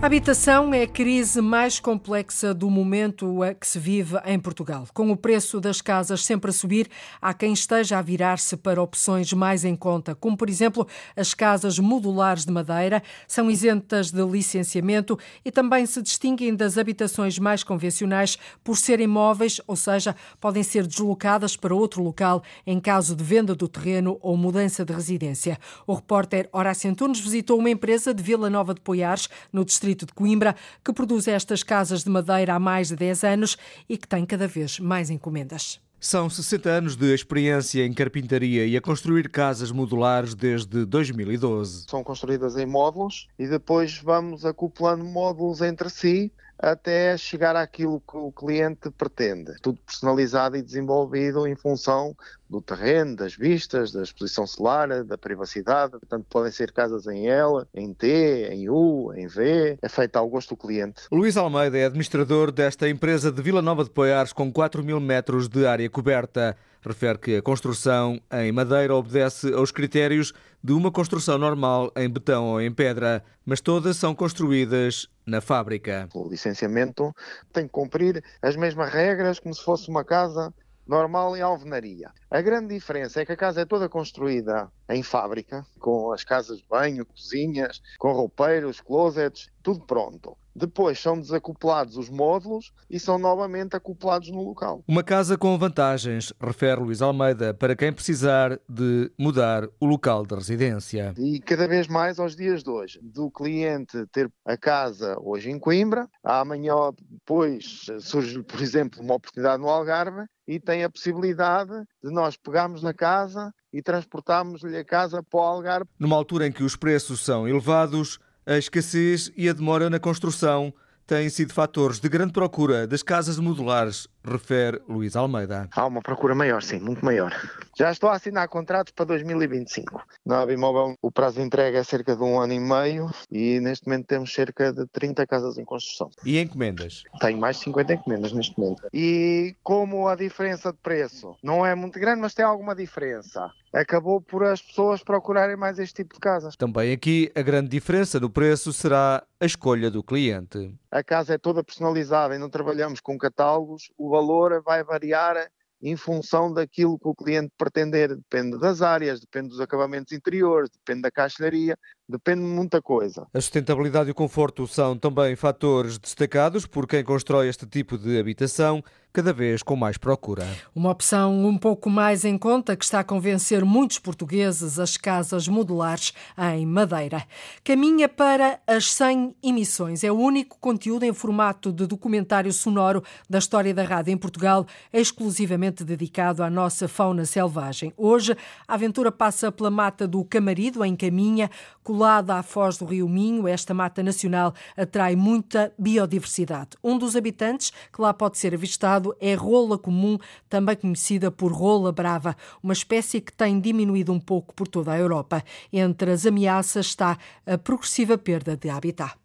habitação 0.07 0.73
é 0.73 0.83
a 0.83 0.87
crise 0.87 1.41
mais 1.41 1.81
complexa 1.81 2.53
do 2.53 2.69
momento 2.69 3.43
a 3.43 3.53
que 3.53 3.67
se 3.67 3.77
vive 3.77 4.15
em 4.25 4.39
Portugal. 4.39 4.87
Com 4.93 5.11
o 5.11 5.17
preço 5.17 5.59
das 5.59 5.81
casas 5.81 6.23
sempre 6.23 6.49
a 6.49 6.53
subir, 6.53 6.87
há 7.21 7.33
quem 7.33 7.51
esteja 7.51 7.99
a 7.99 8.01
virar-se 8.01 8.55
para 8.55 8.81
opções 8.81 9.33
mais 9.33 9.65
em 9.65 9.75
conta, 9.75 10.15
como 10.15 10.37
por 10.37 10.47
exemplo 10.47 10.87
as 11.13 11.33
casas 11.33 11.77
modulares 11.77 12.45
de 12.45 12.53
madeira, 12.53 13.03
são 13.27 13.51
isentas 13.51 14.09
de 14.09 14.23
licenciamento 14.23 15.19
e 15.43 15.51
também 15.51 15.85
se 15.85 16.01
distinguem 16.01 16.55
das 16.55 16.77
habitações 16.77 17.37
mais 17.37 17.61
convencionais 17.61 18.37
por 18.63 18.77
serem 18.77 19.07
móveis, 19.07 19.59
ou 19.67 19.75
seja, 19.75 20.15
podem 20.39 20.63
ser 20.63 20.87
deslocadas 20.87 21.57
para 21.57 21.75
outro 21.75 22.01
local 22.01 22.41
em 22.65 22.79
caso 22.79 23.13
de 23.13 23.25
venda 23.25 23.53
do 23.53 23.67
terreno 23.67 24.17
ou 24.21 24.37
mudança 24.37 24.85
de 24.85 24.93
residência. 24.93 25.59
O 25.85 25.93
repórter 25.93 26.47
Horácio 26.53 26.89
Antunes 26.89 27.19
visitou 27.19 27.59
uma 27.59 27.69
empresa 27.69 28.13
de 28.13 28.23
Vila 28.23 28.49
Nova 28.49 28.73
de 28.73 28.79
Poiares, 28.79 29.27
no 29.51 29.65
distrito 29.65 29.96
distrito 29.97 30.05
de 30.05 30.13
Coimbra, 30.13 30.55
que 30.83 30.93
produz 30.93 31.27
estas 31.27 31.63
casas 31.63 32.03
de 32.03 32.09
madeira 32.09 32.53
há 32.53 32.59
mais 32.59 32.89
de 32.89 32.95
10 32.95 33.23
anos 33.23 33.57
e 33.89 33.97
que 33.97 34.07
tem 34.07 34.25
cada 34.25 34.47
vez 34.47 34.79
mais 34.79 35.09
encomendas. 35.09 35.79
São 35.99 36.29
60 36.29 36.69
anos 36.69 36.95
de 36.95 37.11
experiência 37.11 37.83
em 37.83 37.91
carpintaria 37.91 38.67
e 38.67 38.77
a 38.77 38.81
construir 38.81 39.29
casas 39.29 39.71
modulares 39.71 40.35
desde 40.35 40.85
2012. 40.85 41.85
São 41.89 42.03
construídas 42.03 42.55
em 42.55 42.67
módulos 42.67 43.27
e 43.39 43.47
depois 43.47 43.97
vamos 43.97 44.45
acoplando 44.45 45.03
módulos 45.03 45.59
entre 45.61 45.89
si 45.89 46.31
até 46.59 47.15
chegar 47.17 47.55
àquilo 47.55 48.01
que 48.01 48.17
o 48.17 48.31
cliente 48.31 48.89
pretende. 48.89 49.53
Tudo 49.61 49.79
personalizado 49.85 50.57
e 50.57 50.61
desenvolvido 50.61 51.47
em 51.47 51.55
função 51.55 52.15
do 52.49 52.61
terreno, 52.61 53.15
das 53.15 53.35
vistas, 53.35 53.91
da 53.91 54.01
exposição 54.01 54.47
solar, 54.47 55.03
da 55.03 55.17
privacidade. 55.17 55.91
Portanto, 55.91 56.25
podem 56.29 56.51
ser 56.51 56.71
casas 56.71 57.05
em 57.07 57.27
L, 57.27 57.65
em 57.73 57.93
T, 57.93 58.49
em 58.51 58.69
U, 58.69 59.13
em 59.13 59.27
V. 59.27 59.77
É 59.81 59.89
feito 59.89 60.15
ao 60.15 60.27
gosto 60.27 60.49
do 60.49 60.57
cliente. 60.57 61.03
Luís 61.11 61.37
Almeida 61.37 61.77
é 61.77 61.85
administrador 61.85 62.51
desta 62.51 62.89
empresa 62.89 63.31
de 63.31 63.41
Vila 63.41 63.61
Nova 63.61 63.83
de 63.83 63.89
Poiares 63.89 64.33
com 64.33 64.51
4 64.51 64.83
mil 64.83 64.99
metros 64.99 65.47
de 65.47 65.65
área 65.65 65.89
coberta. 65.89 66.55
Refere 66.81 67.17
que 67.17 67.35
a 67.37 67.41
construção 67.41 68.19
em 68.31 68.51
madeira 68.51 68.95
obedece 68.95 69.53
aos 69.53 69.71
critérios 69.71 70.33
de 70.63 70.73
uma 70.73 70.91
construção 70.91 71.37
normal 71.37 71.91
em 71.95 72.09
betão 72.09 72.45
ou 72.45 72.61
em 72.61 72.73
pedra, 72.73 73.23
mas 73.45 73.61
todas 73.61 73.97
são 73.97 74.13
construídas 74.15 75.07
na 75.25 75.41
fábrica. 75.41 76.09
O 76.13 76.29
licenciamento 76.29 77.13
tem 77.53 77.65
que 77.65 77.71
cumprir 77.71 78.23
as 78.41 78.55
mesmas 78.55 78.91
regras 78.91 79.39
como 79.39 79.53
se 79.53 79.63
fosse 79.63 79.89
uma 79.89 80.03
casa 80.03 80.53
normal 80.87 81.35
em 81.35 81.41
alvenaria. 81.41 82.09
A 82.31 82.41
grande 82.41 82.73
diferença 82.73 83.21
é 83.21 83.25
que 83.25 83.33
a 83.33 83.37
casa 83.37 83.61
é 83.61 83.65
toda 83.65 83.89
construída 83.89 84.71
em 84.89 85.03
fábrica, 85.03 85.65
com 85.79 86.11
as 86.11 86.23
casas 86.23 86.59
de 86.59 86.65
banho, 86.67 87.05
cozinhas, 87.05 87.81
com 87.99 88.13
roupeiros, 88.13 88.79
closets, 88.79 89.49
tudo 89.61 89.85
pronto. 89.85 90.37
Depois 90.57 90.99
são 90.99 91.21
desacoplados 91.21 91.97
os 91.97 92.09
módulos 92.09 92.71
e 92.89 92.99
são 92.99 93.19
novamente 93.19 93.75
acoplados 93.75 94.31
no 94.31 94.41
local. 94.41 94.83
Uma 94.87 95.03
casa 95.03 95.37
com 95.37 95.55
vantagens, 95.55 96.33
refere 96.41 96.81
Luís 96.81 96.99
Almeida, 96.99 97.53
para 97.53 97.75
quem 97.75 97.93
precisar 97.93 98.59
de 98.67 99.11
mudar 99.19 99.69
o 99.79 99.85
local 99.85 100.25
de 100.25 100.33
residência. 100.33 101.13
E 101.15 101.39
cada 101.41 101.67
vez 101.67 101.87
mais 101.87 102.19
aos 102.19 102.35
dias 102.35 102.63
de 102.63 102.71
hoje, 102.71 102.99
do 103.03 103.29
cliente 103.29 104.03
ter 104.11 104.31
a 104.43 104.57
casa 104.57 105.15
hoje 105.21 105.51
em 105.51 105.59
Coimbra, 105.59 106.09
amanhã 106.23 106.73
depois 107.07 107.85
surge, 107.99 108.41
por 108.41 108.59
exemplo, 108.59 108.99
uma 109.03 109.13
oportunidade 109.13 109.61
no 109.61 109.69
Algarve 109.69 110.25
e 110.47 110.59
tem 110.59 110.83
a 110.83 110.89
possibilidade 110.89 111.73
de 112.03 112.11
nós 112.11 112.35
pegarmos 112.35 112.81
na 112.81 112.93
casa 112.95 113.53
e 113.71 113.81
transportarmos-lhe 113.81 114.77
a 114.77 114.83
casa 114.83 115.21
para 115.21 115.39
o 115.39 115.43
Algarve. 115.43 115.89
Numa 115.99 116.15
altura 116.15 116.47
em 116.47 116.51
que 116.51 116.63
os 116.63 116.75
preços 116.75 117.23
são 117.23 117.47
elevados, 117.47 118.17
a 118.47 118.57
escassez 118.57 119.29
e 119.35 119.49
a 119.49 119.53
demora 119.53 119.89
na 119.89 119.99
construção 119.99 120.73
têm 121.07 121.29
sido 121.29 121.53
fatores 121.53 121.99
de 122.01 122.09
grande 122.09 122.33
procura 122.33 122.85
das 122.85 123.01
casas 123.01 123.39
modulares 123.39 124.07
refere 124.25 124.81
Luís 124.89 125.15
Almeida. 125.15 125.69
Há 125.71 125.85
uma 125.85 126.01
procura 126.01 126.35
maior, 126.35 126.61
sim, 126.61 126.79
muito 126.79 127.03
maior. 127.03 127.33
Já 127.77 127.91
estou 127.91 128.09
a 128.09 128.15
assinar 128.15 128.47
contratos 128.49 128.91
para 128.91 129.05
2025. 129.05 130.03
Na 130.25 130.41
Abimóvel 130.41 130.95
o 131.01 131.09
prazo 131.09 131.37
de 131.37 131.45
entrega 131.45 131.79
é 131.79 131.83
cerca 131.83 132.15
de 132.15 132.21
um 132.21 132.39
ano 132.39 132.53
e 132.53 132.59
meio 132.59 133.09
e 133.31 133.59
neste 133.61 133.87
momento 133.87 134.07
temos 134.07 134.33
cerca 134.33 134.73
de 134.73 134.85
30 134.87 135.25
casas 135.25 135.57
em 135.57 135.63
construção. 135.63 136.09
E 136.25 136.39
encomendas? 136.39 137.03
Tenho 137.21 137.39
mais 137.39 137.57
de 137.57 137.63
50 137.63 137.93
encomendas 137.93 138.33
neste 138.33 138.59
momento. 138.59 138.83
E 138.93 139.55
como 139.63 140.09
a 140.09 140.15
diferença 140.15 140.73
de 140.73 140.77
preço 140.79 141.35
não 141.41 141.65
é 141.65 141.73
muito 141.73 141.97
grande, 141.99 142.19
mas 142.19 142.33
tem 142.33 142.43
alguma 142.43 142.75
diferença, 142.75 143.49
acabou 143.73 144.19
por 144.19 144.43
as 144.43 144.61
pessoas 144.61 145.03
procurarem 145.03 145.55
mais 145.55 145.79
este 145.79 146.03
tipo 146.03 146.15
de 146.15 146.19
casas. 146.19 146.55
Também 146.55 146.91
aqui 146.91 147.31
a 147.35 147.41
grande 147.41 147.69
diferença 147.69 148.19
do 148.19 148.29
preço 148.29 148.73
será 148.73 149.23
a 149.39 149.45
escolha 149.45 149.91
do 149.91 150.03
cliente. 150.03 150.73
A 150.91 151.03
casa 151.03 151.35
é 151.35 151.37
toda 151.37 151.63
personalizada 151.63 152.35
e 152.35 152.39
não 152.39 152.49
trabalhamos 152.49 152.99
com 152.99 153.17
catálogos. 153.17 153.91
O 153.97 154.09
valor 154.09 154.61
vai 154.63 154.83
variar 154.83 155.49
em 155.81 155.95
função 155.95 156.51
daquilo 156.51 156.97
que 156.97 157.07
o 157.07 157.15
cliente 157.15 157.53
pretender. 157.57 158.15
Depende 158.15 158.59
das 158.59 158.81
áreas, 158.81 159.19
depende 159.19 159.49
dos 159.49 159.59
acabamentos 159.59 160.11
interiores, 160.11 160.69
depende 160.71 161.03
da 161.03 161.11
caixilharia, 161.11 161.77
depende 162.07 162.41
de 162.41 162.47
muita 162.47 162.81
coisa. 162.81 163.27
A 163.33 163.41
sustentabilidade 163.41 164.09
e 164.09 164.11
o 164.11 164.15
conforto 164.15 164.67
são 164.67 164.97
também 164.97 165.35
fatores 165.35 165.97
destacados 165.97 166.65
por 166.65 166.87
quem 166.87 167.03
constrói 167.03 167.49
este 167.49 167.65
tipo 167.65 167.97
de 167.97 168.19
habitação 168.19 168.83
cada 169.17 169.33
vez 169.33 169.63
com 169.63 169.75
mais 169.75 169.97
procura. 169.97 170.45
Uma 170.75 170.91
opção 170.91 171.43
um 171.43 171.57
pouco 171.57 171.89
mais 171.89 172.23
em 172.23 172.37
conta 172.37 172.75
que 172.75 172.85
está 172.85 172.99
a 172.99 173.03
convencer 173.03 173.65
muitos 173.65 173.97
portugueses 173.97 174.77
as 174.77 174.95
casas 174.95 175.47
modulares 175.47 176.13
em 176.53 176.67
madeira. 176.67 177.23
Caminha 177.63 178.07
para 178.07 178.59
as 178.67 178.91
100 178.93 179.35
emissões. 179.41 180.03
É 180.03 180.11
o 180.11 180.19
único 180.19 180.59
conteúdo 180.59 181.03
em 181.03 181.13
formato 181.13 181.71
de 181.71 181.87
documentário 181.87 182.53
sonoro 182.53 183.03
da 183.27 183.39
história 183.39 183.73
da 183.73 183.81
rádio 183.81 184.11
em 184.11 184.17
Portugal, 184.17 184.67
exclusivamente 184.93 185.83
dedicado 185.83 186.43
à 186.43 186.49
nossa 186.49 186.87
fauna 186.87 187.25
selvagem. 187.25 187.91
Hoje, 187.97 188.37
a 188.67 188.75
aventura 188.75 189.11
passa 189.11 189.51
pela 189.51 189.71
mata 189.71 190.07
do 190.07 190.23
Camarido, 190.23 190.85
em 190.85 190.95
Caminha, 190.95 191.49
colada 191.97 192.35
à 192.35 192.43
foz 192.43 192.77
do 192.77 192.85
Rio 192.85 193.09
Minho. 193.09 193.47
Esta 193.47 193.73
mata 193.73 194.03
nacional 194.03 194.53
atrai 194.77 195.15
muita 195.15 195.73
biodiversidade. 195.79 196.77
Um 196.83 196.95
dos 196.95 197.15
habitantes 197.15 197.71
que 197.91 197.99
lá 197.99 198.13
pode 198.13 198.37
ser 198.37 198.53
avistado 198.53 199.15
é 199.19 199.33
rola 199.33 199.79
comum, 199.79 200.19
também 200.47 200.75
conhecida 200.75 201.31
por 201.31 201.51
rola 201.51 201.91
brava, 201.91 202.35
uma 202.61 202.73
espécie 202.73 203.19
que 203.19 203.33
tem 203.33 203.59
diminuído 203.59 204.13
um 204.13 204.19
pouco 204.19 204.53
por 204.53 204.67
toda 204.67 204.91
a 204.91 204.99
Europa. 204.99 205.43
Entre 205.73 206.11
as 206.11 206.27
ameaças 206.27 206.85
está 206.85 207.17
a 207.47 207.57
progressiva 207.57 208.15
perda 208.15 208.55
de 208.55 208.69
habitat. 208.69 209.15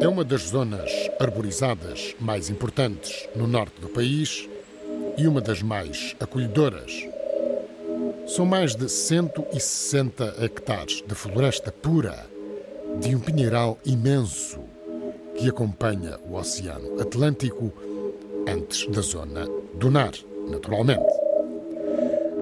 É 0.00 0.08
uma 0.08 0.24
das 0.24 0.42
zonas 0.48 0.90
arborizadas 1.20 2.16
mais 2.20 2.50
importantes 2.50 3.28
no 3.36 3.46
norte 3.46 3.80
do 3.80 3.88
país 3.88 4.48
e 5.18 5.26
uma 5.26 5.40
das 5.40 5.62
mais 5.62 6.14
acolhedoras 6.20 7.06
são 8.26 8.46
mais 8.46 8.76
de 8.76 8.88
160 8.88 10.36
hectares 10.40 11.02
de 11.04 11.14
floresta 11.14 11.72
pura, 11.72 12.24
de 13.00 13.16
um 13.16 13.18
pinheiral 13.18 13.78
imenso 13.84 14.60
que 15.34 15.48
acompanha 15.48 16.18
o 16.28 16.34
Oceano 16.34 17.00
Atlântico 17.00 17.72
antes 18.46 18.86
da 18.86 19.00
zona 19.00 19.46
do 19.74 19.90
Nar, 19.90 20.12
naturalmente. 20.48 21.12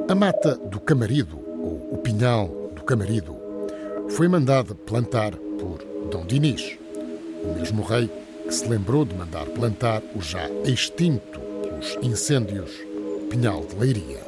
A 0.08 0.14
mata 0.14 0.56
do 0.56 0.78
Camarido, 0.78 1.38
ou 1.38 1.94
o 1.94 1.98
pinhal 1.98 2.48
do 2.74 2.82
Camarido, 2.82 3.36
foi 4.10 4.28
mandada 4.28 4.74
plantar 4.74 5.34
por 5.58 5.78
Dom 6.10 6.26
Dinis, 6.26 6.78
o 7.42 7.58
mesmo 7.58 7.82
rei 7.82 8.10
que 8.46 8.54
se 8.54 8.68
lembrou 8.68 9.04
de 9.04 9.14
mandar 9.14 9.46
plantar 9.46 10.02
o 10.14 10.20
já 10.20 10.48
extinto 10.64 11.45
incêndios 12.02 12.70
Pinhal 13.30 13.64
de 13.64 13.76
Leiria. 13.76 14.20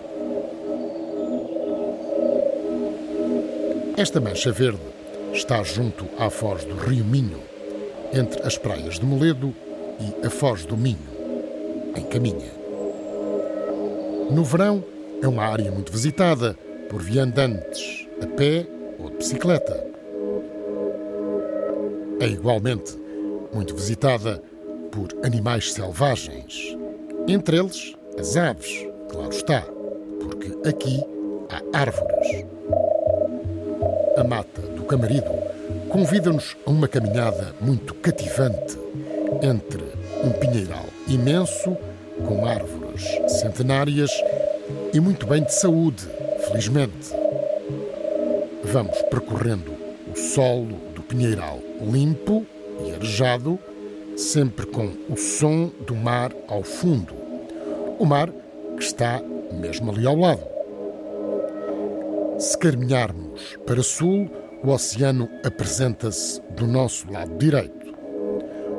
Esta 3.96 4.20
mancha 4.20 4.52
verde 4.52 4.80
está 5.32 5.62
junto 5.62 6.06
à 6.18 6.30
foz 6.30 6.64
do 6.64 6.74
Rio 6.76 7.04
Minho, 7.04 7.40
entre 8.12 8.42
as 8.42 8.56
praias 8.56 8.98
de 8.98 9.04
Moledo 9.04 9.54
e 10.00 10.26
a 10.26 10.30
foz 10.30 10.64
do 10.64 10.76
Minho, 10.76 10.98
em 11.96 12.04
Caminha. 12.04 12.52
No 14.30 14.44
verão, 14.44 14.84
é 15.22 15.26
uma 15.26 15.44
área 15.44 15.70
muito 15.72 15.90
visitada 15.90 16.56
por 16.88 17.02
viandantes 17.02 18.06
a 18.22 18.26
pé 18.26 18.66
ou 18.98 19.10
de 19.10 19.16
bicicleta. 19.16 19.84
É 22.20 22.26
igualmente 22.26 22.96
muito 23.52 23.74
visitada 23.74 24.42
por 24.90 25.08
animais 25.24 25.72
selvagens, 25.72 26.77
entre 27.28 27.58
eles 27.58 27.94
as 28.18 28.36
aves, 28.36 28.86
claro 29.10 29.30
está, 29.30 29.60
porque 30.20 30.68
aqui 30.68 31.04
há 31.50 31.78
árvores 31.78 32.46
a 34.16 34.24
mata 34.24 34.62
do 34.62 34.82
Camarido 34.82 35.30
convida-nos 35.88 36.56
a 36.66 36.70
uma 36.70 36.88
caminhada 36.88 37.54
muito 37.60 37.94
cativante 37.94 38.76
entre 39.42 39.84
um 40.24 40.30
pinheiral 40.32 40.86
imenso, 41.06 41.76
com 42.26 42.44
árvores 42.44 43.04
centenárias 43.40 44.10
e 44.92 44.98
muito 44.98 45.26
bem 45.26 45.44
de 45.44 45.54
saúde, 45.54 46.04
felizmente. 46.48 47.14
Vamos 48.64 49.00
percorrendo 49.02 49.72
o 50.10 50.16
solo 50.16 50.78
do 50.94 51.02
Pinheiral 51.02 51.60
limpo 51.80 52.44
e 52.84 52.92
arejado, 52.92 53.58
sempre 54.16 54.66
com 54.66 54.92
o 55.08 55.16
som 55.16 55.70
do 55.86 55.94
mar 55.94 56.32
ao 56.48 56.64
fundo. 56.64 57.17
O 57.98 58.06
mar 58.06 58.30
que 58.76 58.84
está 58.84 59.20
mesmo 59.52 59.90
ali 59.90 60.06
ao 60.06 60.16
lado. 60.16 60.46
Se 62.38 62.56
caminharmos 62.56 63.56
para 63.66 63.82
sul, 63.82 64.30
o 64.62 64.70
oceano 64.70 65.28
apresenta-se 65.44 66.40
do 66.50 66.66
nosso 66.66 67.10
lado 67.10 67.36
direito. 67.38 67.92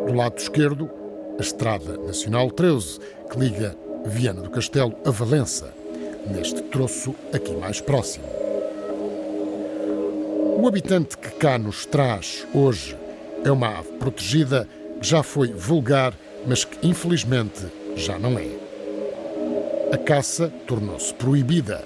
Do 0.07 0.13
lado 0.13 0.37
esquerdo, 0.37 0.89
a 1.37 1.41
Estrada 1.41 1.97
Nacional 1.97 2.49
13, 2.49 2.99
que 3.29 3.37
liga 3.37 3.75
Viana 4.05 4.41
do 4.41 4.49
Castelo 4.49 4.95
a 5.05 5.11
Valença, 5.11 5.73
neste 6.27 6.61
troço 6.63 7.13
aqui 7.33 7.53
mais 7.53 7.81
próximo. 7.81 8.25
O 10.57 10.65
habitante 10.65 11.17
que 11.17 11.29
cá 11.31 11.57
nos 11.57 11.85
traz 11.85 12.47
hoje 12.53 12.97
é 13.43 13.51
uma 13.51 13.79
ave 13.79 13.91
protegida 13.93 14.67
que 15.01 15.07
já 15.07 15.23
foi 15.23 15.51
vulgar, 15.51 16.13
mas 16.47 16.63
que 16.63 16.87
infelizmente 16.87 17.65
já 17.95 18.17
não 18.17 18.39
é. 18.39 18.68
A 19.91 19.97
caça 19.97 20.53
tornou-se 20.67 21.11
proibida, 21.15 21.83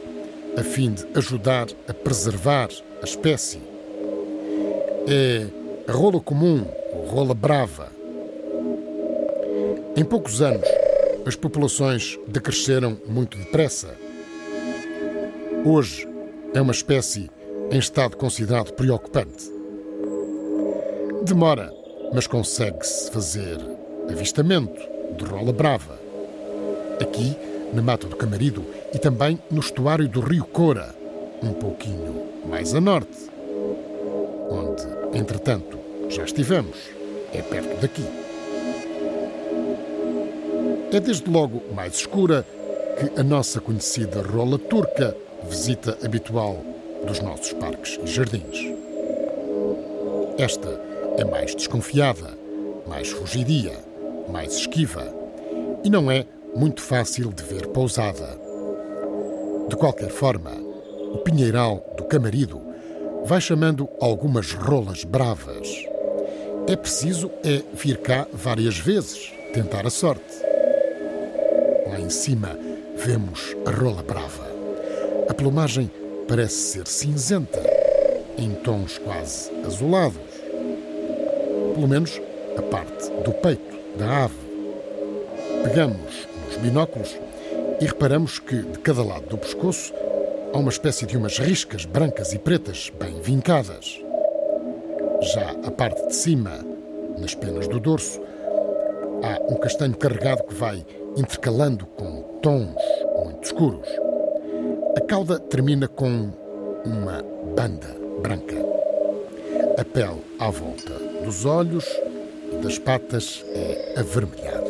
a 0.58 0.62
fim 0.64 0.92
de 0.92 1.08
ajudar 1.16 1.68
a 1.88 1.94
preservar 1.94 2.68
a 3.02 3.06
espécie. 3.06 3.62
É 5.08 5.48
a 5.88 5.92
rola 5.94 6.20
comum 6.20 6.66
ou 6.92 7.06
rola 7.06 7.34
brava. 7.34 7.90
Em 9.96 10.04
poucos 10.04 10.42
anos, 10.42 10.68
as 11.26 11.38
populações 11.38 12.20
decresceram 12.28 12.98
muito 13.08 13.38
depressa. 13.38 13.96
Hoje 15.66 16.06
é 16.54 16.60
uma 16.60 16.74
espécie 16.74 17.32
em 17.72 17.80
estado 17.80 18.18
considerado 18.18 18.74
preocupante. 18.74 19.50
Demora, 21.24 21.74
mas 22.14 22.28
consegue-se 22.28 23.10
fazer 23.12 23.58
avistamento 24.10 24.82
de 25.18 25.24
rola 25.24 25.54
brava. 25.54 25.98
Aqui, 27.02 27.36
na 27.74 27.82
Mata 27.82 28.08
do 28.08 28.16
Camarido 28.16 28.64
e 28.94 29.00
também 29.00 29.40
no 29.50 29.60
estuário 29.60 30.08
do 30.08 30.22
Rio 30.22 30.46
Coura, 30.46 30.94
um 31.42 31.54
pouquinho 31.54 32.28
mais 32.46 32.74
a 32.76 32.80
norte, 32.80 33.30
onde, 34.50 35.18
entretanto, 35.18 35.80
já 36.10 36.24
estivemos, 36.24 36.78
é 37.34 37.42
perto 37.42 37.82
daqui. 37.82 38.06
É 40.92 41.00
desde 41.00 41.30
logo 41.30 41.64
mais 41.74 41.96
escura 41.96 42.46
que 43.00 43.20
a 43.20 43.24
nossa 43.24 43.60
conhecida 43.60 44.22
rola 44.22 44.60
turca, 44.60 45.18
visita 45.50 45.98
habitual 46.04 46.64
dos 47.08 47.20
nossos 47.20 47.52
parques 47.54 48.00
e 48.04 48.08
jardins. 48.08 48.72
Esta 50.38 50.80
é 51.18 51.26
mais 51.26 51.56
desconfiada, 51.56 52.38
mais 52.88 53.10
fugidia, 53.10 53.74
mais 54.30 54.56
esquiva 54.56 55.12
e 55.84 55.90
não 55.90 56.12
é 56.12 56.26
muito 56.56 56.82
fácil 56.82 57.32
de 57.32 57.44
ver 57.44 57.68
pousada. 57.68 58.40
De 59.68 59.76
qualquer 59.76 60.10
forma, 60.10 60.52
o 61.14 61.18
pinheiral 61.20 61.84
do 61.98 62.04
Camarido 62.06 62.62
vai 63.26 63.42
chamando 63.42 63.90
algumas 64.00 64.54
rolas 64.54 65.04
bravas. 65.04 65.68
É 66.68 66.76
preciso 66.76 67.32
é 67.44 67.62
vir 67.74 67.98
cá 67.98 68.28
várias 68.32 68.78
vezes, 68.78 69.32
tentar 69.54 69.86
a 69.86 69.90
sorte. 69.90 70.42
Lá 71.88 72.00
em 72.00 72.10
cima 72.10 72.58
vemos 72.96 73.56
a 73.66 73.72
rola 73.72 74.04
brava. 74.04 74.48
A 75.30 75.34
plumagem 75.34 75.90
parece 76.28 76.56
ser 76.56 76.88
cinzenta, 76.88 77.62
em 78.38 78.54
tons 78.56 78.98
quase 79.00 79.52
azulados. 79.66 80.22
Pelo 81.74 81.88
menos 81.88 82.22
a 82.58 82.62
parte 82.62 83.10
do 83.24 83.32
peito 83.34 83.78
da 83.98 84.26
ave. 84.26 84.36
Pegamos 85.64 86.28
nos 86.54 86.58
binóculos 86.58 87.20
e 87.82 87.86
reparamos 87.86 88.40
que 88.40 88.62
de 88.62 88.80
cada 88.80 89.04
lado 89.04 89.28
do 89.28 89.38
pescoço 89.38 89.94
há 90.54 90.58
uma 90.58 90.70
espécie 90.70 91.06
de 91.06 91.18
umas 91.18 91.40
riscas 91.40 91.86
brancas 91.86 92.34
e 92.34 92.40
pretas 92.40 92.92
bem 93.00 93.20
vincadas. 93.22 94.00
Já 95.22 95.52
a 95.66 95.72
parte 95.72 96.06
de 96.08 96.16
cima, 96.16 96.60
nas 97.18 97.34
penas 97.34 97.68
do 97.68 97.80
dorso, 97.80 98.22
há 99.24 99.52
um 99.52 99.56
castanho 99.56 99.96
carregado 99.96 100.44
que 100.44 100.54
vai 100.54 100.86
intercalando 101.18 101.86
com 101.86 102.22
tons 102.42 102.76
muito 103.24 103.44
escuros. 103.44 103.88
A 104.98 105.02
cauda 105.02 105.40
termina 105.40 105.88
com 105.88 106.32
uma 106.86 107.24
banda 107.56 107.88
branca. 108.22 108.58
A 109.78 109.84
pele 109.84 110.22
à 110.40 110.50
volta 110.50 110.94
dos 111.24 111.46
olhos 111.46 111.86
e 112.52 112.58
das 112.58 112.78
patas 112.78 113.44
é 113.56 113.96
avermelhada. 113.98 114.63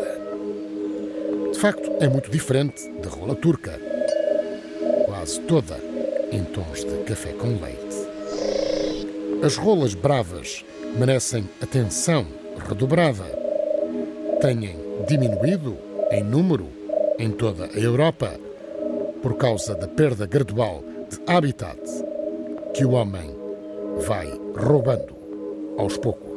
Facto, 1.64 1.90
é 2.02 2.10
muito 2.10 2.30
diferente 2.30 2.92
da 3.02 3.08
rola 3.08 3.36
turca, 3.36 3.80
quase 5.06 5.40
toda 5.44 5.80
em 6.30 6.44
tons 6.44 6.84
de 6.84 7.04
café 7.06 7.32
com 7.32 7.48
leite. 7.48 7.96
As 9.42 9.56
rolas 9.56 9.94
bravas 9.94 10.66
merecem 10.98 11.50
atenção 11.62 12.28
redobrada. 12.68 13.24
Têm 14.42 14.76
diminuído 15.08 15.78
em 16.12 16.22
número 16.22 16.68
em 17.18 17.32
toda 17.32 17.68
a 17.68 17.80
Europa 17.80 18.38
por 19.22 19.38
causa 19.38 19.74
da 19.74 19.88
perda 19.88 20.26
gradual 20.26 20.84
de 21.10 21.18
habitat 21.34 21.80
que 22.74 22.84
o 22.84 22.92
homem 22.92 23.34
vai 24.06 24.28
roubando 24.54 25.16
aos 25.78 25.96
poucos. 25.96 26.33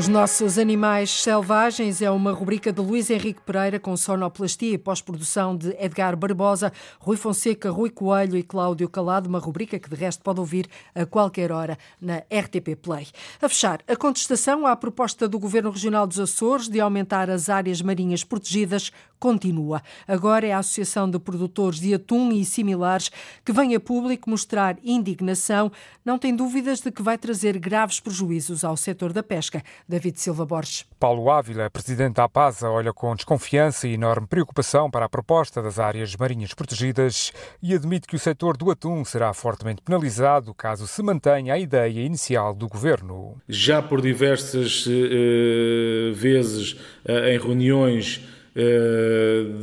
Os 0.00 0.08
nossos 0.08 0.56
animais 0.56 1.10
selvagens 1.10 2.00
é 2.00 2.10
uma 2.10 2.32
rubrica 2.32 2.72
de 2.72 2.80
Luís 2.80 3.10
Henrique 3.10 3.42
Pereira 3.42 3.78
com 3.78 3.94
sonoplastia 3.98 4.72
e 4.72 4.78
pós-produção 4.78 5.54
de 5.54 5.76
Edgar 5.78 6.16
Barbosa, 6.16 6.72
Rui 6.98 7.18
Fonseca, 7.18 7.70
Rui 7.70 7.90
Coelho 7.90 8.34
e 8.34 8.42
Cláudio 8.42 8.88
Calado, 8.88 9.28
uma 9.28 9.38
rubrica 9.38 9.78
que 9.78 9.90
de 9.90 9.96
resto 9.96 10.22
pode 10.22 10.40
ouvir 10.40 10.66
a 10.94 11.04
qualquer 11.04 11.52
hora 11.52 11.76
na 12.00 12.16
RTP 12.32 12.76
Play. 12.80 13.08
A 13.42 13.48
fechar, 13.50 13.82
a 13.86 13.94
contestação 13.94 14.66
à 14.66 14.74
proposta 14.74 15.28
do 15.28 15.38
Governo 15.38 15.70
Regional 15.70 16.06
dos 16.06 16.18
Açores 16.18 16.66
de 16.66 16.80
aumentar 16.80 17.28
as 17.28 17.50
áreas 17.50 17.82
marinhas 17.82 18.24
protegidas 18.24 18.90
continua. 19.18 19.82
Agora 20.08 20.46
é 20.46 20.52
a 20.52 20.58
Associação 20.60 21.08
de 21.08 21.18
Produtores 21.18 21.78
de 21.78 21.92
Atum 21.92 22.32
e 22.32 22.42
similares 22.42 23.10
que 23.44 23.52
vem 23.52 23.74
a 23.74 23.80
público 23.80 24.30
mostrar 24.30 24.78
indignação, 24.82 25.70
não 26.02 26.18
tem 26.18 26.34
dúvidas 26.34 26.80
de 26.80 26.90
que 26.90 27.02
vai 27.02 27.18
trazer 27.18 27.58
graves 27.58 28.00
prejuízos 28.00 28.64
ao 28.64 28.78
setor 28.78 29.12
da 29.12 29.22
pesca. 29.22 29.62
David 29.90 30.20
Silva 30.20 30.46
Borges. 30.46 30.86
Paulo 31.00 31.28
Ávila, 31.30 31.68
presidente 31.68 32.14
da 32.14 32.24
APASA, 32.24 32.70
olha 32.70 32.92
com 32.92 33.14
desconfiança 33.16 33.88
e 33.88 33.94
enorme 33.94 34.28
preocupação 34.28 34.88
para 34.88 35.06
a 35.06 35.08
proposta 35.08 35.60
das 35.60 35.80
áreas 35.80 36.14
marinhas 36.14 36.54
protegidas 36.54 37.32
e 37.60 37.74
admite 37.74 38.06
que 38.06 38.14
o 38.14 38.18
setor 38.18 38.56
do 38.56 38.70
atum 38.70 39.04
será 39.04 39.34
fortemente 39.34 39.82
penalizado 39.82 40.54
caso 40.54 40.86
se 40.86 41.02
mantenha 41.02 41.54
a 41.54 41.58
ideia 41.58 42.00
inicial 42.00 42.54
do 42.54 42.68
governo. 42.68 43.36
Já 43.48 43.82
por 43.82 44.00
diversas 44.00 44.86
uh, 44.86 46.14
vezes 46.14 46.74
uh, 47.04 47.26
em 47.28 47.38
reuniões 47.38 48.24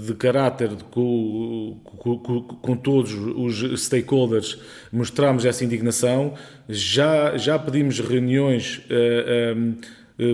de 0.05 0.13
caráter 0.15 0.69
com, 0.89 1.77
com, 1.83 2.19
com, 2.19 2.41
com, 2.41 2.77
todos 2.77 3.13
os 3.13 3.83
stakeholders 3.83 4.57
mostramos 4.91 5.43
essa 5.45 5.63
indignação. 5.65 6.33
Já, 6.69 7.37
já 7.37 7.59
pedimos 7.59 7.99
reuniões 7.99 8.77
uh, 8.89 9.57
um, 9.57 9.77
eh, 9.81 9.87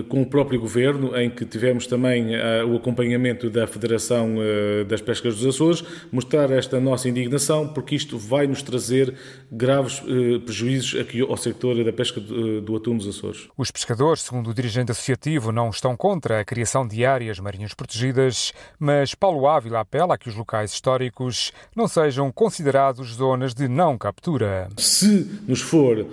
com 0.08 0.22
o 0.22 0.26
próprio 0.26 0.58
governo, 0.58 1.16
em 1.16 1.28
que 1.28 1.44
tivemos 1.44 1.86
também 1.86 2.34
uh, 2.34 2.66
o 2.66 2.76
acompanhamento 2.76 3.50
da 3.50 3.66
Federação 3.66 4.36
uh, 4.36 4.84
das 4.86 5.02
Pescas 5.02 5.36
dos 5.36 5.46
Açores, 5.46 5.84
mostrar 6.10 6.50
esta 6.50 6.80
nossa 6.80 7.08
indignação, 7.08 7.68
porque 7.68 7.94
isto 7.94 8.16
vai 8.16 8.46
nos 8.46 8.62
trazer 8.62 9.14
graves 9.50 10.02
prejuízos 10.44 11.00
aqui 11.00 11.20
ao 11.20 11.36
sector 11.36 11.82
da 11.84 11.92
pesca 11.92 12.20
do, 12.20 12.76
atum 12.76 12.96
dos 12.96 13.08
Açores. 13.08 13.48
Os 13.56 13.70
pescadores, 13.70 14.22
segundo 14.22 14.50
o 14.50 14.54
dirigente 14.54 14.90
associativo, 14.90 15.52
não 15.52 15.70
estão 15.70 15.96
contra 15.96 16.40
a 16.40 16.44
criação 16.44 16.86
de 16.86 17.04
áreas 17.04 17.38
marinhas 17.38 17.74
protegidas, 17.74 18.52
mas 18.78 19.14
Paulo 19.14 19.46
Ávila 19.46 19.80
apela 19.80 20.14
a 20.14 20.18
que 20.18 20.28
os 20.28 20.34
locais 20.34 20.72
históricos 20.72 21.52
não 21.76 21.86
sejam 21.86 22.32
considerados 22.32 23.14
zonas 23.14 23.54
de 23.54 23.68
não 23.68 23.98
captura. 23.98 24.68
Se 24.76 25.40
nos 25.46 25.60
for 25.60 26.06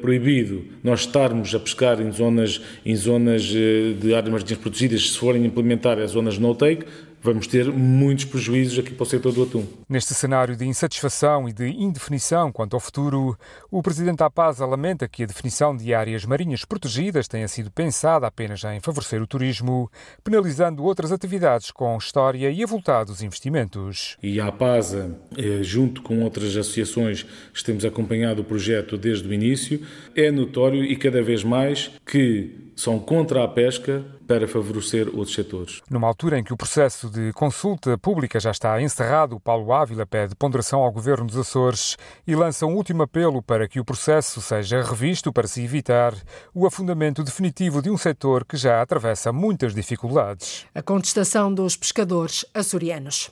proibido 0.00 0.64
nós 0.82 1.00
estarmos 1.00 1.54
a 1.54 1.60
pescar 1.60 2.00
em 2.00 2.10
zonas 2.10 2.62
em 2.90 2.96
zonas 2.96 3.52
eh, 3.54 3.94
de 3.98 4.14
áreas 4.14 4.32
marinhas 4.32 4.58
protegidas, 4.58 5.10
se 5.10 5.18
forem 5.18 5.46
implementar 5.46 5.98
as 5.98 6.10
zonas 6.10 6.38
no-take, 6.38 6.84
vamos 7.22 7.46
ter 7.46 7.70
muitos 7.70 8.24
prejuízos 8.24 8.78
aqui 8.78 8.92
para 8.92 9.02
o 9.02 9.06
setor 9.06 9.32
do 9.32 9.42
atum. 9.42 9.64
Neste 9.88 10.14
cenário 10.14 10.56
de 10.56 10.64
insatisfação 10.66 11.48
e 11.48 11.52
de 11.52 11.68
indefinição 11.68 12.50
quanto 12.50 12.74
ao 12.74 12.80
futuro, 12.80 13.36
o 13.70 13.82
Presidente 13.82 14.18
da 14.18 14.30
Paz 14.30 14.58
lamenta 14.58 15.08
que 15.08 15.22
a 15.22 15.26
definição 15.26 15.76
de 15.76 15.92
áreas 15.92 16.24
marinhas 16.24 16.64
protegidas 16.64 17.28
tenha 17.28 17.46
sido 17.46 17.70
pensada 17.70 18.26
apenas 18.26 18.64
em 18.64 18.80
favorecer 18.80 19.22
o 19.22 19.26
turismo, 19.26 19.90
penalizando 20.24 20.82
outras 20.82 21.12
atividades 21.12 21.70
com 21.70 21.96
história 21.96 22.50
e 22.50 22.62
avultados 22.62 23.22
investimentos. 23.22 24.16
E 24.22 24.40
a 24.40 24.46
APASA, 24.46 25.16
eh, 25.36 25.62
junto 25.62 26.02
com 26.02 26.22
outras 26.22 26.56
associações, 26.56 27.26
temos 27.64 27.84
acompanhado 27.84 28.42
o 28.42 28.44
projeto 28.44 28.96
desde 28.96 29.28
o 29.28 29.32
início, 29.32 29.80
é 30.16 30.30
notório 30.30 30.82
e 30.82 30.96
cada 30.96 31.22
vez 31.22 31.44
mais 31.44 31.90
que 32.04 32.69
são 32.80 32.98
contra 32.98 33.44
a 33.44 33.48
pesca 33.48 34.02
para 34.26 34.48
favorecer 34.48 35.08
outros 35.08 35.34
setores. 35.34 35.82
Numa 35.90 36.08
altura 36.08 36.38
em 36.38 36.44
que 36.44 36.52
o 36.52 36.56
processo 36.56 37.10
de 37.10 37.32
consulta 37.32 37.98
pública 37.98 38.40
já 38.40 38.50
está 38.50 38.80
encerrado, 38.80 39.38
Paulo 39.38 39.72
Ávila 39.72 40.06
pede 40.06 40.34
ponderação 40.34 40.80
ao 40.80 40.90
Governo 40.90 41.26
dos 41.26 41.36
Açores 41.36 41.96
e 42.26 42.34
lança 42.34 42.64
um 42.64 42.74
último 42.74 43.02
apelo 43.02 43.42
para 43.42 43.68
que 43.68 43.78
o 43.78 43.84
processo 43.84 44.40
seja 44.40 44.82
revisto 44.82 45.32
para 45.32 45.46
se 45.46 45.62
evitar 45.62 46.14
o 46.54 46.66
afundamento 46.66 47.22
definitivo 47.22 47.82
de 47.82 47.90
um 47.90 47.98
setor 47.98 48.44
que 48.44 48.56
já 48.56 48.80
atravessa 48.80 49.32
muitas 49.32 49.74
dificuldades. 49.74 50.64
A 50.74 50.82
contestação 50.82 51.52
dos 51.52 51.76
pescadores 51.76 52.46
açorianos. 52.54 53.30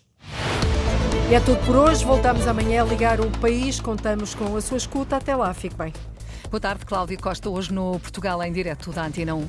E 1.31 1.35
é 1.35 1.41
tudo 1.41 1.59
por 1.67 1.77
hoje. 1.77 2.05
Voltamos 2.05 2.47
amanhã 2.47 2.83
a 2.83 2.87
ligar 2.87 3.21
o 3.21 3.31
país. 3.39 3.81
Contamos 3.81 4.35
com 4.35 4.57
a 4.57 4.61
sua 4.61 4.79
escuta. 4.79 5.17
Até 5.17 5.37
lá. 5.37 5.53
Fique 5.53 5.77
bem. 5.77 5.93
Boa 6.51 6.61
tarde, 6.61 6.87
Cláudia 6.87 7.19
Costa, 7.19 7.51
hoje 7.51 7.71
no 7.75 8.01
Portugal 8.01 8.43
em 8.43 8.51
direto 8.51 8.91
da 8.91 9.05
Antena 9.05 9.35
1. 9.35 9.49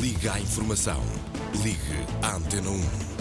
Liga 0.00 0.34
à 0.34 0.40
informação. 0.40 1.00
Ligue 1.64 2.06
à 2.22 2.36
Antena 2.36 2.70
1. 2.70 3.11